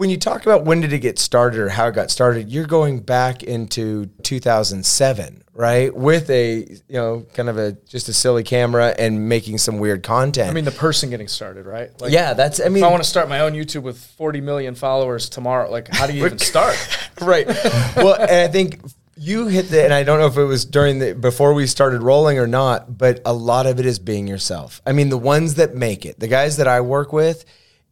when 0.00 0.08
you 0.08 0.16
talk 0.16 0.46
about 0.46 0.64
when 0.64 0.80
did 0.80 0.94
it 0.94 1.00
get 1.00 1.18
started 1.18 1.60
or 1.60 1.68
how 1.68 1.88
it 1.88 1.94
got 1.94 2.10
started, 2.10 2.48
you're 2.48 2.66
going 2.66 3.00
back 3.00 3.42
into 3.42 4.06
2007, 4.22 5.44
right? 5.52 5.94
With 5.94 6.30
a, 6.30 6.60
you 6.60 6.80
know, 6.88 7.26
kind 7.34 7.50
of 7.50 7.58
a 7.58 7.72
just 7.86 8.08
a 8.08 8.14
silly 8.14 8.42
camera 8.42 8.94
and 8.98 9.28
making 9.28 9.58
some 9.58 9.78
weird 9.78 10.02
content. 10.02 10.48
I 10.48 10.54
mean, 10.54 10.64
the 10.64 10.70
person 10.70 11.10
getting 11.10 11.28
started, 11.28 11.66
right? 11.66 11.90
Like, 12.00 12.12
yeah, 12.12 12.32
that's 12.32 12.62
I 12.62 12.70
mean 12.70 12.78
If 12.78 12.84
I 12.84 12.90
want 12.90 13.02
to 13.02 13.08
start 13.10 13.28
my 13.28 13.40
own 13.40 13.52
YouTube 13.52 13.82
with 13.82 13.98
40 13.98 14.40
million 14.40 14.74
followers 14.74 15.28
tomorrow, 15.28 15.70
like, 15.70 15.88
how 15.88 16.06
do 16.06 16.14
you 16.14 16.24
even 16.24 16.38
start? 16.38 16.78
right. 17.20 17.46
Well, 17.94 18.14
and 18.14 18.30
I 18.30 18.48
think 18.48 18.80
you 19.16 19.48
hit 19.48 19.68
the, 19.68 19.84
and 19.84 19.92
I 19.92 20.02
don't 20.02 20.18
know 20.18 20.28
if 20.28 20.38
it 20.38 20.44
was 20.44 20.64
during 20.64 20.98
the 20.98 21.14
before 21.14 21.52
we 21.52 21.66
started 21.66 22.02
rolling 22.02 22.38
or 22.38 22.46
not, 22.46 22.96
but 22.96 23.20
a 23.26 23.34
lot 23.34 23.66
of 23.66 23.78
it 23.78 23.84
is 23.84 23.98
being 23.98 24.26
yourself. 24.26 24.80
I 24.86 24.92
mean, 24.92 25.10
the 25.10 25.18
ones 25.18 25.56
that 25.56 25.74
make 25.74 26.06
it, 26.06 26.18
the 26.18 26.28
guys 26.28 26.56
that 26.56 26.68
I 26.68 26.80
work 26.80 27.12
with, 27.12 27.44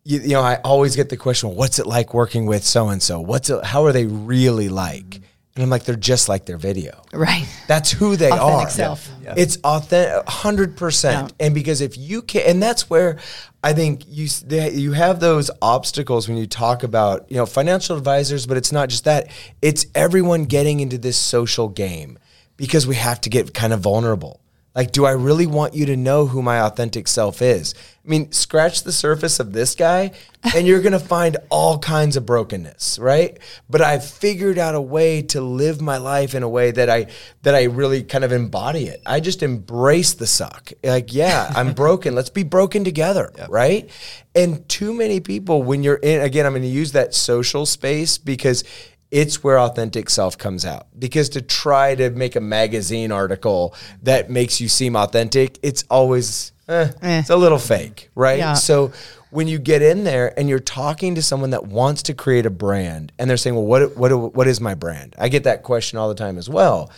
you, 0.08 0.20
you 0.20 0.28
know, 0.30 0.40
I 0.40 0.56
always 0.64 0.96
get 0.96 1.10
the 1.10 1.16
question, 1.18 1.54
"What's 1.54 1.78
it 1.78 1.86
like 1.86 2.14
working 2.14 2.46
with 2.46 2.64
so 2.64 2.88
and 2.88 3.02
so? 3.02 3.20
What's 3.20 3.50
it? 3.50 3.62
How 3.62 3.84
are 3.84 3.92
they 3.92 4.06
really 4.06 4.70
like?" 4.70 5.20
And 5.54 5.64
I'm 5.64 5.70
like, 5.70 5.82
they're 5.82 5.96
just 5.96 6.28
like 6.28 6.46
their 6.46 6.56
video. 6.56 7.02
Right. 7.12 7.44
That's 7.66 7.90
who 7.90 8.14
they 8.14 8.30
Authentic 8.30 8.68
are. 8.68 8.70
self. 8.70 9.10
Yeah. 9.20 9.34
It's 9.36 9.58
authentic, 9.64 10.28
hundred 10.28 10.76
percent. 10.76 11.32
And 11.40 11.52
because 11.52 11.80
if 11.80 11.98
you 11.98 12.22
can, 12.22 12.42
and 12.46 12.62
that's 12.62 12.88
where 12.88 13.18
I 13.62 13.72
think 13.72 14.04
you 14.06 14.28
they, 14.46 14.70
you 14.72 14.92
have 14.92 15.18
those 15.18 15.50
obstacles 15.60 16.28
when 16.28 16.38
you 16.38 16.46
talk 16.46 16.84
about 16.84 17.26
you 17.28 17.36
know 17.36 17.44
financial 17.44 17.96
advisors, 17.96 18.46
but 18.46 18.56
it's 18.56 18.72
not 18.72 18.88
just 18.88 19.04
that. 19.04 19.28
It's 19.60 19.84
everyone 19.94 20.44
getting 20.44 20.80
into 20.80 20.96
this 20.96 21.16
social 21.16 21.68
game 21.68 22.18
because 22.56 22.86
we 22.86 22.94
have 22.94 23.20
to 23.22 23.28
get 23.28 23.52
kind 23.52 23.72
of 23.72 23.80
vulnerable. 23.80 24.40
Like, 24.78 24.92
do 24.92 25.04
I 25.06 25.10
really 25.10 25.48
want 25.48 25.74
you 25.74 25.86
to 25.86 25.96
know 25.96 26.26
who 26.26 26.40
my 26.40 26.60
authentic 26.60 27.08
self 27.08 27.42
is? 27.42 27.74
I 28.04 28.08
mean, 28.08 28.30
scratch 28.30 28.84
the 28.84 28.92
surface 28.92 29.40
of 29.40 29.52
this 29.52 29.74
guy, 29.74 30.12
and 30.54 30.68
you're 30.68 30.80
gonna 30.80 31.00
find 31.16 31.36
all 31.50 31.80
kinds 31.80 32.16
of 32.16 32.24
brokenness, 32.24 33.00
right? 33.00 33.40
But 33.68 33.82
I've 33.82 34.04
figured 34.08 34.56
out 34.56 34.76
a 34.76 34.80
way 34.80 35.22
to 35.22 35.40
live 35.40 35.80
my 35.80 35.96
life 35.96 36.32
in 36.32 36.44
a 36.44 36.48
way 36.48 36.70
that 36.70 36.88
I 36.88 37.08
that 37.42 37.56
I 37.56 37.64
really 37.64 38.04
kind 38.04 38.22
of 38.22 38.30
embody 38.30 38.84
it. 38.84 39.02
I 39.04 39.18
just 39.18 39.42
embrace 39.42 40.14
the 40.14 40.28
suck. 40.28 40.70
Like, 40.84 41.12
yeah, 41.12 41.52
I'm 41.56 41.72
broken. 41.84 42.14
Let's 42.14 42.30
be 42.30 42.44
broken 42.44 42.84
together, 42.84 43.32
right? 43.48 43.90
And 44.36 44.68
too 44.68 44.94
many 44.94 45.18
people, 45.18 45.64
when 45.64 45.82
you're 45.82 45.96
in, 45.96 46.20
again, 46.20 46.46
I'm 46.46 46.52
gonna 46.52 46.66
use 46.66 46.92
that 46.92 47.16
social 47.16 47.66
space 47.66 48.16
because 48.16 48.62
it's 49.10 49.42
where 49.42 49.58
authentic 49.58 50.10
self 50.10 50.36
comes 50.36 50.64
out. 50.64 50.86
Because 50.98 51.28
to 51.30 51.40
try 51.42 51.94
to 51.94 52.10
make 52.10 52.36
a 52.36 52.40
magazine 52.40 53.10
article 53.12 53.74
that 54.02 54.28
makes 54.30 54.60
you 54.60 54.68
seem 54.68 54.96
authentic, 54.96 55.58
it's 55.62 55.84
always 55.90 56.52
eh, 56.68 56.90
Eh. 57.02 57.18
it's 57.20 57.30
a 57.30 57.36
little 57.36 57.58
fake, 57.58 58.10
right? 58.14 58.38
Yeah. 58.38 58.54
So 58.54 58.92
when 59.30 59.48
you 59.48 59.58
get 59.58 59.82
in 59.82 60.04
there 60.04 60.38
and 60.38 60.48
you're 60.48 60.58
talking 60.58 61.14
to 61.14 61.22
someone 61.22 61.50
that 61.50 61.66
wants 61.66 62.02
to 62.04 62.14
create 62.14 62.46
a 62.46 62.50
brand, 62.50 63.12
and 63.18 63.28
they're 63.28 63.36
saying, 63.36 63.56
"Well, 63.56 63.64
what 63.66 63.96
what 63.96 64.34
what 64.34 64.46
is 64.48 64.60
my 64.60 64.74
brand?" 64.74 65.14
I 65.18 65.28
get 65.28 65.44
that 65.44 65.62
question 65.62 65.98
all 65.98 66.08
the 66.08 66.14
time 66.14 66.36
as 66.38 66.48
well. 66.48 66.90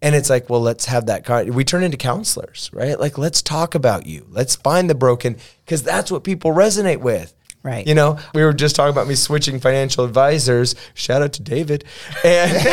And 0.00 0.14
it's 0.14 0.30
like, 0.30 0.48
well, 0.48 0.60
let's 0.60 0.84
have 0.84 1.06
that. 1.06 1.24
Con- 1.24 1.52
we 1.54 1.64
turn 1.64 1.82
into 1.82 1.96
counselors, 1.96 2.70
right? 2.72 3.00
Like, 3.00 3.18
let's 3.18 3.42
talk 3.42 3.74
about 3.74 4.06
you. 4.06 4.26
Let's 4.30 4.54
find 4.54 4.88
the 4.88 4.94
broken, 4.94 5.36
because 5.64 5.82
that's 5.82 6.12
what 6.12 6.22
people 6.22 6.52
resonate 6.52 7.00
with. 7.00 7.34
Right. 7.68 7.86
You 7.86 7.94
know, 7.94 8.18
we 8.34 8.42
were 8.44 8.52
just 8.54 8.74
talking 8.76 8.92
about 8.92 9.06
me 9.08 9.14
switching 9.14 9.60
financial 9.60 10.04
advisors. 10.04 10.74
Shout 10.94 11.20
out 11.22 11.34
to 11.34 11.42
David. 11.42 11.84
And 12.24 12.50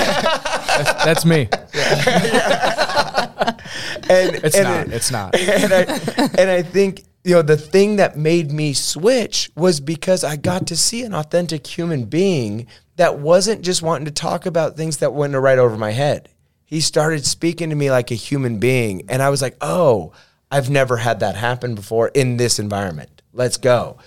That's 1.06 1.26
me. 1.26 1.50
and 4.10 4.36
It's 4.44 4.56
and 4.56 4.64
not. 4.64 4.88
it- 4.88 4.94
It's 4.94 5.12
not. 5.12 5.36
and 5.36 5.74
I 5.74 6.30
and 6.38 6.50
I 6.50 6.62
think 6.62 7.04
you 7.24 7.34
know 7.34 7.42
the 7.42 7.58
thing 7.58 7.96
that 7.98 8.18
made 8.18 8.52
me 8.52 8.74
switch 8.74 9.50
was 9.56 9.80
because 9.80 10.24
I 10.24 10.36
got 10.36 10.68
to 10.68 10.78
see 10.78 11.04
an 11.04 11.14
authentic 11.14 11.66
human 11.66 12.06
being 12.06 12.68
that 12.98 13.20
wasn't 13.20 13.62
just 13.64 13.82
wanting 13.82 14.06
to 14.06 14.12
talk 14.12 14.46
about 14.46 14.78
things 14.78 14.98
that 14.98 15.14
went 15.14 15.34
right 15.34 15.58
over 15.60 15.76
my 15.78 15.92
head. 15.92 16.30
He 16.64 16.80
started 16.82 17.26
speaking 17.26 17.70
to 17.70 17.76
me 17.76 17.92
like 17.92 18.12
a 18.12 18.16
human 18.16 18.60
being, 18.60 19.04
and 19.10 19.22
I 19.22 19.30
was 19.30 19.42
like, 19.42 19.56
"Oh, 19.62 20.14
I've 20.52 20.70
never 20.70 20.98
had 20.98 21.20
that 21.20 21.36
happen 21.36 21.76
before 21.76 22.10
in 22.10 22.38
this 22.38 22.60
environment. 22.60 23.22
Let's 23.34 23.58
go." 23.58 23.98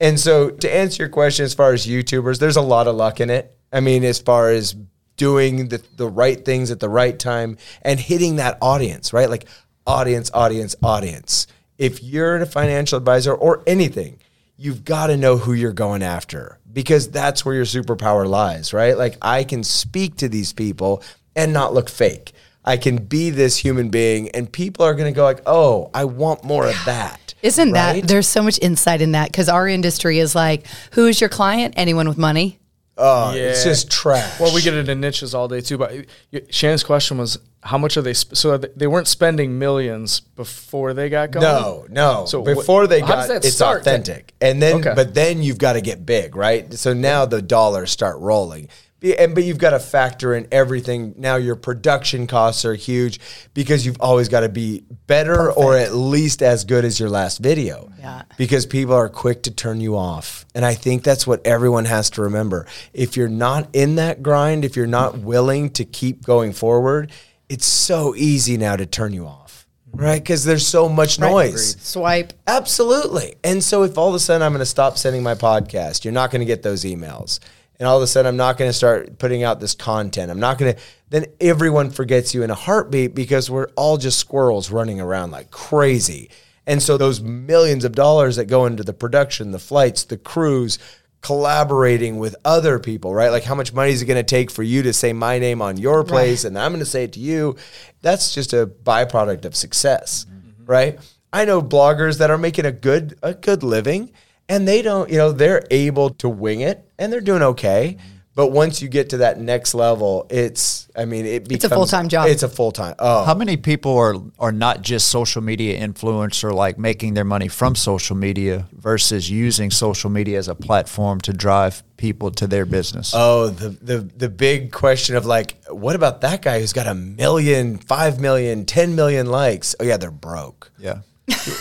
And 0.00 0.18
so, 0.18 0.50
to 0.50 0.72
answer 0.72 1.02
your 1.02 1.10
question, 1.10 1.44
as 1.44 1.54
far 1.54 1.72
as 1.72 1.86
YouTubers, 1.86 2.38
there's 2.38 2.56
a 2.56 2.62
lot 2.62 2.86
of 2.86 2.94
luck 2.94 3.20
in 3.20 3.30
it. 3.30 3.56
I 3.72 3.80
mean, 3.80 4.04
as 4.04 4.20
far 4.20 4.50
as 4.50 4.76
doing 5.16 5.68
the, 5.68 5.82
the 5.96 6.08
right 6.08 6.44
things 6.44 6.70
at 6.70 6.80
the 6.80 6.88
right 6.88 7.18
time 7.18 7.58
and 7.82 8.00
hitting 8.00 8.36
that 8.36 8.56
audience, 8.62 9.12
right? 9.12 9.28
Like 9.28 9.46
audience, 9.86 10.30
audience, 10.32 10.76
audience. 10.82 11.46
If 11.76 12.02
you're 12.02 12.36
a 12.36 12.46
financial 12.46 12.96
advisor 12.96 13.34
or 13.34 13.62
anything, 13.66 14.20
you've 14.56 14.84
got 14.84 15.08
to 15.08 15.16
know 15.16 15.36
who 15.36 15.52
you're 15.52 15.72
going 15.72 16.02
after 16.02 16.58
because 16.72 17.10
that's 17.10 17.44
where 17.44 17.54
your 17.54 17.64
superpower 17.64 18.26
lies, 18.26 18.72
right? 18.72 18.96
Like 18.96 19.16
I 19.20 19.44
can 19.44 19.62
speak 19.64 20.16
to 20.16 20.28
these 20.28 20.52
people 20.52 21.02
and 21.36 21.52
not 21.52 21.74
look 21.74 21.88
fake. 21.88 22.32
I 22.64 22.76
can 22.76 22.96
be 22.96 23.30
this 23.30 23.56
human 23.56 23.88
being 23.88 24.30
and 24.30 24.50
people 24.50 24.84
are 24.84 24.94
going 24.94 25.12
to 25.12 25.16
go 25.16 25.24
like, 25.24 25.40
"Oh, 25.46 25.90
I 25.94 26.04
want 26.04 26.44
more 26.44 26.66
of 26.66 26.76
that." 26.84 27.27
Isn't 27.42 27.72
right? 27.72 28.00
that 28.00 28.08
there's 28.08 28.26
so 28.26 28.42
much 28.42 28.58
insight 28.60 29.00
in 29.00 29.12
that 29.12 29.30
because 29.30 29.48
our 29.48 29.68
industry 29.68 30.18
is 30.18 30.34
like, 30.34 30.66
who 30.92 31.06
is 31.06 31.20
your 31.20 31.30
client? 31.30 31.74
Anyone 31.76 32.08
with 32.08 32.18
money. 32.18 32.58
Oh, 33.00 33.32
it's 33.32 33.62
just 33.62 33.90
trash. 33.92 34.40
Well, 34.40 34.52
we 34.52 34.60
get 34.60 34.74
it 34.74 34.88
in 34.88 35.00
niches 35.00 35.32
all 35.32 35.46
day 35.46 35.60
too. 35.60 35.78
But 35.78 36.06
Shannon's 36.50 36.82
question 36.82 37.16
was, 37.18 37.38
how 37.62 37.78
much 37.78 37.96
are 37.96 38.02
they? 38.02 38.12
Sp- 38.14 38.34
so 38.34 38.56
they 38.56 38.88
weren't 38.88 39.06
spending 39.06 39.56
millions 39.56 40.18
before 40.20 40.94
they 40.94 41.08
got 41.08 41.30
going. 41.30 41.44
No, 41.44 41.86
no. 41.88 42.24
So 42.24 42.30
So 42.30 42.40
what- 42.40 42.54
before 42.56 42.86
they 42.88 43.00
got, 43.00 43.30
it's 43.30 43.54
start 43.54 43.84
then? 43.84 44.00
authentic, 44.00 44.34
and 44.40 44.60
then 44.60 44.76
Okay. 44.76 44.94
but 44.96 45.14
then 45.14 45.42
you've 45.44 45.58
got 45.58 45.74
to 45.74 45.80
get 45.80 46.04
big, 46.04 46.34
right? 46.34 46.72
So 46.74 46.92
now 46.92 47.24
the 47.24 47.40
dollars 47.40 47.92
start 47.92 48.18
rolling, 48.18 48.62
Be- 48.64 48.70
and 49.02 49.34
but 49.34 49.44
you've 49.44 49.58
got 49.58 49.70
to 49.70 49.78
factor 49.78 50.34
in 50.34 50.48
everything. 50.50 51.14
Now 51.16 51.36
your 51.36 51.56
production 51.56 52.26
costs 52.26 52.64
are 52.64 52.74
huge 52.74 53.20
because 53.54 53.86
you've 53.86 54.00
always 54.00 54.28
got 54.28 54.40
to 54.40 54.48
be 54.48 54.84
better 55.06 55.52
or 55.52 55.76
at 55.76 55.94
least 55.94 56.42
as 56.42 56.64
good 56.64 56.84
as 56.84 56.98
your 56.98 57.08
last 57.08 57.38
video. 57.38 57.90
Yeah. 57.98 58.22
Because 58.36 58.66
people 58.66 58.94
are 58.94 59.08
quick 59.08 59.44
to 59.44 59.50
turn 59.50 59.80
you 59.80 59.96
off, 59.96 60.46
and 60.54 60.64
I 60.64 60.74
think 60.74 61.02
that's 61.02 61.26
what 61.26 61.46
everyone 61.46 61.84
has 61.84 62.10
to 62.10 62.22
remember. 62.22 62.66
If 62.92 63.16
you're 63.16 63.28
not 63.28 63.68
in 63.72 63.96
that 63.96 64.22
grind, 64.22 64.64
if 64.64 64.76
you're 64.76 64.86
not 64.86 65.18
willing 65.18 65.70
to 65.70 65.84
keep 65.84 66.24
going 66.24 66.52
forward, 66.52 67.12
it's 67.48 67.66
so 67.66 68.14
easy 68.14 68.56
now 68.56 68.76
to 68.76 68.86
turn 68.86 69.12
you 69.12 69.26
off. 69.26 69.66
Right, 69.90 70.22
because 70.22 70.44
there's 70.44 70.66
so 70.66 70.88
much 70.88 71.18
noise. 71.18 71.76
Swipe. 71.80 72.34
Absolutely. 72.46 73.36
And 73.42 73.64
so 73.64 73.84
if 73.84 73.96
all 73.96 74.08
of 74.08 74.14
a 74.14 74.18
sudden 74.18 74.42
I'm 74.42 74.52
going 74.52 74.60
to 74.60 74.66
stop 74.66 74.98
sending 74.98 75.22
my 75.22 75.34
podcast, 75.34 76.04
you're 76.04 76.12
not 76.12 76.30
going 76.30 76.40
to 76.40 76.46
get 76.46 76.62
those 76.62 76.84
emails. 76.84 77.40
And 77.78 77.86
all 77.86 77.96
of 77.96 78.02
a 78.02 78.06
sudden 78.06 78.28
I'm 78.28 78.36
not 78.36 78.58
going 78.58 78.68
to 78.68 78.72
start 78.72 79.18
putting 79.18 79.42
out 79.42 79.60
this 79.60 79.74
content. 79.74 80.30
I'm 80.30 80.40
not 80.40 80.58
going 80.58 80.74
to 80.74 80.80
then 81.10 81.26
everyone 81.40 81.90
forgets 81.90 82.34
you 82.34 82.42
in 82.42 82.50
a 82.50 82.54
heartbeat 82.54 83.14
because 83.14 83.50
we're 83.50 83.68
all 83.76 83.96
just 83.96 84.18
squirrels 84.18 84.70
running 84.70 85.00
around 85.00 85.30
like 85.30 85.50
crazy. 85.50 86.30
And 86.66 86.82
so 86.82 86.98
those 86.98 87.20
millions 87.20 87.84
of 87.84 87.92
dollars 87.92 88.36
that 88.36 88.44
go 88.44 88.66
into 88.66 88.82
the 88.82 88.92
production, 88.92 89.52
the 89.52 89.58
flights, 89.58 90.04
the 90.04 90.18
crews, 90.18 90.78
collaborating 91.20 92.18
with 92.18 92.36
other 92.44 92.78
people, 92.78 93.14
right? 93.14 93.30
Like 93.30 93.44
how 93.44 93.54
much 93.54 93.72
money 93.72 93.90
is 93.90 94.02
it 94.02 94.06
going 94.06 94.18
to 94.18 94.22
take 94.22 94.50
for 94.50 94.62
you 94.62 94.82
to 94.82 94.92
say 94.92 95.12
my 95.12 95.38
name 95.38 95.62
on 95.62 95.76
your 95.76 96.04
place 96.04 96.44
and 96.44 96.58
I'm 96.58 96.72
going 96.72 96.80
to 96.80 96.86
say 96.86 97.04
it 97.04 97.14
to 97.14 97.20
you? 97.20 97.56
That's 98.02 98.34
just 98.34 98.52
a 98.52 98.66
byproduct 98.66 99.44
of 99.44 99.56
success, 99.56 100.26
mm-hmm. 100.30 100.66
right? 100.66 100.98
I 101.32 101.44
know 101.44 101.60
bloggers 101.60 102.18
that 102.18 102.30
are 102.30 102.38
making 102.38 102.66
a 102.66 102.72
good 102.72 103.18
a 103.22 103.34
good 103.34 103.62
living 103.62 104.12
and 104.48 104.66
they 104.66 104.82
don't, 104.82 105.10
you 105.10 105.18
know, 105.18 105.32
they're 105.32 105.66
able 105.70 106.10
to 106.10 106.28
wing 106.28 106.60
it 106.60 106.87
and 106.98 107.12
they're 107.12 107.20
doing 107.20 107.42
okay. 107.42 107.96
But 108.38 108.52
once 108.52 108.80
you 108.80 108.88
get 108.88 109.10
to 109.10 109.16
that 109.16 109.40
next 109.40 109.74
level, 109.74 110.24
it's 110.30 110.88
I 110.94 111.06
mean, 111.06 111.26
it 111.26 111.48
becomes 111.48 111.64
a 111.64 111.68
full-time 111.70 112.08
job. 112.08 112.28
It's 112.28 112.44
a 112.44 112.48
full 112.48 112.70
time. 112.70 112.94
Oh, 113.00 113.24
How 113.24 113.34
many 113.34 113.56
people 113.56 113.96
are 113.98 114.14
are 114.38 114.52
not 114.52 114.80
just 114.80 115.08
social 115.08 115.42
media 115.42 115.84
influencer, 115.84 116.52
like 116.52 116.78
making 116.78 117.14
their 117.14 117.24
money 117.24 117.48
from 117.48 117.74
social 117.74 118.14
media 118.14 118.68
versus 118.70 119.28
using 119.28 119.72
social 119.72 120.08
media 120.08 120.38
as 120.38 120.46
a 120.46 120.54
platform 120.54 121.20
to 121.22 121.32
drive 121.32 121.82
people 121.96 122.30
to 122.30 122.46
their 122.46 122.64
business? 122.64 123.12
Oh, 123.12 123.48
the 123.48 123.70
the 123.70 123.98
the 124.16 124.28
big 124.28 124.70
question 124.70 125.16
of 125.16 125.26
like, 125.26 125.56
what 125.66 125.96
about 125.96 126.20
that 126.20 126.40
guy 126.40 126.60
who's 126.60 126.72
got 126.72 126.86
a 126.86 126.94
million, 126.94 127.78
five 127.78 128.20
million, 128.20 128.66
ten 128.66 128.94
million 128.94 129.26
likes? 129.26 129.74
Oh 129.80 129.84
yeah, 129.84 129.96
they're 129.96 130.12
broke. 130.12 130.70
yeah. 130.78 131.00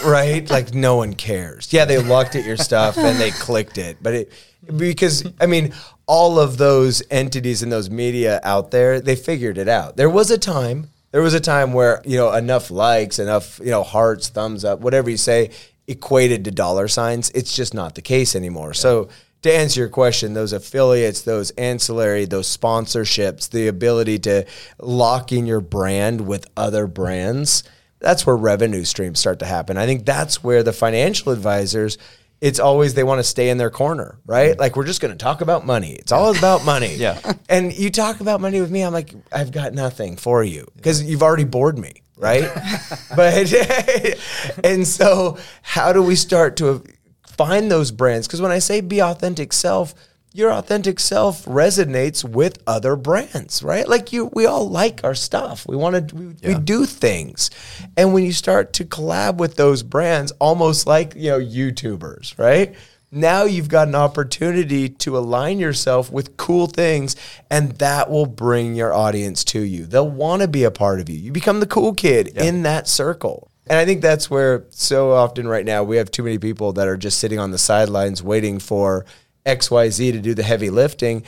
right? 0.06 0.48
Like 0.50 0.76
no 0.76 0.96
one 0.98 1.14
cares. 1.14 1.74
Yeah, 1.74 1.86
they 1.86 1.98
looked 1.98 2.36
at 2.36 2.46
your 2.46 2.56
stuff 2.56 2.98
and 2.98 3.20
they 3.20 3.32
clicked 3.32 3.78
it, 3.80 3.98
but 4.00 4.14
it 4.14 4.32
because 4.76 5.26
I 5.40 5.46
mean, 5.46 5.74
all 6.06 6.40
of 6.40 6.58
those 6.58 7.04
entities 7.10 7.64
and 7.64 7.72
those 7.72 7.90
media 7.90 8.40
out 8.44 8.72
there, 8.72 9.00
they 9.00 9.16
figured 9.16 9.58
it 9.58 9.68
out. 9.68 9.98
There 9.98 10.10
was 10.10 10.32
a 10.32 10.38
time, 10.38 10.90
there 11.12 11.22
was 11.22 11.34
a 11.34 11.40
time 11.40 11.74
where 11.74 12.02
you 12.06 12.18
know 12.18 12.34
enough 12.34 12.72
likes, 12.72 13.20
enough 13.20 13.60
you 13.60 13.72
know 13.72 13.84
hearts, 13.84 14.30
thumbs 14.30 14.66
up, 14.66 14.80
whatever 14.80 15.10
you 15.10 15.18
say, 15.18 15.52
equated 15.88 16.46
to 16.46 16.52
dollar 16.52 16.88
signs. 16.88 17.30
It's 17.32 17.56
just 17.56 17.74
not 17.74 17.96
the 17.96 18.02
case 18.02 18.36
anymore. 18.36 18.74
So. 18.74 19.10
To 19.44 19.54
answer 19.54 19.82
your 19.82 19.90
question, 19.90 20.34
those 20.34 20.52
affiliates, 20.52 21.22
those 21.22 21.52
ancillary, 21.52 22.26
those 22.26 22.48
sponsorships, 22.58 23.48
the 23.48 23.68
ability 23.68 24.18
to 24.20 24.46
lock 24.80 25.32
in 25.32 25.46
your 25.46 25.62
brand 25.62 26.22
with 26.22 26.48
other 26.58 26.88
brands, 26.88 27.64
that's 28.00 28.26
where 28.26 28.36
revenue 28.36 28.84
streams 28.84 29.20
start 29.20 29.40
to 29.40 29.46
happen. 29.46 29.78
I 29.78 29.86
think 29.86 30.06
that's 30.06 30.44
where 30.44 30.64
the 30.64 30.74
financial 30.74 31.32
advisors, 31.32 32.00
it's 32.40 32.60
always 32.60 32.94
they 32.94 33.04
want 33.04 33.20
to 33.20 33.24
stay 33.24 33.50
in 33.50 33.58
their 33.58 33.70
corner, 33.70 34.20
right? 34.26 34.58
Like 34.58 34.76
we're 34.76 34.86
just 34.86 35.02
going 35.02 35.12
to 35.12 35.18
talk 35.18 35.42
about 35.42 35.66
money. 35.66 35.94
It's 35.94 36.12
all 36.12 36.38
about 36.38 36.64
money. 36.66 36.96
Yeah. 36.98 37.20
And 37.48 37.78
you 37.78 37.90
talk 37.92 38.22
about 38.22 38.42
money 38.42 38.60
with 38.60 38.72
me, 38.72 38.82
I'm 38.82 38.92
like, 38.94 39.14
I've 39.32 39.52
got 39.52 39.74
nothing 39.74 40.16
for 40.18 40.44
you 40.44 40.68
because 40.76 41.04
you've 41.04 41.22
already 41.22 41.44
bored 41.44 41.78
me, 41.78 42.02
right? 42.18 42.50
but 43.16 43.54
and 44.64 44.88
so 44.88 45.38
how 45.62 45.94
do 45.94 46.02
we 46.02 46.16
start 46.16 46.58
to 46.58 46.84
find 47.28 47.70
those 47.72 47.92
brands? 47.92 48.28
Because 48.28 48.42
when 48.42 48.52
I 48.52 48.60
say 48.60 48.82
be 48.82 49.02
authentic 49.02 49.54
self, 49.54 49.94
your 50.34 50.52
authentic 50.52 51.00
self 51.00 51.46
resonates 51.46 52.24
with 52.24 52.62
other 52.68 52.96
brands, 52.96 53.64
right? 53.64 53.88
Like 53.88 54.14
you, 54.14 54.26
we 54.34 54.46
all 54.46 54.70
like 54.70 55.04
our 55.04 55.16
stuff. 55.16 55.66
We 55.68 55.76
want 55.76 56.10
to, 56.10 56.16
we, 56.16 56.26
we 56.44 56.60
do 56.60 56.86
things, 56.86 57.50
and 57.96 58.14
when 58.14 58.24
you 58.24 58.34
start 58.34 58.74
to 58.74 58.86
collab 58.86 59.38
with 59.38 59.56
those 59.56 59.84
brands, 59.84 60.32
almost 60.40 60.86
like 60.88 61.14
you 61.16 61.32
know 61.32 61.40
YouTubers, 61.40 62.38
right? 62.38 62.76
Now 63.10 63.44
you've 63.44 63.70
got 63.70 63.88
an 63.88 63.96
opportunity 63.96 64.90
to 64.90 65.18
align 65.18 65.60
yourself 65.60 66.12
with 66.12 66.36
cool 66.36 66.68
things, 66.68 67.16
and 67.50 67.72
that 67.74 68.10
will 68.10 68.26
bring 68.26 68.76
your 68.76 68.94
audience 68.94 69.46
to 69.46 69.62
you. 69.62 69.86
They'll 69.86 70.10
want 70.10 70.42
to 70.42 70.48
be 70.48 70.66
a 70.66 70.72
part 70.72 71.00
of 71.00 71.08
you. 71.08 71.18
You 71.18 71.32
become 71.32 71.62
the 71.62 71.68
cool 71.68 71.94
kid 71.94 72.38
in 72.38 72.64
that 72.64 72.88
circle. 72.88 73.50
And 73.70 73.78
I 73.78 73.86
think 73.86 74.02
that's 74.02 74.30
where 74.30 74.66
so 74.70 75.12
often 75.12 75.48
right 75.48 75.66
now 75.66 75.84
we 75.84 75.98
have 75.98 76.12
too 76.12 76.24
many 76.24 76.38
people 76.38 76.74
that 76.74 76.88
are 76.88 76.98
just 76.98 77.20
sitting 77.20 77.40
on 77.40 77.52
the 77.52 77.58
sidelines 77.58 78.24
waiting 78.24 78.60
for 78.60 79.06
XYZ 79.48 80.12
to 80.12 80.20
do 80.20 80.34
the 80.34 80.44
heavy 80.44 80.70
lifting. 80.70 81.24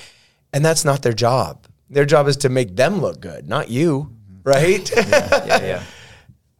And 0.53 0.63
that's 0.63 0.85
not 0.85 1.01
their 1.01 1.13
job. 1.13 1.65
Their 1.89 2.05
job 2.05 2.27
is 2.27 2.37
to 2.37 2.49
make 2.49 2.75
them 2.75 3.01
look 3.01 3.19
good, 3.19 3.47
not 3.47 3.69
you, 3.69 4.11
mm-hmm. 4.11 4.49
right? 4.49 4.91
yeah, 5.47 5.61
yeah. 5.61 5.83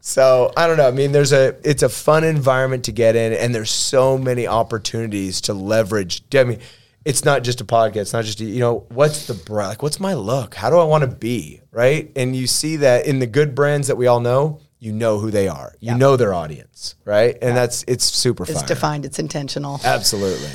So 0.01 0.51
I 0.55 0.65
don't 0.65 0.77
know. 0.77 0.87
I 0.87 0.91
mean, 0.91 1.11
there's 1.11 1.33
a 1.33 1.55
it's 1.63 1.83
a 1.83 1.89
fun 1.89 2.23
environment 2.23 2.85
to 2.85 2.91
get 2.91 3.15
in, 3.15 3.33
and 3.33 3.53
there's 3.53 3.71
so 3.71 4.17
many 4.17 4.47
opportunities 4.47 5.41
to 5.41 5.53
leverage. 5.53 6.23
I 6.33 6.45
mean, 6.45 6.59
it's 7.05 7.25
not 7.25 7.43
just 7.43 7.61
a 7.61 7.65
podcast. 7.65 7.97
It's 7.97 8.13
not 8.13 8.25
just 8.25 8.39
a, 8.39 8.45
you 8.45 8.59
know 8.59 8.85
what's 8.89 9.27
the 9.27 9.33
brand 9.33 9.69
like. 9.69 9.83
What's 9.83 9.99
my 9.99 10.13
look? 10.13 10.55
How 10.55 10.69
do 10.69 10.77
I 10.77 10.85
want 10.85 11.03
to 11.03 11.09
be? 11.09 11.61
Right? 11.71 12.11
And 12.15 12.35
you 12.35 12.47
see 12.47 12.77
that 12.77 13.05
in 13.05 13.19
the 13.19 13.27
good 13.27 13.53
brands 13.53 13.87
that 13.87 13.97
we 13.97 14.07
all 14.07 14.19
know. 14.19 14.61
You 14.81 14.93
know 14.93 15.19
who 15.19 15.29
they 15.29 15.49
are. 15.49 15.75
You 15.81 15.93
know 15.95 16.15
their 16.15 16.33
audience, 16.33 16.95
right? 17.03 17.37
And 17.41 17.55
that's 17.57 17.83
it's 17.85 18.05
super 18.05 18.45
fun. 18.45 18.53
It's 18.53 18.61
fun. 18.61 18.67
defined. 18.67 19.05
It's 19.05 19.19
intentional. 19.19 19.81
Absolutely. 19.83 20.51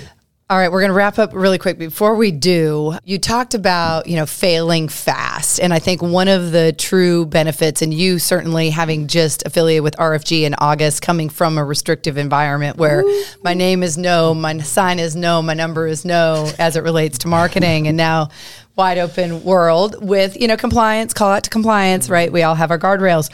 All 0.51 0.59
right, 0.59 0.71
we're 0.71 0.81
going 0.81 0.91
to 0.91 0.95
wrap 0.95 1.19
up 1.19 1.33
really 1.33 1.57
quick. 1.57 1.79
Before 1.79 2.17
we 2.17 2.31
do, 2.31 2.99
you 3.03 3.19
talked 3.19 3.55
about, 3.55 4.07
you 4.07 4.17
know, 4.17 4.27
failing 4.27 4.89
fast. 4.89 5.59
And 5.59 5.73
I 5.73 5.79
think 5.79 6.03
one 6.03 6.29
of 6.29 6.53
the 6.53 6.75
true 6.75 7.25
benefits, 7.25 7.81
and 7.81 7.95
you 7.95 8.19
certainly 8.19 8.69
having 8.69 9.07
just 9.07 9.47
affiliated 9.47 9.83
with 9.83 9.97
RFG 9.97 10.43
in 10.43 10.55
August, 10.59 11.01
coming 11.01 11.31
from 11.31 11.57
a 11.57 11.65
restrictive 11.65 12.19
environment 12.19 12.77
where 12.77 13.03
my 13.43 13.55
name 13.55 13.83
is 13.83 13.97
no, 13.97 14.35
my 14.35 14.59
sign 14.59 14.99
is 14.99 15.17
no, 15.17 15.41
my 15.41 15.55
number 15.55 15.87
is 15.87 16.05
no 16.05 16.53
as 16.59 16.77
it 16.77 16.83
relates 16.83 17.17
to 17.19 17.29
marketing. 17.29 17.89
and 17.89 17.97
now 17.97 18.29
wide 18.77 18.99
open 18.99 19.45
world 19.45 19.97
with, 20.07 20.39
you 20.39 20.49
know, 20.49 20.59
compliance, 20.59 21.15
call 21.15 21.31
out 21.31 21.45
to 21.45 21.51
compliance, 21.51 22.11
right? 22.11 22.31
We 22.31 22.43
all 22.43 22.55
have 22.55 22.71
our 22.71 22.79
guardrails. 22.79 23.31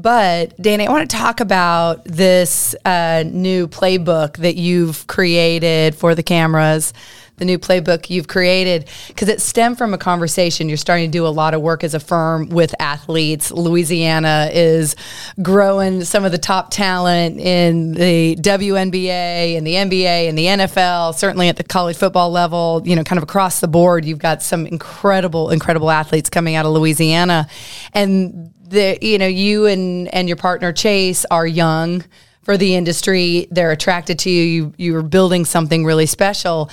But 0.00 0.56
Dany, 0.56 0.86
I 0.86 0.90
want 0.90 1.10
to 1.10 1.16
talk 1.16 1.40
about 1.40 2.04
this 2.04 2.74
uh, 2.86 3.24
new 3.26 3.68
playbook 3.68 4.38
that 4.38 4.56
you've 4.56 5.06
created 5.06 5.94
for 5.94 6.14
the 6.14 6.22
cameras. 6.22 6.94
The 7.40 7.46
new 7.46 7.58
playbook 7.58 8.10
you've 8.10 8.28
created 8.28 8.88
because 9.08 9.28
it 9.28 9.40
stemmed 9.40 9.78
from 9.78 9.94
a 9.94 9.98
conversation. 9.98 10.68
You're 10.68 10.76
starting 10.76 11.10
to 11.10 11.18
do 11.18 11.26
a 11.26 11.28
lot 11.28 11.54
of 11.54 11.62
work 11.62 11.82
as 11.82 11.94
a 11.94 12.00
firm 12.00 12.50
with 12.50 12.74
athletes. 12.78 13.50
Louisiana 13.50 14.50
is 14.52 14.94
growing 15.42 16.04
some 16.04 16.26
of 16.26 16.32
the 16.32 16.38
top 16.38 16.70
talent 16.70 17.40
in 17.40 17.92
the 17.92 18.36
WNBA 18.36 19.56
and 19.56 19.66
the 19.66 19.74
NBA 19.74 20.28
and 20.28 20.36
the 20.36 20.44
NFL. 20.44 21.14
Certainly 21.14 21.48
at 21.48 21.56
the 21.56 21.64
college 21.64 21.96
football 21.96 22.30
level, 22.30 22.82
you 22.84 22.94
know, 22.94 23.04
kind 23.04 23.16
of 23.16 23.22
across 23.22 23.60
the 23.60 23.68
board, 23.68 24.04
you've 24.04 24.18
got 24.18 24.42
some 24.42 24.66
incredible, 24.66 25.48
incredible 25.48 25.90
athletes 25.90 26.28
coming 26.28 26.56
out 26.56 26.66
of 26.66 26.72
Louisiana, 26.72 27.48
and 27.94 28.52
the 28.68 28.98
you 29.00 29.18
know 29.18 29.26
you 29.26 29.66
and 29.66 30.12
and 30.14 30.28
your 30.28 30.36
partner 30.36 30.72
Chase 30.72 31.24
are 31.30 31.46
young 31.46 32.04
for 32.42 32.56
the 32.56 32.74
industry. 32.74 33.46
They're 33.50 33.70
attracted 33.70 34.18
to 34.20 34.30
you. 34.30 34.42
You 34.42 34.74
you 34.76 34.96
are 34.96 35.02
building 35.02 35.44
something 35.44 35.84
really 35.84 36.06
special. 36.06 36.70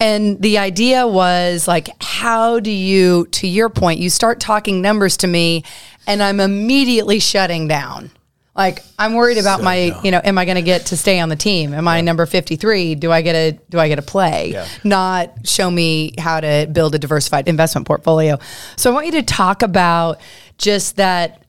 And 0.00 0.40
the 0.40 0.58
idea 0.58 1.06
was 1.06 1.68
like, 1.68 1.90
how 2.00 2.60
do 2.60 2.70
you, 2.70 3.26
to 3.32 3.46
your 3.46 3.68
point, 3.68 4.00
you 4.00 4.08
start 4.08 4.40
talking 4.40 4.80
numbers 4.80 5.18
to 5.18 5.26
me, 5.26 5.64
and 6.06 6.22
I'm 6.22 6.40
immediately 6.40 7.18
shutting 7.18 7.68
down. 7.68 8.10
Like 8.56 8.80
I'm 8.98 9.14
worried 9.14 9.38
about 9.38 9.62
my, 9.62 9.98
you 10.02 10.10
know, 10.10 10.20
am 10.22 10.36
I 10.36 10.44
going 10.44 10.56
to 10.56 10.62
get 10.62 10.86
to 10.86 10.96
stay 10.96 11.20
on 11.20 11.28
the 11.28 11.36
team? 11.36 11.72
Am 11.72 11.86
I 11.86 12.00
number 12.00 12.26
53? 12.26 12.96
Do 12.96 13.12
I 13.12 13.22
get 13.22 13.34
a 13.34 13.52
do 13.70 13.78
I 13.78 13.88
get 13.88 13.98
a 13.98 14.02
play? 14.02 14.50
Yeah. 14.52 14.66
Not 14.82 15.46
show 15.46 15.70
me 15.70 16.14
how 16.18 16.40
to 16.40 16.68
build 16.70 16.94
a 16.94 16.98
diversified 16.98 17.48
investment 17.48 17.86
portfolio. 17.86 18.38
So 18.76 18.90
I 18.90 18.94
want 18.94 19.06
you 19.06 19.12
to 19.12 19.22
talk 19.22 19.62
about 19.62 20.20
just 20.58 20.96
that 20.96 21.39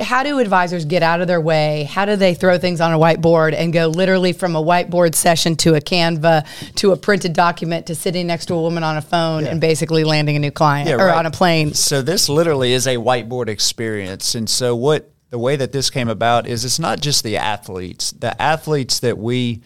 how 0.00 0.22
do 0.22 0.38
advisors 0.38 0.84
get 0.84 1.02
out 1.02 1.20
of 1.20 1.28
their 1.28 1.40
way? 1.40 1.84
How 1.84 2.04
do 2.04 2.16
they 2.16 2.34
throw 2.34 2.58
things 2.58 2.80
on 2.80 2.92
a 2.92 2.98
whiteboard 2.98 3.54
and 3.54 3.72
go 3.72 3.86
literally 3.88 4.32
from 4.32 4.56
a 4.56 4.62
whiteboard 4.62 5.14
session 5.14 5.56
to 5.56 5.74
a 5.74 5.80
Canva 5.80 6.46
to 6.76 6.92
a 6.92 6.96
printed 6.96 7.32
document 7.32 7.86
to 7.86 7.94
sitting 7.94 8.26
next 8.26 8.46
to 8.46 8.54
a 8.54 8.60
woman 8.60 8.82
on 8.82 8.96
a 8.96 9.02
phone 9.02 9.46
and 9.46 9.60
basically 9.60 10.04
landing 10.04 10.36
a 10.36 10.38
new 10.38 10.50
client 10.50 10.88
Yeah, 10.88 10.96
or 10.96 11.06
right. 11.06 11.18
on 11.18 11.26
a 11.26 11.30
plane? 11.30 11.74
So 11.74 12.02
this 12.02 12.28
literally 12.28 12.72
is 12.72 12.86
a 12.86 12.96
whiteboard 12.96 13.48
experience. 13.48 14.34
And 14.34 14.48
so 14.48 14.74
what 14.74 15.10
the 15.30 15.38
way 15.38 15.56
that 15.56 15.72
this 15.72 15.90
came 15.90 16.08
about 16.08 16.46
is 16.46 16.64
it's 16.64 16.78
not 16.78 17.00
just 17.00 17.22
the 17.22 17.36
athletes. 17.36 18.12
The 18.12 18.40
athletes 18.40 19.00
that 19.00 19.18
we 19.18 19.62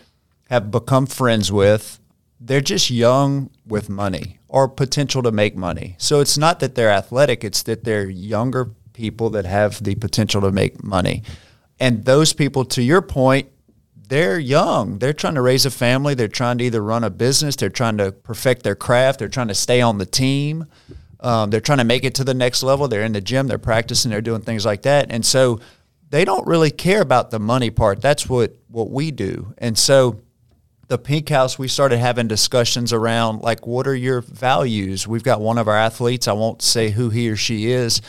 have 0.50 0.70
become 0.70 1.06
friends 1.06 1.50
with, 1.50 1.98
they're 2.40 2.60
just 2.60 2.90
young 2.90 3.50
with 3.66 3.88
money 3.88 4.38
or 4.48 4.68
potential 4.68 5.22
to 5.22 5.32
make 5.32 5.56
money. 5.56 5.96
So 5.98 6.20
it's 6.20 6.36
not 6.36 6.60
that 6.60 6.74
they're 6.74 6.90
athletic, 6.90 7.44
it's 7.44 7.62
that 7.62 7.84
they're 7.84 8.10
younger 8.10 8.70
people 8.94 9.30
that 9.30 9.44
have 9.44 9.82
the 9.84 9.94
potential 9.96 10.40
to 10.40 10.50
make 10.50 10.82
money. 10.82 11.22
And 11.78 12.04
those 12.04 12.32
people 12.32 12.64
to 12.66 12.82
your 12.82 13.02
point, 13.02 13.50
they're 14.08 14.38
young. 14.38 14.98
They're 14.98 15.12
trying 15.12 15.34
to 15.34 15.42
raise 15.42 15.66
a 15.66 15.70
family. 15.70 16.14
They're 16.14 16.28
trying 16.28 16.58
to 16.58 16.64
either 16.64 16.82
run 16.82 17.04
a 17.04 17.10
business. 17.10 17.56
They're 17.56 17.68
trying 17.68 17.98
to 17.98 18.12
perfect 18.12 18.62
their 18.62 18.74
craft. 18.74 19.18
They're 19.18 19.28
trying 19.28 19.48
to 19.48 19.54
stay 19.54 19.80
on 19.80 19.98
the 19.98 20.06
team. 20.06 20.66
Um, 21.20 21.50
they're 21.50 21.60
trying 21.60 21.78
to 21.78 21.84
make 21.84 22.04
it 22.04 22.14
to 22.16 22.24
the 22.24 22.34
next 22.34 22.62
level. 22.62 22.86
They're 22.86 23.02
in 23.02 23.12
the 23.12 23.20
gym. 23.20 23.46
They're 23.48 23.58
practicing. 23.58 24.10
They're 24.10 24.20
doing 24.20 24.42
things 24.42 24.64
like 24.64 24.82
that. 24.82 25.10
And 25.10 25.24
so 25.24 25.60
they 26.10 26.24
don't 26.24 26.46
really 26.46 26.70
care 26.70 27.00
about 27.00 27.30
the 27.30 27.40
money 27.40 27.70
part. 27.70 28.00
That's 28.00 28.28
what 28.28 28.56
what 28.68 28.90
we 28.90 29.10
do. 29.10 29.54
And 29.58 29.76
so 29.76 30.20
the 30.88 30.98
Pink 30.98 31.28
House, 31.30 31.58
we 31.58 31.66
started 31.66 31.98
having 31.98 32.28
discussions 32.28 32.92
around 32.92 33.40
like, 33.40 33.66
what 33.66 33.86
are 33.86 33.94
your 33.94 34.20
values? 34.20 35.08
We've 35.08 35.22
got 35.22 35.40
one 35.40 35.58
of 35.58 35.66
our 35.66 35.76
athletes. 35.76 36.28
I 36.28 36.34
won't 36.34 36.62
say 36.62 36.90
who 36.90 37.10
he 37.10 37.30
or 37.30 37.36
she 37.36 37.70
is. 37.70 38.02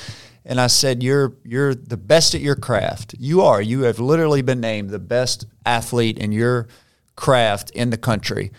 And 0.46 0.62
I 0.62 0.68
said, 0.68 1.02
you're 1.02 1.34
you're 1.44 1.74
the 1.74 1.98
best 1.98 2.36
at 2.36 2.42
your 2.42 2.56
craft. 2.56 3.16
You 3.18 3.42
are. 3.42 3.62
You 3.62 3.82
have 3.82 4.00
literally 4.00 4.44
been 4.44 4.62
named 4.62 4.92
the 4.92 5.00
best 5.00 5.46
athlete 5.66 6.20
in 6.20 6.32
your 6.32 6.68
craft 7.16 7.72
in 7.72 7.90
the 7.90 7.98
country. 7.98 8.52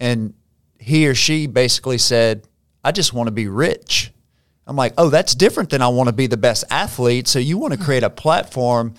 And 0.00 0.34
he 0.78 1.06
or 1.06 1.14
she 1.14 1.46
basically 1.46 1.98
said, 1.98 2.48
I 2.82 2.92
just 2.92 3.12
want 3.12 3.26
to 3.26 3.32
be 3.32 3.48
rich. 3.48 4.10
I'm 4.66 4.76
like, 4.76 4.94
oh, 4.96 5.10
that's 5.10 5.34
different 5.34 5.70
than 5.70 5.82
I 5.82 5.88
want 5.88 6.08
to 6.08 6.14
be 6.14 6.26
the 6.26 6.38
best 6.38 6.64
athlete. 6.70 7.28
So 7.28 7.38
you 7.38 7.58
want 7.58 7.74
to 7.74 7.78
create 7.78 8.02
a 8.02 8.10
platform 8.10 8.94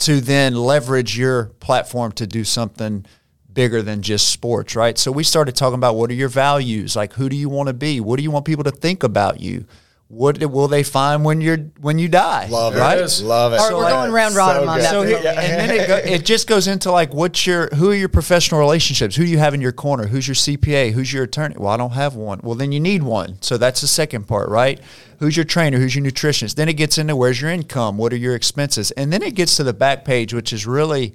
to 0.00 0.20
then 0.20 0.54
leverage 0.54 1.18
your 1.18 1.46
platform 1.60 2.12
to 2.12 2.26
do 2.26 2.44
something 2.44 3.04
bigger 3.52 3.82
than 3.82 4.02
just 4.02 4.28
sports, 4.28 4.76
right? 4.76 4.96
So 4.96 5.10
we 5.10 5.24
started 5.24 5.56
talking 5.56 5.74
about 5.74 5.96
what 5.96 6.10
are 6.10 6.14
your 6.14 6.28
values? 6.28 6.94
Like 6.94 7.14
who 7.14 7.28
do 7.28 7.34
you 7.34 7.48
want 7.48 7.66
to 7.66 7.72
be? 7.72 8.00
What 8.00 8.16
do 8.16 8.22
you 8.22 8.30
want 8.30 8.44
people 8.44 8.62
to 8.64 8.70
think 8.70 9.02
about 9.02 9.40
you? 9.40 9.66
What 10.10 10.38
will 10.38 10.68
they 10.68 10.84
find 10.84 11.22
when 11.22 11.42
you're 11.42 11.58
when 11.80 11.98
you 11.98 12.08
die? 12.08 12.48
Love 12.48 12.74
it. 12.74 12.78
Love 13.22 13.52
it. 13.52 13.60
All 13.60 13.70
right, 13.70 13.76
we're 13.76 13.90
going 13.90 14.10
round 14.10 14.34
robin 14.34 14.66
on 14.66 14.76
good. 14.78 14.84
that. 14.84 14.90
So 14.90 14.98
one. 15.00 15.06
here, 15.06 15.18
and 15.18 15.36
then 15.36 15.70
it, 15.70 15.86
go, 15.86 15.96
it 15.96 16.24
just 16.24 16.48
goes 16.48 16.66
into 16.66 16.90
like 16.90 17.12
what's 17.12 17.46
your 17.46 17.68
who 17.74 17.90
are 17.90 17.94
your 17.94 18.08
professional 18.08 18.58
relationships? 18.58 19.16
Who 19.16 19.26
do 19.26 19.30
you 19.30 19.36
have 19.36 19.52
in 19.52 19.60
your 19.60 19.72
corner? 19.72 20.06
Who's 20.06 20.26
your 20.26 20.34
CPA? 20.34 20.92
Who's 20.92 21.12
your 21.12 21.24
attorney? 21.24 21.56
Well, 21.58 21.68
I 21.68 21.76
don't 21.76 21.92
have 21.92 22.14
one. 22.14 22.40
Well, 22.42 22.54
then 22.54 22.72
you 22.72 22.80
need 22.80 23.02
one. 23.02 23.36
So 23.42 23.58
that's 23.58 23.82
the 23.82 23.86
second 23.86 24.26
part, 24.26 24.48
right? 24.48 24.80
Who's 25.18 25.36
your 25.36 25.44
trainer? 25.44 25.76
Who's 25.76 25.94
your 25.94 26.06
nutritionist? 26.06 26.54
Then 26.54 26.70
it 26.70 26.74
gets 26.78 26.96
into 26.96 27.14
where's 27.14 27.42
your 27.42 27.50
income? 27.50 27.98
What 27.98 28.14
are 28.14 28.16
your 28.16 28.34
expenses? 28.34 28.90
And 28.92 29.12
then 29.12 29.22
it 29.22 29.34
gets 29.34 29.58
to 29.58 29.62
the 29.62 29.74
back 29.74 30.06
page, 30.06 30.32
which 30.32 30.54
is 30.54 30.66
really, 30.66 31.14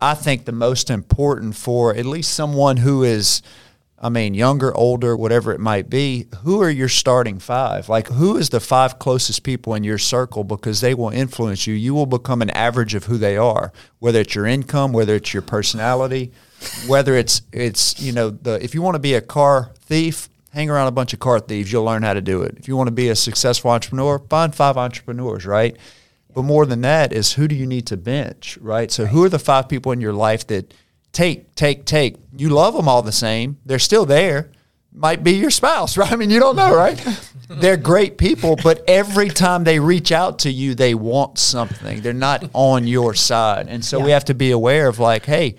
I 0.00 0.14
think, 0.14 0.46
the 0.46 0.52
most 0.52 0.90
important 0.90 1.54
for 1.54 1.94
at 1.94 2.06
least 2.06 2.34
someone 2.34 2.78
who 2.78 3.04
is. 3.04 3.40
I 3.98 4.10
mean, 4.10 4.34
younger, 4.34 4.76
older, 4.76 5.16
whatever 5.16 5.52
it 5.52 5.60
might 5.60 5.88
be, 5.88 6.26
who 6.42 6.60
are 6.60 6.68
your 6.68 6.88
starting 6.88 7.38
five? 7.38 7.88
Like, 7.88 8.08
who 8.08 8.36
is 8.36 8.50
the 8.50 8.60
five 8.60 8.98
closest 8.98 9.42
people 9.42 9.74
in 9.74 9.84
your 9.84 9.96
circle 9.96 10.44
because 10.44 10.82
they 10.82 10.92
will 10.92 11.08
influence 11.08 11.66
you? 11.66 11.72
You 11.72 11.94
will 11.94 12.06
become 12.06 12.42
an 12.42 12.50
average 12.50 12.94
of 12.94 13.04
who 13.04 13.16
they 13.16 13.38
are, 13.38 13.72
whether 13.98 14.20
it's 14.20 14.34
your 14.34 14.44
income, 14.44 14.92
whether 14.92 15.14
it's 15.14 15.32
your 15.32 15.42
personality, 15.42 16.32
whether 16.86 17.14
it's, 17.14 17.40
it's 17.52 17.98
you 17.98 18.12
know, 18.12 18.28
the 18.28 18.62
if 18.62 18.74
you 18.74 18.82
want 18.82 18.96
to 18.96 19.00
be 19.00 19.14
a 19.14 19.22
car 19.22 19.72
thief, 19.80 20.28
hang 20.52 20.68
around 20.68 20.88
a 20.88 20.92
bunch 20.92 21.14
of 21.14 21.18
car 21.18 21.40
thieves, 21.40 21.72
you'll 21.72 21.84
learn 21.84 22.02
how 22.02 22.12
to 22.12 22.20
do 22.20 22.42
it. 22.42 22.54
If 22.58 22.68
you 22.68 22.76
want 22.76 22.88
to 22.88 22.94
be 22.94 23.08
a 23.08 23.16
successful 23.16 23.70
entrepreneur, 23.70 24.18
find 24.18 24.54
five 24.54 24.76
entrepreneurs, 24.76 25.46
right? 25.46 25.74
But 26.34 26.42
more 26.42 26.66
than 26.66 26.82
that 26.82 27.14
is 27.14 27.32
who 27.32 27.48
do 27.48 27.54
you 27.54 27.66
need 27.66 27.86
to 27.86 27.96
bench, 27.96 28.58
right? 28.60 28.90
So, 28.90 29.06
who 29.06 29.24
are 29.24 29.30
the 29.30 29.38
five 29.38 29.70
people 29.70 29.90
in 29.92 30.02
your 30.02 30.12
life 30.12 30.46
that 30.48 30.74
take, 31.16 31.54
take, 31.54 31.86
take. 31.86 32.16
You 32.36 32.50
love 32.50 32.74
them 32.74 32.88
all 32.88 33.00
the 33.00 33.10
same. 33.10 33.56
They're 33.64 33.78
still 33.78 34.04
there. 34.04 34.50
Might 34.92 35.24
be 35.24 35.32
your 35.32 35.50
spouse, 35.50 35.96
right? 35.98 36.12
I 36.12 36.16
mean, 36.16 36.28
you 36.28 36.38
don't 36.38 36.56
know, 36.56 36.76
right? 36.76 37.02
They're 37.48 37.78
great 37.78 38.18
people, 38.18 38.56
but 38.62 38.84
every 38.86 39.30
time 39.30 39.64
they 39.64 39.78
reach 39.78 40.12
out 40.12 40.40
to 40.40 40.50
you, 40.50 40.74
they 40.74 40.94
want 40.94 41.38
something. 41.38 42.02
They're 42.02 42.12
not 42.12 42.50
on 42.52 42.86
your 42.86 43.14
side. 43.14 43.68
And 43.68 43.84
so 43.84 43.98
we 44.00 44.10
have 44.10 44.24
to 44.26 44.34
be 44.34 44.50
aware 44.50 44.88
of 44.88 44.98
like, 44.98 45.24
hey, 45.24 45.54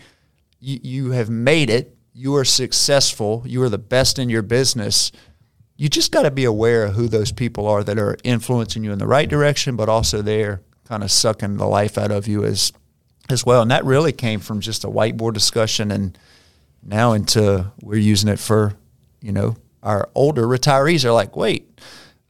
you, 0.60 0.80
you 0.84 1.12
have 1.12 1.30
made 1.30 1.70
it. 1.70 1.98
You 2.14 2.36
are 2.36 2.46
successful. 2.46 3.44
You 3.46 3.64
are 3.64 3.70
the 3.70 3.78
best 3.78 4.20
in 4.20 4.30
your 4.30 4.42
business. 4.42 5.12
You 5.78 5.88
just 5.88 6.12
got 6.12 6.24
to 6.24 6.32
be 6.32 6.44
aware 6.44 6.84
of 6.84 6.96
who 6.96 7.08
those 7.08 7.32
people 7.32 7.68
are 7.68 7.84
that 7.84 7.98
are 7.98 8.18
influencing 8.24 8.84
you 8.84 8.92
in 8.92 9.00
the 9.00 9.08
right 9.08 9.30
direction, 9.30 9.76
but 9.76 9.88
also 9.90 10.22
they're 10.22 10.62
kind 10.84 11.04
of 11.04 11.12
sucking 11.12 11.58
the 11.58 11.68
life 11.68 11.98
out 11.98 12.12
of 12.12 12.28
you 12.28 12.44
as 12.44 12.74
as 13.30 13.46
well. 13.46 13.62
And 13.62 13.72
that 13.72 13.86
really 13.86 14.12
came 14.12 14.40
from 14.40 14.62
just 14.62 14.84
a 14.84 14.88
whiteboard 14.88 15.34
discussion 15.34 15.92
and 15.92 16.18
now 16.84 17.14
into 17.14 17.72
we're 17.82 17.98
using 17.98 18.30
it 18.30 18.40
for, 18.40 18.74
you 19.22 19.32
know, 19.32 19.56
our 19.84 20.10
older 20.16 20.44
retirees 20.44 21.06
are 21.06 21.12
like, 21.12 21.36
wait, 21.36 21.80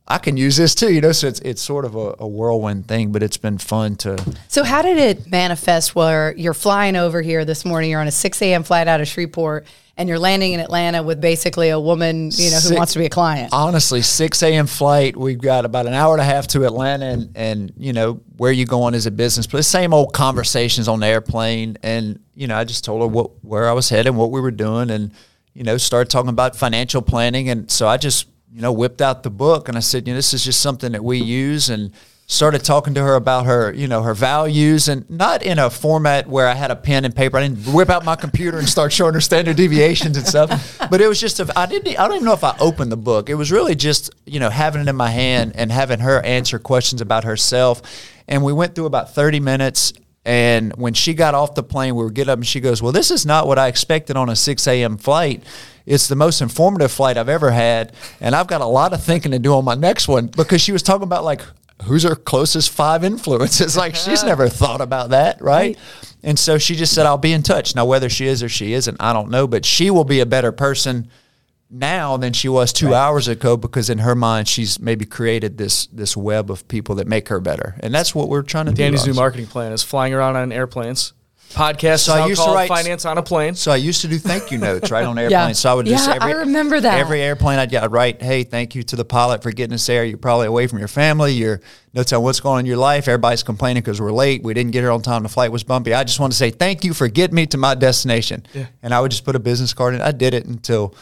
I 0.10 0.20
can 0.20 0.38
use 0.38 0.56
this 0.56 0.74
too, 0.74 0.94
you 0.94 1.02
know. 1.02 1.12
So 1.12 1.28
it's 1.28 1.40
it's 1.42 1.62
sort 1.62 1.84
of 1.84 1.96
a, 1.96 2.16
a 2.20 2.28
whirlwind 2.28 2.88
thing, 2.88 3.12
but 3.12 3.22
it's 3.22 3.38
been 3.38 3.58
fun 3.58 3.96
to. 3.98 4.18
So 4.48 4.64
how 4.64 4.82
did 4.82 4.98
it 4.98 5.30
manifest? 5.30 5.96
Where 5.96 6.34
you're 6.38 6.54
flying 6.54 6.96
over 6.96 7.22
here 7.22 7.44
this 7.44 7.66
morning, 7.66 7.90
you're 7.90 8.00
on 8.00 8.08
a 8.08 8.12
6 8.12 8.42
a.m. 8.42 8.64
flight 8.64 8.88
out 8.88 9.02
of 9.02 9.08
Shreveport, 9.10 9.68
and 9.98 10.08
you're 10.08 10.20
landing 10.20 10.54
in 10.54 10.62
Atlanta 10.62 11.04
with 11.04 11.20
basically 11.20 11.70
a 11.70 11.80
woman, 11.80 12.32
you 12.34 12.52
know, 12.52 12.56
who 12.56 12.68
Six- 12.70 12.78
wants 12.78 12.94
to 12.94 13.00
be 13.00 13.06
a 13.06 13.10
client. 13.10 13.50
Honestly, 13.52 14.02
six 14.02 14.42
a.m. 14.44 14.66
flight. 14.66 15.18
We've 15.18 15.42
got 15.42 15.66
about 15.66 15.88
an 15.88 15.94
hour 15.94 16.14
and 16.14 16.22
a 16.22 16.26
half 16.26 16.48
to 16.48 16.66
Atlanta, 16.66 17.06
and, 17.06 17.32
and 17.36 17.74
you 17.76 17.92
know 17.92 18.22
where 18.38 18.52
you 18.52 18.66
going 18.66 18.94
as 18.94 19.08
a 19.08 19.12
business, 19.12 19.46
but 19.46 19.58
the 19.58 19.64
same 19.64 19.94
old 19.94 20.14
conversations 20.14 20.88
on 20.88 21.02
the 21.02 21.08
airplane. 21.08 21.78
And 21.84 22.20
you 22.34 22.48
know, 22.48 22.56
I 22.56 22.64
just 22.64 22.86
told 22.86 23.02
her 23.02 23.08
what 23.08 23.44
where 23.44 23.68
I 23.68 23.74
was 23.74 23.90
headed, 23.90 24.16
what 24.16 24.32
we 24.32 24.40
were 24.40 24.52
doing, 24.52 24.90
and 24.90 25.12
you 25.54 25.64
know, 25.64 25.76
started 25.78 26.10
talking 26.10 26.30
about 26.30 26.56
financial 26.56 27.02
planning. 27.02 27.50
And 27.50 27.70
so 27.70 27.88
I 27.88 27.98
just 27.98 28.28
you 28.52 28.62
know 28.62 28.72
whipped 28.72 29.02
out 29.02 29.24
the 29.24 29.30
book, 29.30 29.68
and 29.68 29.78
I 29.78 29.82
said, 29.82 30.08
you 30.08 30.14
know, 30.14 30.18
this 30.18 30.34
is 30.34 30.44
just 30.44 30.62
something 30.62 30.92
that 30.94 31.04
we 31.04 31.18
use, 31.18 31.70
and 31.70 31.92
started 32.30 32.62
talking 32.62 32.94
to 32.94 33.02
her 33.02 33.16
about 33.16 33.46
her 33.46 33.72
you 33.74 33.88
know 33.88 34.02
her 34.04 34.14
values, 34.14 34.88
and 34.88 35.10
not 35.10 35.44
in 35.44 35.60
a 35.60 35.70
format 35.70 36.28
where 36.28 36.48
I 36.48 36.54
had 36.54 36.72
a 36.72 36.76
pen 36.76 37.06
and 37.06 37.16
paper. 37.16 37.38
I 37.38 37.48
didn't 37.48 37.74
whip 37.74 37.90
out 37.90 38.04
my 38.04 38.16
computer 38.16 38.58
and 38.58 38.68
start 38.68 38.92
showing 38.92 39.14
her 39.14 39.22
standard 39.22 39.56
deviations 39.56 40.18
and 40.18 40.28
stuff. 40.28 40.78
But 40.90 41.02
it 41.02 41.08
was 41.08 41.20
just 41.20 41.40
a, 41.40 41.52
I 41.58 41.66
didn't 41.66 42.00
I 42.00 42.08
don't 42.08 42.16
even 42.16 42.26
know 42.26 42.34
if 42.34 42.44
I 42.44 42.56
opened 42.60 42.92
the 42.92 42.98
book. 42.98 43.30
It 43.30 43.36
was 43.36 43.52
really 43.52 43.76
just 43.76 44.14
you 44.26 44.40
know 44.40 44.50
having 44.50 44.82
it 44.82 44.88
in 44.88 44.96
my 44.96 45.10
hand 45.10 45.54
and 45.56 45.72
having 45.72 46.00
her 46.00 46.22
answer 46.24 46.60
questions 46.60 47.02
about 47.02 47.24
herself. 47.24 47.82
And 48.28 48.44
we 48.44 48.54
went 48.54 48.76
through 48.76 48.86
about 48.86 49.14
thirty 49.14 49.40
minutes. 49.40 49.94
And 50.28 50.76
when 50.76 50.94
she 50.94 51.14
got 51.14 51.36
off 51.36 51.56
the 51.56 51.64
plane, 51.64 51.96
we 51.96 52.04
were 52.04 52.12
get 52.12 52.28
up 52.28 52.38
and 52.38 52.46
she 52.46 52.60
goes, 52.60 52.82
"Well, 52.82 52.92
this 52.92 53.12
is 53.12 53.26
not 53.26 53.48
what 53.48 53.58
I 53.58 53.68
expected 53.70 54.18
on 54.18 54.28
a 54.28 54.36
6 54.36 54.68
a.m. 54.68 54.98
flight. 54.98 55.42
It's 55.86 56.10
the 56.10 56.18
most 56.18 56.42
informative 56.42 56.92
flight 56.92 57.18
I've 57.18 57.30
ever 57.30 57.52
had, 57.52 57.94
and 58.20 58.36
I've 58.36 58.48
got 58.48 58.60
a 58.60 58.66
lot 58.66 58.92
of 58.92 59.02
thinking 59.02 59.32
to 59.32 59.40
do 59.40 59.54
on 59.54 59.64
my 59.64 59.76
next 59.76 60.10
one." 60.10 60.28
Because 60.28 60.60
she 60.60 60.74
was 60.74 60.84
talking 60.84 61.04
about 61.04 61.24
like 61.24 61.42
who's 61.84 62.04
her 62.04 62.14
closest 62.16 62.72
five 62.72 63.06
influences. 63.06 63.78
Like 63.78 63.96
she's 63.96 64.20
uh-huh. 64.20 64.28
never 64.28 64.50
thought 64.50 64.82
about 64.82 65.12
that, 65.12 65.42
right? 65.42 65.78
And 66.24 66.38
so 66.38 66.58
she 66.58 66.76
just 66.76 66.94
said, 66.94 67.06
"I'll 67.06 67.18
be 67.18 67.32
in 67.32 67.42
touch." 67.42 67.74
Now, 67.74 67.86
whether 67.86 68.10
she 68.10 68.28
is 68.28 68.44
or 68.44 68.50
she 68.50 68.74
isn't, 68.74 68.98
I 69.00 69.14
don't 69.14 69.32
know, 69.32 69.48
but 69.48 69.64
she 69.64 69.90
will 69.90 70.04
be 70.04 70.20
a 70.20 70.26
better 70.26 70.52
person 70.52 71.10
now 71.70 72.18
than 72.18 72.34
she 72.34 72.48
was 72.50 72.72
two 72.72 72.94
hours 72.94 73.28
ago 73.28 73.58
because 73.58 73.90
in 73.90 74.00
her 74.00 74.16
mind 74.16 74.48
she's 74.48 74.80
maybe 74.80 75.06
created 75.06 75.58
this 75.58 75.88
this 75.88 76.16
web 76.16 76.50
of 76.50 76.68
people 76.68 76.96
that 76.96 77.08
make 77.08 77.28
her 77.30 77.40
better, 77.40 77.76
and 77.82 77.94
that's 77.94 78.16
what 78.16 78.30
we're 78.30 78.42
trying 78.42 78.66
to 78.66 78.72
do. 78.72 78.78
Dany's 78.78 79.06
new 79.06 79.14
marketing 79.14 79.48
plan 79.48 79.72
is 79.72 79.84
flying 79.84 80.14
around 80.14 80.36
on 80.36 80.52
airplanes. 80.52 81.14
Podcast 81.54 82.00
So 82.06 82.14
I 82.14 82.28
used 82.28 82.44
to 82.44 82.52
write- 82.52 82.68
finance 82.68 83.06
on 83.06 83.18
a 83.18 83.24
plane. 83.24 83.56
So 83.56 83.72
I 83.72 83.78
used 83.78 84.02
to 84.02 84.08
do 84.08 84.18
thank 84.20 84.52
you 84.52 84.58
notes 84.58 84.92
right 84.92 85.06
on 85.06 85.18
airplanes. 85.20 85.60
So 85.60 85.72
I 85.72 85.74
would 85.74 85.86
just 85.86 86.08
Yeah, 86.08 86.16
every, 86.16 86.34
I 86.34 86.36
remember 86.40 86.80
that. 86.80 87.00
every 87.00 87.22
airplane 87.22 87.58
I'd, 87.60 87.70
get, 87.70 87.84
I'd 87.84 87.92
write, 87.92 88.22
"Hey, 88.22 88.44
thank 88.44 88.76
you 88.76 88.84
to 88.84 88.96
the 88.96 89.06
pilot 89.06 89.42
for 89.44 89.52
getting 89.52 89.74
us 89.74 89.86
there. 89.86 90.04
You're 90.04 90.18
probably 90.18 90.48
away 90.48 90.68
from 90.68 90.80
your 90.80 90.88
family. 90.88 91.34
You're 91.34 91.62
no 91.94 92.04
telling 92.04 92.24
what's 92.24 92.40
going 92.40 92.54
on 92.56 92.60
in 92.62 92.66
your 92.66 92.78
life. 92.78 93.08
Everybody's 93.08 93.44
complaining 93.44 93.82
because 93.82 94.00
we're 94.00 94.12
late. 94.12 94.44
We 94.44 94.54
didn't 94.54 94.72
get 94.72 94.82
here 94.82 94.92
on 94.92 95.02
time. 95.02 95.24
The 95.24 95.30
flight 95.30 95.52
was 95.52 95.64
bumpy. 95.64 95.94
I 95.94 96.04
just 96.04 96.20
want 96.20 96.32
to 96.34 96.38
say 96.38 96.52
thank 96.52 96.84
you 96.84 96.94
for 96.94 97.08
getting 97.08 97.36
me 97.36 97.46
to 97.48 97.58
my 97.58 97.76
destination." 97.76 98.46
And 98.84 98.94
I 98.94 99.00
would 99.02 99.12
just 99.12 99.26
put 99.26 99.36
a 99.36 99.40
business 99.40 99.74
card 99.74 99.96
in. 99.96 100.02
I 100.02 100.12
did 100.12 100.34
it 100.34 100.46
until. 100.46 100.94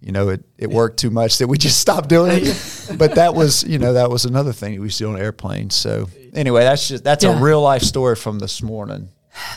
You 0.00 0.12
know, 0.12 0.28
it, 0.28 0.44
it 0.58 0.68
worked 0.68 0.98
too 0.98 1.08
much 1.08 1.38
that 1.38 1.46
we 1.46 1.56
just 1.56 1.80
stopped 1.80 2.10
doing 2.10 2.30
it. 2.44 2.90
but 2.98 3.14
that 3.14 3.34
was, 3.34 3.64
you 3.64 3.78
know, 3.78 3.94
that 3.94 4.10
was 4.10 4.26
another 4.26 4.52
thing 4.52 4.74
that 4.74 4.80
we 4.82 4.88
used 4.88 4.98
to 4.98 5.04
do 5.04 5.10
on 5.10 5.18
airplanes. 5.18 5.74
So 5.74 6.10
anyway, 6.34 6.62
that's 6.62 6.88
just 6.88 7.02
that's 7.04 7.24
Yeah. 7.24 7.38
a 7.38 7.40
real 7.42 7.62
life 7.62 7.80
story 7.80 8.14
from 8.14 8.38
this 8.38 8.60
morning. 8.60 9.08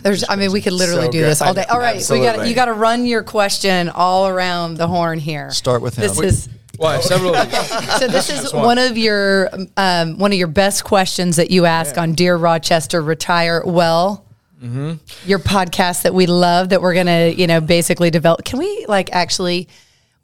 There's, 0.02 0.24
I 0.28 0.36
mean, 0.36 0.52
we 0.52 0.62
could 0.62 0.74
literally 0.74 1.06
So 1.06 1.12
do 1.12 1.20
good. 1.20 1.28
this 1.28 1.42
all 1.42 1.54
day. 1.54 1.64
All 1.70 1.80
right, 1.80 2.04
we 2.10 2.20
got 2.20 2.48
you 2.48 2.56
got 2.56 2.66
to 2.66 2.74
run 2.74 3.06
your 3.06 3.24
question 3.24 3.90
all 3.90 4.28
around 4.28 4.76
the 4.78 4.88
horn 4.88 5.20
here. 5.20 5.52
Start 5.52 5.82
with 5.82 5.96
This 5.96 6.18
him. 6.18 6.26
is 6.26 6.50
Well, 6.80 6.90
I 6.90 6.94
have 6.96 7.04
several 7.04 7.34
so. 7.36 8.08
This 8.08 8.30
is 8.30 8.54
one. 8.54 8.66
one 8.66 8.78
of 8.78 8.98
your 8.98 9.50
um, 9.78 10.18
one 10.18 10.32
of 10.32 10.38
your 10.38 10.48
best 10.48 10.84
questions 10.84 11.36
that 11.38 11.52
you 11.52 11.66
ask 11.66 11.98
on 11.98 12.14
Dear 12.14 12.36
Rochester 12.38 13.02
Retire 13.02 13.62
Well. 13.66 14.24
Mm-hmm. 14.64 14.94
Your 15.30 15.38
podcast 15.40 16.02
that 16.02 16.14
we 16.16 16.26
love 16.26 16.70
that 16.70 16.82
we're 16.82 16.96
gonna 16.96 17.28
you 17.28 17.46
know 17.46 17.62
basically 17.62 18.10
develop. 18.10 18.44
Can 18.46 18.58
we 18.60 18.86
like 18.88 19.12
actually? 19.14 19.68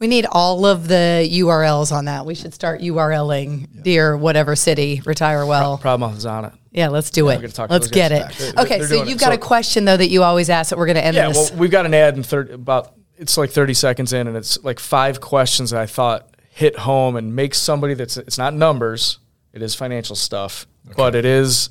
We 0.04 0.08
need 0.08 0.26
all 0.30 0.66
of 0.66 0.90
the 0.90 1.26
URLs 1.32 1.94
on 1.94 2.06
that. 2.06 2.26
We 2.26 2.36
should 2.36 2.54
start 2.54 2.82
URLing 2.82 3.84
Dear 3.84 4.18
whatever 4.18 4.54
city 4.54 5.02
Retire 5.06 5.46
Well. 5.46 5.78
Problem 5.78 6.14
is 6.18 6.26
on 6.26 6.44
it. 6.44 6.52
Yeah, 6.74 6.90
let's 6.90 7.10
do 7.10 7.24
we're 7.24 7.42
it. 7.42 7.54
talk 7.54 7.70
Let's 7.70 7.88
get 7.88 8.12
it. 8.12 8.24
back. 8.24 8.34
They're- 8.36 8.54
okay, 8.58 8.80
they're 8.80 8.88
so 8.90 9.04
you've 9.06 9.16
it. 9.16 9.20
got 9.22 9.32
a 9.32 9.38
question 9.38 9.86
though 9.86 9.96
that 9.96 10.10
you 10.10 10.24
always 10.24 10.50
ask 10.50 10.72
that 10.72 10.78
we're 10.78 10.88
going 10.88 10.98
to 10.98 11.06
end 11.06 11.16
Yeah, 11.16 11.30
this. 11.30 11.52
well, 11.52 11.58
we've 11.62 11.72
got 11.72 11.86
an 11.86 11.94
ad 11.94 12.18
in 12.18 12.24
third 12.24 12.50
about 12.52 12.96
it's 13.18 13.38
like 13.38 13.52
thirty 13.52 13.74
seconds 13.74 14.12
in, 14.12 14.28
and 14.28 14.36
it's 14.36 14.62
like 14.62 14.78
five 14.78 15.22
questions 15.22 15.70
that 15.70 15.80
I 15.80 15.86
thought 15.86 16.36
hit 16.50 16.80
home 16.80 17.16
and 17.16 17.34
make 17.34 17.56
somebody 17.56 17.94
that's 17.94 18.18
it's 18.18 18.38
not 18.38 18.54
numbers, 18.54 19.20
it 19.54 19.62
is 19.62 19.74
financial 19.74 20.18
stuff, 20.18 20.68
but 20.98 21.16
it 21.16 21.24
is 21.24 21.70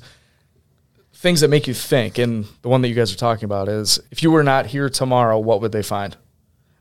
things 1.13 1.41
that 1.41 1.49
make 1.49 1.67
you 1.67 1.75
think. 1.75 2.17
And 2.17 2.47
the 2.63 2.69
one 2.69 2.81
that 2.81 2.87
you 2.89 2.95
guys 2.95 3.13
are 3.13 3.17
talking 3.17 3.45
about 3.45 3.69
is 3.69 3.99
if 4.09 4.23
you 4.23 4.31
were 4.31 4.43
not 4.43 4.65
here 4.65 4.89
tomorrow, 4.89 5.37
what 5.37 5.61
would 5.61 5.71
they 5.71 5.83
find? 5.83 6.17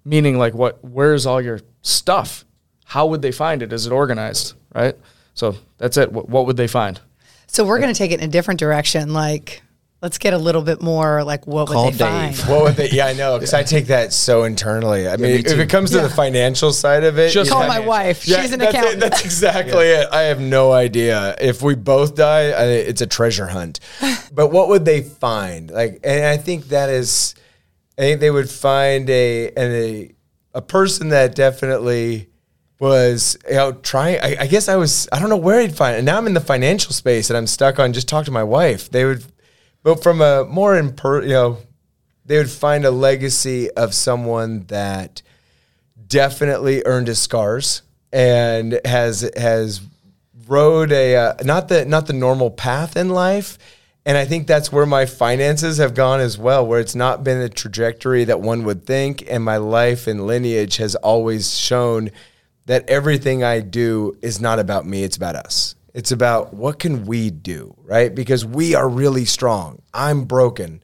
Meaning, 0.04 0.38
like, 0.38 0.54
what? 0.54 0.82
Where's 0.84 1.26
all 1.26 1.40
your 1.40 1.60
stuff? 1.82 2.44
How 2.84 3.06
would 3.06 3.22
they 3.22 3.32
find 3.32 3.62
it? 3.62 3.72
Is 3.72 3.86
it 3.86 3.92
organized? 3.92 4.54
Right. 4.74 4.96
So 5.34 5.56
that's 5.78 5.96
it. 5.96 6.12
What, 6.12 6.28
what 6.28 6.46
would 6.46 6.56
they 6.56 6.66
find? 6.66 7.00
So 7.46 7.64
we're 7.64 7.78
going 7.78 7.92
to 7.92 7.98
take 7.98 8.10
it 8.10 8.20
in 8.20 8.28
a 8.28 8.32
different 8.32 8.58
direction. 8.60 9.12
Like, 9.12 9.62
let's 10.02 10.18
get 10.18 10.34
a 10.34 10.38
little 10.38 10.62
bit 10.62 10.82
more 10.82 11.22
like 11.22 11.46
what 11.46 11.68
Call 11.68 11.84
would 11.86 11.94
they 11.94 11.98
Dave. 11.98 12.36
find? 12.36 12.50
What 12.50 12.62
would 12.64 12.74
they? 12.74 12.90
Yeah, 12.90 13.06
I 13.06 13.12
know 13.12 13.38
because 13.38 13.54
I 13.54 13.62
take 13.62 13.86
that 13.86 14.12
so 14.12 14.42
internally. 14.44 15.06
I 15.08 15.16
mean, 15.16 15.34
me 15.36 15.38
if 15.38 15.58
it 15.58 15.68
comes 15.70 15.90
to 15.92 15.98
Yeah. 15.98 16.02
the 16.02 16.10
financial 16.10 16.72
side 16.72 17.04
of 17.04 17.18
it, 17.18 17.30
Just 17.30 17.48
you 17.50 17.54
Call 17.56 17.66
my 17.68 17.78
wife. 17.80 18.22
She's 18.24 18.52
an 18.52 18.58
that's 18.58 18.74
it. 18.74 18.78
accountant. 18.78 19.00
That's 19.00 19.24
exactly 19.24 19.86
it. 19.86 20.08
I 20.12 20.22
have 20.22 20.40
no 20.40 20.72
idea. 20.72 21.34
If 21.40 21.62
we 21.62 21.74
both 21.76 22.14
die, 22.16 22.50
I, 22.50 22.64
it's 22.64 23.00
a 23.00 23.06
treasure 23.06 23.46
hunt. 23.46 23.78
but 24.32 24.48
what 24.48 24.68
would 24.68 24.84
they 24.84 25.02
find? 25.02 25.70
Like, 25.70 26.00
and 26.02 26.24
I 26.26 26.36
think 26.36 26.66
that 26.68 26.88
is, 26.90 27.34
I 27.98 28.02
think 28.02 28.20
they 28.20 28.30
would 28.30 28.50
find 28.50 29.08
a 29.10 29.50
and 29.50 29.72
a 29.72 30.14
a 30.54 30.62
person 30.62 31.10
that 31.10 31.34
definitely 31.34 32.28
was 32.78 33.38
you 33.48 33.54
know 33.54 33.72
trying. 33.72 34.18
I, 34.20 34.36
I 34.40 34.46
guess 34.46 34.68
I 34.68 34.76
was. 34.76 35.08
I 35.12 35.18
don't 35.18 35.28
know 35.28 35.36
where 35.36 35.60
he'd 35.60 35.76
find. 35.76 35.96
And 35.96 36.06
now 36.06 36.18
I'm 36.18 36.26
in 36.26 36.34
the 36.34 36.40
financial 36.40 36.92
space, 36.92 37.30
and 37.30 37.36
I'm 37.36 37.46
stuck 37.46 37.78
on 37.78 37.92
just 37.92 38.08
talk 38.08 38.24
to 38.26 38.30
my 38.30 38.42
wife. 38.42 38.90
They 38.90 39.04
would, 39.04 39.24
but 39.82 40.02
from 40.02 40.20
a 40.20 40.44
more 40.44 40.74
imper, 40.74 41.22
you 41.22 41.30
know, 41.30 41.58
they 42.24 42.38
would 42.38 42.50
find 42.50 42.84
a 42.84 42.90
legacy 42.90 43.70
of 43.70 43.94
someone 43.94 44.64
that 44.66 45.22
definitely 46.06 46.82
earned 46.84 47.08
his 47.08 47.18
scars 47.18 47.82
and 48.12 48.80
has 48.84 49.30
has 49.36 49.80
rode 50.46 50.92
a 50.92 51.16
uh, 51.16 51.34
not 51.44 51.68
the 51.68 51.84
not 51.84 52.06
the 52.06 52.12
normal 52.12 52.50
path 52.50 52.96
in 52.96 53.08
life 53.08 53.58
and 54.04 54.18
I 54.18 54.24
think 54.24 54.46
that's 54.46 54.72
where 54.72 54.86
my 54.86 55.06
finances 55.06 55.78
have 55.78 55.94
gone 55.94 56.20
as 56.20 56.38
well 56.38 56.66
where 56.66 56.80
it's 56.80 56.94
not 56.94 57.24
been 57.24 57.40
the 57.40 57.48
trajectory 57.48 58.24
that 58.24 58.40
one 58.40 58.64
would 58.64 58.84
think 58.84 59.24
and 59.28 59.44
my 59.44 59.56
life 59.56 60.06
and 60.06 60.26
lineage 60.26 60.76
has 60.76 60.94
always 60.96 61.56
shown 61.56 62.10
that 62.66 62.88
everything 62.88 63.42
I 63.44 63.60
do 63.60 64.16
is 64.22 64.40
not 64.40 64.58
about 64.58 64.86
me 64.86 65.04
it's 65.04 65.16
about 65.16 65.36
us 65.36 65.74
it's 65.94 66.12
about 66.12 66.54
what 66.54 66.78
can 66.78 67.04
we 67.04 67.30
do 67.30 67.74
right 67.82 68.14
because 68.14 68.44
we 68.44 68.74
are 68.74 68.88
really 68.88 69.24
strong 69.24 69.82
I'm 69.92 70.24
broken 70.24 70.82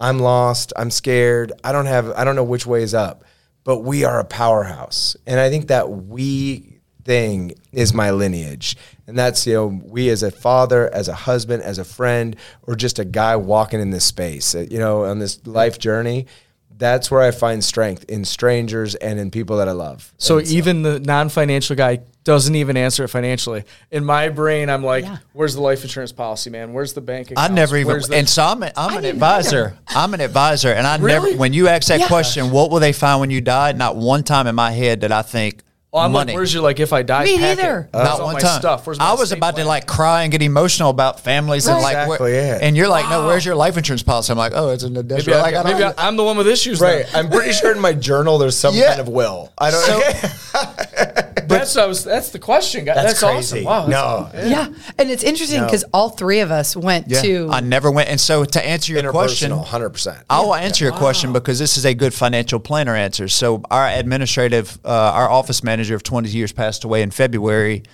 I'm 0.00 0.18
lost. 0.18 0.72
I'm 0.76 0.90
scared. 0.90 1.52
I 1.62 1.72
don't 1.72 1.86
have. 1.86 2.10
I 2.12 2.24
don't 2.24 2.34
know 2.34 2.44
which 2.44 2.66
way 2.66 2.82
is 2.82 2.94
up. 2.94 3.24
But 3.62 3.80
we 3.80 4.04
are 4.04 4.18
a 4.18 4.24
powerhouse, 4.24 5.16
and 5.26 5.38
I 5.38 5.50
think 5.50 5.68
that 5.68 5.90
we 5.90 6.69
thing 7.04 7.52
is 7.72 7.92
my 7.94 8.10
lineage, 8.10 8.76
and 9.06 9.18
that's 9.18 9.46
you 9.46 9.54
know 9.54 9.66
we 9.84 10.08
as 10.10 10.22
a 10.22 10.30
father, 10.30 10.92
as 10.94 11.08
a 11.08 11.14
husband, 11.14 11.62
as 11.62 11.78
a 11.78 11.84
friend, 11.84 12.36
or 12.66 12.74
just 12.76 12.98
a 12.98 13.04
guy 13.04 13.36
walking 13.36 13.80
in 13.80 13.90
this 13.90 14.04
space. 14.04 14.54
You 14.54 14.78
know, 14.78 15.04
on 15.04 15.18
this 15.18 15.46
life 15.46 15.78
journey. 15.78 16.26
That's 16.78 17.10
where 17.10 17.20
I 17.20 17.30
find 17.30 17.62
strength 17.62 18.04
in 18.08 18.24
strangers 18.24 18.94
and 18.94 19.20
in 19.20 19.30
people 19.30 19.58
that 19.58 19.68
I 19.68 19.72
love. 19.72 20.14
So 20.16 20.38
And 20.38 20.46
even 20.48 20.80
the 20.80 20.98
non-financial 20.98 21.76
guy 21.76 22.00
doesn't 22.24 22.54
even 22.54 22.78
answer 22.78 23.04
it 23.04 23.08
financially. 23.08 23.64
In 23.90 24.02
my 24.02 24.30
brain, 24.30 24.70
I'm 24.70 24.82
like, 24.82 25.04
Yeah. 25.04 25.18
"Where's 25.34 25.52
the 25.54 25.60
life 25.60 25.82
insurance 25.82 26.10
policy, 26.12 26.48
man? 26.48 26.72
Where's 26.72 26.94
the 26.94 27.02
bank?" 27.02 27.34
I 27.36 27.48
never 27.48 27.76
even, 27.76 27.86
Where's 27.92 28.08
the- 28.08 28.16
and 28.16 28.26
so 28.26 28.44
I'm, 28.44 28.62
a, 28.62 28.72
I'm 28.78 28.96
an 28.96 29.02
didn't 29.02 29.16
advisor. 29.16 29.76
I'm 29.88 30.14
an 30.14 30.22
advisor, 30.22 30.72
and 30.72 30.86
I 30.86 30.96
Really? 30.96 31.32
never. 31.32 31.38
When 31.38 31.52
you 31.52 31.68
ask 31.68 31.88
that 31.88 32.00
Yeah. 32.00 32.06
question, 32.08 32.50
what 32.50 32.70
will 32.70 32.80
they 32.80 32.92
find 32.94 33.20
when 33.20 33.28
you 33.30 33.42
die? 33.42 33.72
Not 33.72 33.96
one 33.96 34.22
time 34.22 34.46
in 34.46 34.54
my 34.54 34.70
head 34.72 35.00
did 35.00 35.12
I 35.12 35.20
think 35.20 35.62
oh, 35.92 35.98
I'm 35.98 36.12
money. 36.12 36.32
like, 36.32 36.36
"Where's 36.36 36.52
your 36.54 36.62
like 36.62 36.80
if 36.80 36.92
I 36.92 37.02
die?" 37.02 37.24
Me 37.24 37.36
packet? 37.38 37.62
neither. 37.62 37.88
Where's 37.92 38.04
not 38.08 38.20
all 38.20 38.26
one 38.26 38.40
time. 38.40 38.60
Stuff. 38.60 38.86
Where's 38.86 38.98
my 38.98 39.06
I 39.06 39.12
was 39.12 39.22
estate 39.22 39.36
about 39.38 39.56
to 39.56 39.64
like 39.64 39.86
cry 39.86 40.22
and 40.22 40.32
get 40.32 40.42
emotional 40.42 40.90
about 40.90 41.20
families 41.20 41.66
and 41.66 41.80
like, 41.82 41.92
Exactly 41.96 42.32
where- 42.32 42.56
it. 42.56 42.62
and 42.62 42.76
you're 42.76 42.88
like, 42.88 43.08
no, 43.10 43.26
where's 43.26 43.44
your 43.44 43.54
life 43.56 43.76
insurance 43.76 44.02
policy? 44.02 44.30
I'm 44.32 44.38
like, 44.38 44.52
oh, 44.54 44.70
it's 44.70 44.82
in 44.84 44.94
the 44.94 45.02
Maybe, 45.02 45.16
desert. 45.24 45.38
like, 45.38 45.54
I, 45.54 45.62
maybe 45.62 45.84
I, 45.84 46.08
am 46.08 46.16
the 46.16 46.24
one 46.24 46.36
with 46.36 46.48
issues. 46.48 46.80
Right. 46.80 47.06
then. 47.06 47.26
I'm 47.26 47.30
pretty 47.30 47.52
sure 47.52 47.72
in 47.72 47.80
my 47.80 47.92
journal 47.92 48.38
there's 48.38 48.56
some 48.56 48.74
Yeah. 48.74 48.88
kind 48.88 49.00
of 49.00 49.08
will. 49.08 49.52
I 49.58 49.70
don't 49.70 49.84
So- 49.84 49.98
know. 49.98 50.30
but 51.40 51.48
that's 51.48 51.74
what 51.74 51.84
I 51.84 51.86
was, 51.86 52.04
that's 52.04 52.30
the 52.30 52.38
question. 52.38 52.84
guys. 52.84 52.96
That's, 52.96 53.20
That's, 53.20 53.50
crazy. 53.50 53.66
awesome. 53.66 53.90
Wow. 53.92 54.28
no, 54.32 54.48
Yeah, 54.48 54.68
and 54.98 55.10
it's 55.10 55.22
interesting 55.24 55.60
No. 55.60 55.66
because 55.66 55.84
all 55.92 56.10
three 56.10 56.40
of 56.40 56.50
us 56.50 56.76
went 56.76 57.08
to. 57.10 57.48
I 57.50 57.60
never 57.60 57.90
went. 57.90 58.08
And 58.08 58.20
so 58.20 58.44
to 58.44 58.64
answer 58.66 58.92
your 58.92 59.10
question, 59.10 59.50
hundred 59.50 59.90
percent. 59.90 60.18
I 60.30 60.40
will 60.40 60.54
answer 60.54 60.84
your 60.84 60.92
question 60.94 61.32
because 61.32 61.58
this 61.58 61.76
is 61.76 61.84
a 61.84 61.94
good 61.94 62.14
financial 62.14 62.60
planner 62.60 62.94
answer. 62.94 63.26
So 63.28 63.62
our 63.70 63.88
administrative, 63.88 64.78
uh, 64.84 64.88
our 64.88 65.28
office 65.30 65.62
manager 65.64 65.79
of 65.88 66.02
20 66.02 66.28
years 66.28 66.52
passed 66.52 66.84
away 66.84 67.00
in 67.00 67.10
February 67.10 67.84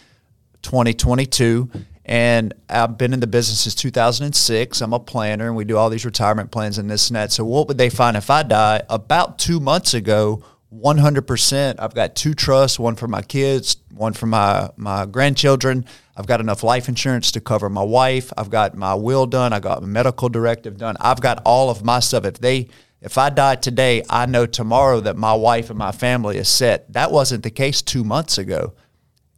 2022. 0.62 1.70
And 2.04 2.54
I've 2.68 2.98
been 2.98 3.12
in 3.12 3.20
the 3.20 3.26
business 3.26 3.60
since 3.60 3.74
2006. 3.76 4.80
I'm 4.80 4.92
a 4.92 4.98
planner 4.98 5.46
and 5.46 5.56
we 5.56 5.64
do 5.64 5.76
all 5.76 5.90
these 5.90 6.04
retirement 6.04 6.50
plans 6.50 6.78
and 6.78 6.90
this 6.90 7.08
and 7.08 7.16
that. 7.16 7.30
So 7.30 7.44
what 7.44 7.68
would 7.68 7.78
they 7.78 7.90
find 7.90 8.16
if 8.16 8.30
I 8.30 8.42
die? 8.42 8.82
About 8.88 9.38
two 9.38 9.60
months 9.60 9.92
ago, 9.92 10.42
100%. 10.74 11.76
I've 11.78 11.94
got 11.94 12.14
two 12.14 12.34
trusts, 12.34 12.78
one 12.78 12.96
for 12.96 13.08
my 13.08 13.22
kids, 13.22 13.76
one 13.94 14.12
for 14.12 14.26
my, 14.26 14.70
my 14.76 15.06
grandchildren. 15.06 15.84
I've 16.16 16.26
got 16.26 16.40
enough 16.40 16.62
life 16.62 16.88
insurance 16.88 17.30
to 17.32 17.40
cover 17.40 17.68
my 17.68 17.82
wife. 17.82 18.32
I've 18.36 18.50
got 18.50 18.76
my 18.76 18.94
will 18.94 19.26
done. 19.26 19.52
I 19.52 19.60
got 19.60 19.82
my 19.82 19.88
medical 19.88 20.28
directive 20.28 20.76
done. 20.76 20.96
I've 21.00 21.20
got 21.20 21.42
all 21.44 21.70
of 21.70 21.84
my 21.84 22.00
stuff. 22.00 22.24
If 22.24 22.38
they, 22.38 22.68
if 23.00 23.18
I 23.18 23.30
die 23.30 23.56
today, 23.56 24.02
I 24.10 24.26
know 24.26 24.46
tomorrow 24.46 25.00
that 25.00 25.16
my 25.16 25.34
wife 25.34 25.70
and 25.70 25.78
my 25.78 25.92
family 25.92 26.38
is 26.38 26.48
set. 26.48 26.92
That 26.92 27.12
wasn't 27.12 27.42
the 27.42 27.50
case 27.50 27.82
two 27.82 28.04
months 28.04 28.38
ago. 28.38 28.74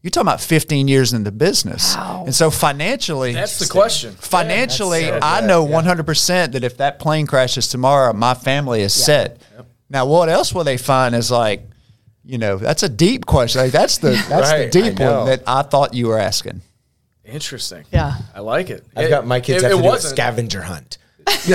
You're 0.01 0.11
talking 0.13 0.29
about 0.29 0.41
15 0.41 0.87
years 0.87 1.13
in 1.13 1.25
the 1.25 1.33
business. 1.33 1.97
And 1.97 2.33
so 2.35 2.51
financially, 2.51 3.33
That's 3.33 3.59
the 3.59 3.67
question. 3.67 4.15
financially, 4.15 5.03
so 5.07 5.19
I 5.21 5.41
good, 5.41 5.49
know 5.49 5.67
100% 5.67 6.53
that 6.53 6.63
if 6.63 6.77
that 6.77 6.99
plane 7.01 7.27
crashes 7.27 7.67
tomorrow, 7.69 8.13
my 8.13 8.35
family 8.35 8.83
is 8.83 8.95
set. 8.95 9.43
Now, 9.91 10.07
what 10.07 10.29
else 10.29 10.55
will 10.55 10.65
they 10.65 10.77
find 10.77 11.15
is 11.17 11.31
like, 11.31 11.63
you 12.25 12.39
know, 12.39 12.59
that's 12.59 12.83
a 12.85 12.89
deep 12.89 13.27
question. 13.27 13.61
Like 13.63 13.73
that's 13.73 13.99
the 13.99 14.11
that's 14.29 14.51
Right, 14.53 14.71
the 14.71 14.83
deep 14.83 15.01
one 15.01 15.27
that 15.27 15.43
I 15.47 15.63
thought 15.63 15.95
you 15.95 16.07
were 16.09 16.19
asking. 16.19 16.61
Interesting. 17.25 17.85
Yeah. 17.91 18.15
I 18.35 18.41
like 18.41 18.71
it. 18.71 18.85
I've 18.97 19.07
It- 19.07 19.11
got 19.11 19.27
my 19.27 19.41
kids 19.41 19.63
it- 19.63 19.65
have 19.65 19.73
it 19.73 19.77
to 19.77 19.83
do 19.83 19.89
a 19.89 19.91
wasn't- 19.93 20.15
scavenger 20.15 20.63
hunt. 20.63 20.99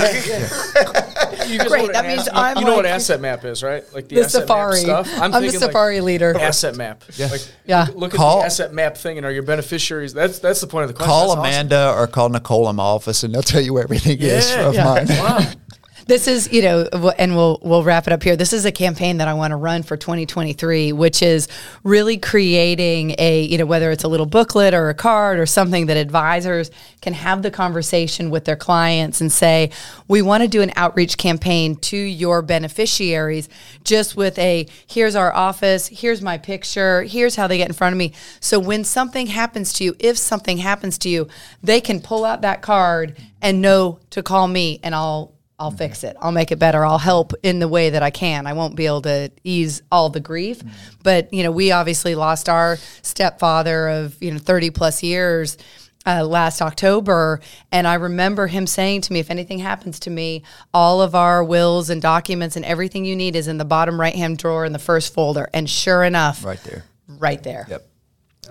You 1.47 1.59
guys 1.59 1.67
Great, 1.67 1.77
know 1.79 1.83
what 1.83 1.93
that 1.93 2.05
means 2.05 2.21
asset- 2.21 2.35
I'm 2.35 2.57
You 2.57 2.65
know 2.65 2.75
what 2.75 2.85
asset 2.85 3.19
map 3.19 3.43
is, 3.43 3.63
right? 3.63 3.83
Like 3.93 4.07
the, 4.07 4.15
the 4.15 4.21
asset 4.21 4.41
safari. 4.43 4.85
map 4.85 5.05
stuff. 5.05 5.21
I'm, 5.21 5.31
the 5.31 5.39
thinking, 5.41 5.59
like, 5.59 5.69
safari 5.69 6.01
leader. 6.01 6.37
asset 6.39 6.75
map. 6.77 7.03
Yeah. 7.17 7.27
Like, 7.27 7.41
Yeah. 7.65 7.87
Look 7.93 8.13
at 8.13 8.17
the 8.19 8.45
asset 8.45 8.73
map 8.73 8.95
thing, 8.97 9.17
and 9.17 9.25
are 9.25 9.31
your 9.31 9.43
beneficiaries? 9.43 10.13
That's 10.13 10.39
that's 10.39 10.61
the 10.61 10.67
point 10.67 10.83
of 10.83 10.87
the 10.89 10.93
question. 10.93 11.09
Call 11.09 11.27
That's 11.27 11.39
awesome. 11.39 11.45
Amanda 11.49 11.93
or 11.97 12.07
call 12.07 12.29
Nicole 12.29 12.69
in 12.69 12.77
my 12.77 12.83
office, 12.83 13.23
and 13.23 13.33
they'll 13.35 13.41
tell 13.41 13.61
you 13.61 13.73
where 13.73 13.83
everything 13.83 14.19
is 14.21 14.49
of 14.55 14.73
Yeah. 14.73 14.83
mine. 14.85 15.05
Wow. 15.09 15.39
This 16.05 16.27
is, 16.27 16.51
you 16.51 16.61
know, 16.61 16.83
and 17.17 17.35
we'll 17.35 17.59
we'll 17.61 17.83
wrap 17.83 18.07
it 18.07 18.13
up 18.13 18.23
here. 18.23 18.35
This 18.35 18.51
is 18.51 18.65
a 18.65 18.71
campaign 18.71 19.17
that 19.17 19.29
I 19.29 19.33
want 19.33 19.51
to 19.51 19.55
run 19.55 19.83
for 19.83 19.95
2023, 19.95 20.91
which 20.91 21.21
is 21.21 21.47
really 21.83 22.17
creating 22.17 23.15
a, 23.17 23.43
you 23.43 23.57
know, 23.57 23.65
whether 23.65 23.89
it's 23.89 24.03
a 24.03 24.09
little 24.09 24.25
booklet 24.25 24.73
or 24.73 24.89
a 24.89 24.93
card 24.93 25.39
or 25.39 25.45
something 25.45 25.85
that 25.85 25.95
advisors 25.95 26.71
can 27.01 27.13
have 27.13 27.41
the 27.41 27.51
conversation 27.51 28.29
with 28.29 28.43
their 28.43 28.57
clients 28.57 29.21
and 29.21 29.31
say, 29.31 29.71
we 30.09 30.21
want 30.21 30.43
to 30.43 30.49
do 30.49 30.61
an 30.61 30.73
outreach 30.75 31.17
campaign 31.17 31.77
to 31.77 31.97
your 31.97 32.41
beneficiaries, 32.41 33.47
just 33.85 34.17
with 34.17 34.37
a 34.39 34.67
here's 34.87 35.15
our 35.15 35.33
office, 35.33 35.87
here's 35.87 36.21
my 36.21 36.37
picture, 36.37 37.03
here's 37.03 37.37
how 37.37 37.47
they 37.47 37.57
get 37.57 37.69
in 37.69 37.73
front 37.73 37.93
of 37.93 37.97
me. 37.97 38.11
So 38.41 38.59
when 38.59 38.83
something 38.83 39.27
happens 39.27 39.71
to 39.73 39.85
you, 39.85 39.95
if 39.99 40.17
something 40.17 40.57
happens 40.57 40.97
to 40.99 41.09
you, 41.09 41.29
they 41.61 41.79
can 41.79 42.01
pull 42.01 42.25
out 42.25 42.41
that 42.41 42.61
card 42.61 43.17
and 43.41 43.61
know 43.61 43.99
to 44.09 44.21
call 44.21 44.49
me, 44.49 44.81
and 44.83 44.93
I'll 44.93 45.33
I'll 45.63 45.71
fix 45.71 46.03
it. 46.03 46.15
I'll 46.21 46.31
make 46.33 46.51
it 46.51 46.59
better. 46.59 46.83
I'll 46.85 46.97
help 46.97 47.33
in 47.41 47.59
the 47.59 47.67
way 47.69 47.89
that 47.91 48.03
I 48.03 48.09
can. 48.09 48.45
I 48.47 48.53
won't 48.53 48.75
be 48.75 48.85
able 48.85 49.01
to 49.03 49.31
ease 49.43 49.81
all 49.91 50.09
the 50.09 50.19
grief, 50.19 50.61
but 51.03 51.33
you 51.33 51.41
know, 51.43 51.51
we 51.51 51.71
obviously 51.71 52.15
lost 52.15 52.49
our 52.49 52.77
stepfather 53.01 53.87
of 53.87 54.21
you 54.21 54.31
know 54.31 54.39
30 54.39 54.71
plus 54.71 55.01
years 55.03 55.57
uh, 56.05 56.25
last 56.25 56.61
October, 56.61 57.39
and 57.71 57.87
I 57.87 57.93
remember 57.93 58.47
him 58.47 58.67
saying 58.67 59.01
to 59.01 59.13
me, 59.13 59.19
"If 59.19 59.31
anything 59.31 59.59
happens 59.59 59.99
to 60.01 60.09
me, 60.09 60.43
all 60.73 61.01
of 61.01 61.15
our 61.15 61.41
wills 61.45 61.89
and 61.89 62.01
documents 62.01 62.57
and 62.57 62.65
everything 62.65 63.05
you 63.05 63.15
need 63.15 63.37
is 63.37 63.47
in 63.47 63.57
the 63.57 63.63
bottom 63.63 63.97
right 63.97 64.13
hand 64.13 64.37
drawer 64.37 64.65
in 64.65 64.73
the 64.73 64.79
first 64.79 65.13
folder." 65.13 65.49
And 65.53 65.69
sure 65.69 66.03
enough, 66.03 66.43
Right 66.43 66.61
there. 66.65 66.83
right 67.07 67.41
there. 67.41 67.65
Yep. 67.69 67.87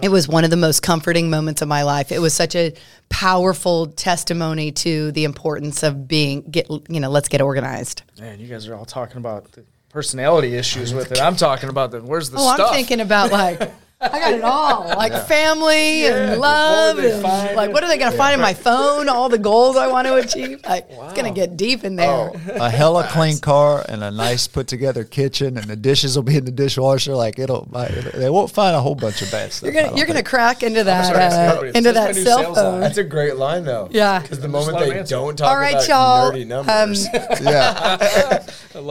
It 0.00 0.08
was 0.10 0.26
one 0.26 0.44
of 0.44 0.50
the 0.50 0.56
most 0.56 0.82
comforting 0.82 1.28
moments 1.30 1.60
of 1.62 1.68
my 1.68 1.82
life. 1.82 2.10
It 2.12 2.18
was 2.20 2.32
such 2.34 2.56
a 2.56 2.72
powerful 3.08 3.86
testimony 3.88 4.72
to 4.72 5.12
the 5.12 5.24
importance 5.24 5.82
of 5.82 6.08
being 6.08 6.42
get 6.42 6.68
you 6.88 7.00
know, 7.00 7.10
let's 7.10 7.28
get 7.28 7.40
organized. 7.40 8.02
Man, 8.18 8.40
you 8.40 8.48
guys 8.48 8.66
are 8.68 8.74
all 8.74 8.84
talking 8.86 9.18
about 9.18 9.52
the 9.52 9.64
personality 9.90 10.54
issues 10.56 10.94
with 10.94 11.12
it. 11.12 11.20
I'm 11.20 11.36
talking 11.36 11.68
about 11.68 11.90
the 11.90 12.00
where's 12.00 12.30
the 12.30 12.38
Oh, 12.38 12.54
stuff. 12.54 12.68
I'm 12.70 12.74
thinking 12.74 13.00
about 13.00 13.30
like 13.30 13.70
I 14.02 14.18
got 14.18 14.32
it 14.32 14.42
all, 14.42 14.86
like 14.96 15.12
family 15.26 16.06
and 16.06 16.40
love, 16.40 16.98
and 16.98 17.22
find? 17.22 17.56
like 17.56 17.72
what 17.72 17.84
are 17.84 17.88
they 17.88 17.98
going 17.98 18.10
to 18.10 18.16
find 18.18 18.34
in 18.34 18.40
my 18.40 18.54
phone? 18.54 19.08
All 19.08 19.28
the 19.28 19.38
goals 19.38 19.76
I 19.76 19.86
want 19.86 20.06
to 20.08 20.14
achieve. 20.22 20.60
Like 20.68 20.86
it's 20.90 21.12
going 21.12 21.24
to 21.24 21.30
get 21.30 21.56
deep 21.56 21.84
in 21.84 21.96
there. 21.96 22.30
A 22.54 22.68
hella 22.70 23.06
clean 23.10 23.38
car 23.38 23.84
and 23.88 24.02
a 24.02 24.10
nice 24.10 24.46
put 24.48 24.66
together 24.66 25.04
kitchen, 25.04 25.56
and 25.56 25.66
the 25.66 25.76
dishes 25.76 26.16
will 26.16 26.22
be 26.24 26.36
in 26.36 26.44
the 26.44 26.50
dishwasher. 26.50 27.14
Like 27.14 27.38
it'll, 27.38 27.66
they 28.14 28.30
won't 28.30 28.50
find 28.50 28.74
a 28.74 28.80
whole 28.80 28.94
bunch 28.94 29.22
of 29.22 29.30
bad 29.30 29.52
stuff. 29.52 29.72
You're 29.72 29.82
gonna 29.82 29.96
you're 29.96 30.06
gonna 30.06 30.22
crack 30.22 30.62
into 30.62 30.82
that 30.84 31.06
sorry, 31.54 31.68
uh, 31.68 31.72
into 31.72 31.92
just 31.92 31.94
that 31.94 32.14
cell 32.16 32.38
sales 32.38 32.56
line. 32.56 32.64
phone. 32.64 32.80
That's 32.80 32.98
a 32.98 33.04
great 33.04 33.36
line, 33.36 33.64
though. 33.64 33.88
Yeah. 33.90 34.20
Because 34.20 34.40
the 34.40 34.48
moment 34.48 34.78
they 34.78 34.98
answer. 34.98 35.14
don't 35.14 35.36
talk 35.36 35.48
All 35.48 35.56
right, 35.56 35.74
about 35.74 35.88
y'all. 35.88 36.32
nerdy 36.32 36.46
numbers. 36.46 37.06
Um, 37.06 37.12
Yeah. 37.42 38.42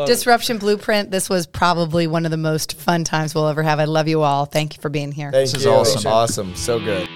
Disruption 0.05 0.57
Blueprint. 0.57 1.11
This 1.11 1.29
was 1.29 1.47
probably 1.47 2.07
one 2.07 2.25
of 2.25 2.31
the 2.31 2.37
most 2.37 2.77
fun 2.77 3.03
times 3.03 3.33
we'll 3.33 3.47
ever 3.47 3.63
have. 3.63 3.79
I 3.79 3.85
love 3.85 4.07
you 4.07 4.21
all. 4.21 4.45
Thank 4.45 4.75
you 4.77 4.81
for 4.81 4.89
being 4.89 5.00
here. 5.09 5.31
Thank 5.31 5.49
This 5.49 5.61
is 5.61 5.65
awesome. 5.65 6.11
Awesome. 6.11 6.53
So 6.55 6.79
good. 6.79 7.07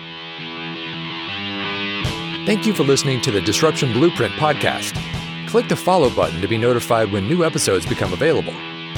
Thank 2.48 2.66
you 2.66 2.74
for 2.74 2.84
listening 2.84 3.20
to 3.22 3.32
the 3.32 3.42
Disruption 3.42 3.92
Blueprint 3.92 4.34
podcast. 4.36 4.96
Click 5.50 5.68
the 5.68 5.76
follow 5.76 6.10
button 6.10 6.40
to 6.42 6.48
be 6.48 6.58
notified 6.58 7.12
when 7.12 7.28
new 7.28 7.44
episodes 7.44 7.86
become 7.86 8.14
available. 8.14 8.54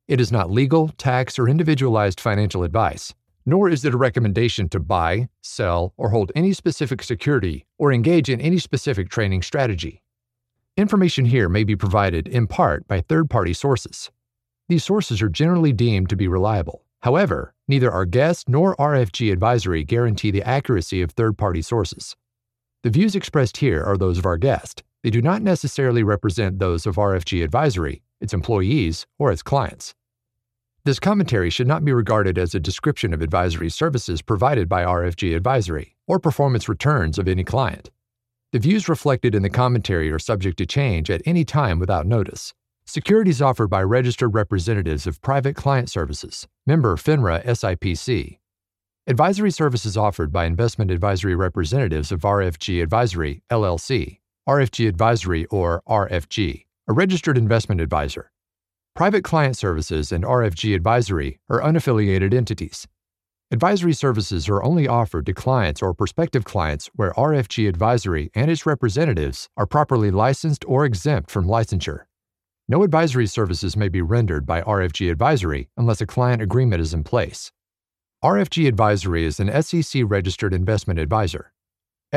It 0.07 0.21
is 0.21 0.31
not 0.31 0.51
legal, 0.51 0.89
tax, 0.99 1.39
or 1.39 1.49
individualized 1.49 2.21
financial 2.21 2.63
advice, 2.63 3.15
nor 3.47 3.71
is 3.71 3.87
it 3.87 3.95
a 3.95 3.97
recommendation 3.97 4.69
to 4.69 4.79
buy, 4.79 5.31
sell, 5.41 5.95
or 5.97 6.11
hold 6.11 6.31
any 6.35 6.53
specific 6.53 7.03
security 7.03 7.65
or 7.79 7.91
engage 7.91 8.29
in 8.29 8.39
any 8.39 8.59
specific 8.59 9.09
trading 9.09 9.41
strategy. 9.41 10.03
Information 10.77 11.25
here 11.25 11.49
may 11.49 11.65
be 11.65 11.75
provided 11.75 12.29
in 12.29 12.47
part 12.47 12.87
by 12.87 13.01
third 13.01 13.31
party 13.31 13.55
sources. 13.55 14.11
These 14.69 14.85
sources 14.85 15.23
are 15.23 15.31
generally 15.31 15.73
deemed 15.73 16.11
to 16.11 16.17
be 16.17 16.29
reliable. 16.29 16.83
However, 17.01 17.55
neither 17.67 17.91
our 17.91 18.05
guest 18.05 18.47
nor 18.47 18.77
RFG 18.77 19.33
advisory 19.33 19.85
guarantee 19.85 20.31
the 20.31 20.43
accuracy 20.43 21.01
of 21.01 21.13
third 21.13 21.39
party 21.39 21.63
sources. 21.63 22.15
The 22.83 22.91
views 22.91 23.15
expressed 23.15 23.57
here 23.57 23.83
are 23.83 23.97
those 23.97 24.19
of 24.19 24.27
our 24.27 24.37
guest. 24.37 24.83
They 25.03 25.11
do 25.11 25.23
not 25.23 25.41
necessarily 25.41 26.03
represent 26.03 26.59
those 26.59 26.85
of 26.87 26.97
RFG 26.97 27.43
Advisory, 27.43 28.03
its 28.25 28.35
employees, 28.35 29.07
or 29.21 29.31
its 29.31 29.43
clients. 29.43 29.95
This 30.85 30.99
commentary 30.99 31.49
should 31.49 31.67
not 31.67 31.85
be 31.85 31.93
regarded 31.93 32.37
as 32.37 32.55
a 32.55 32.61
description 32.61 33.15
of 33.15 33.23
advisory 33.23 33.71
services 33.71 34.21
provided 34.21 34.69
by 34.69 34.85
RFG 34.85 35.35
Advisory 35.37 35.97
or 36.07 36.19
performance 36.19 36.69
returns 36.69 37.19
of 37.19 37.29
any 37.29 37.45
client. 37.45 37.91
The 38.53 38.59
views 38.59 38.89
reflected 38.89 39.35
in 39.35 39.43
the 39.43 39.49
commentary 39.49 40.11
are 40.11 40.19
subject 40.19 40.59
to 40.59 40.67
change 40.67 41.11
at 41.11 41.23
any 41.25 41.45
time 41.45 41.79
without 41.79 42.07
notice. 42.07 42.53
Securities 42.85 43.41
offered 43.41 43.69
by 43.69 43.83
registered 43.83 44.35
representatives 44.35 45.07
of 45.07 45.23
Private 45.23 45.57
Client 45.57 45.89
Services, 45.89 46.47
member 46.67 46.97
FINRA 46.97 47.43
SIPC. 47.47 48.39
Advisory 49.07 49.51
services 49.51 49.97
offered 49.97 50.31
by 50.33 50.45
investment 50.45 50.91
advisory 50.91 51.35
representatives 51.35 52.13
of 52.13 52.21
RFG 52.21 52.83
Advisory, 52.83 53.43
LLC, 53.51 54.19
RFG 54.47 54.87
Advisory 54.87 55.47
or 55.47 55.83
RFG, 55.89 56.64
a 56.87 56.93
registered 56.93 57.39
investment 57.39 57.81
advisor. 57.81 58.31
Private 58.95 59.25
Client 59.25 59.57
Services 59.57 60.13
and 60.13 60.23
RFG 60.23 60.75
Advisory 60.75 61.41
are 61.49 61.63
unaffiliated 61.63 62.35
entities. 62.35 62.87
Advisory 63.51 63.95
services 63.95 64.51
are 64.51 64.63
only 64.63 64.87
offered 64.87 65.25
to 65.25 65.33
clients 65.33 65.81
or 65.81 65.95
prospective 65.95 66.45
clients 66.45 66.91
where 66.95 67.13
RFG 67.13 67.71
Advisory 67.71 68.31
and 68.35 68.51
its 68.51 68.67
representatives 68.67 69.49
are 69.57 69.67
properly 69.67 70.11
licensed 70.11 70.63
or 70.69 70.85
exempt 70.85 71.31
from 71.31 71.47
licensure. 71.47 72.05
No 72.69 72.83
advisory 72.83 73.29
services 73.29 73.79
may 73.79 73.89
be 73.89 74.03
rendered 74.03 74.45
by 74.45 74.61
RFG 74.61 75.11
Advisory 75.11 75.71
unless 75.79 76.03
a 76.03 76.07
client 76.07 76.43
agreement 76.43 76.83
is 76.83 76.93
in 76.93 77.03
place. 77.03 77.51
RFG 78.23 78.69
Advisory 78.69 79.25
is 79.25 79.41
an 79.41 79.63
SEC 79.63 80.03
registered 80.05 80.53
investment 80.53 80.99
advisor. 80.99 81.51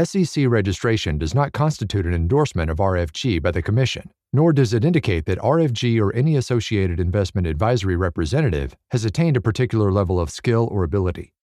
SEC 0.03 0.45
registration 0.47 1.17
does 1.17 1.33
not 1.33 1.53
constitute 1.53 2.05
an 2.05 2.13
endorsement 2.13 2.69
of 2.69 2.77
RFG 2.77 3.41
by 3.41 3.51
the 3.51 3.61
Commission, 3.61 4.11
nor 4.33 4.53
does 4.53 4.73
it 4.73 4.83
indicate 4.83 5.25
that 5.25 5.39
RFG 5.39 5.99
or 6.01 6.13
any 6.13 6.35
associated 6.35 6.99
investment 6.99 7.47
advisory 7.47 7.95
representative 7.95 8.75
has 8.91 9.05
attained 9.05 9.37
a 9.37 9.41
particular 9.41 9.91
level 9.91 10.19
of 10.19 10.29
skill 10.29 10.67
or 10.71 10.83
ability. 10.83 11.33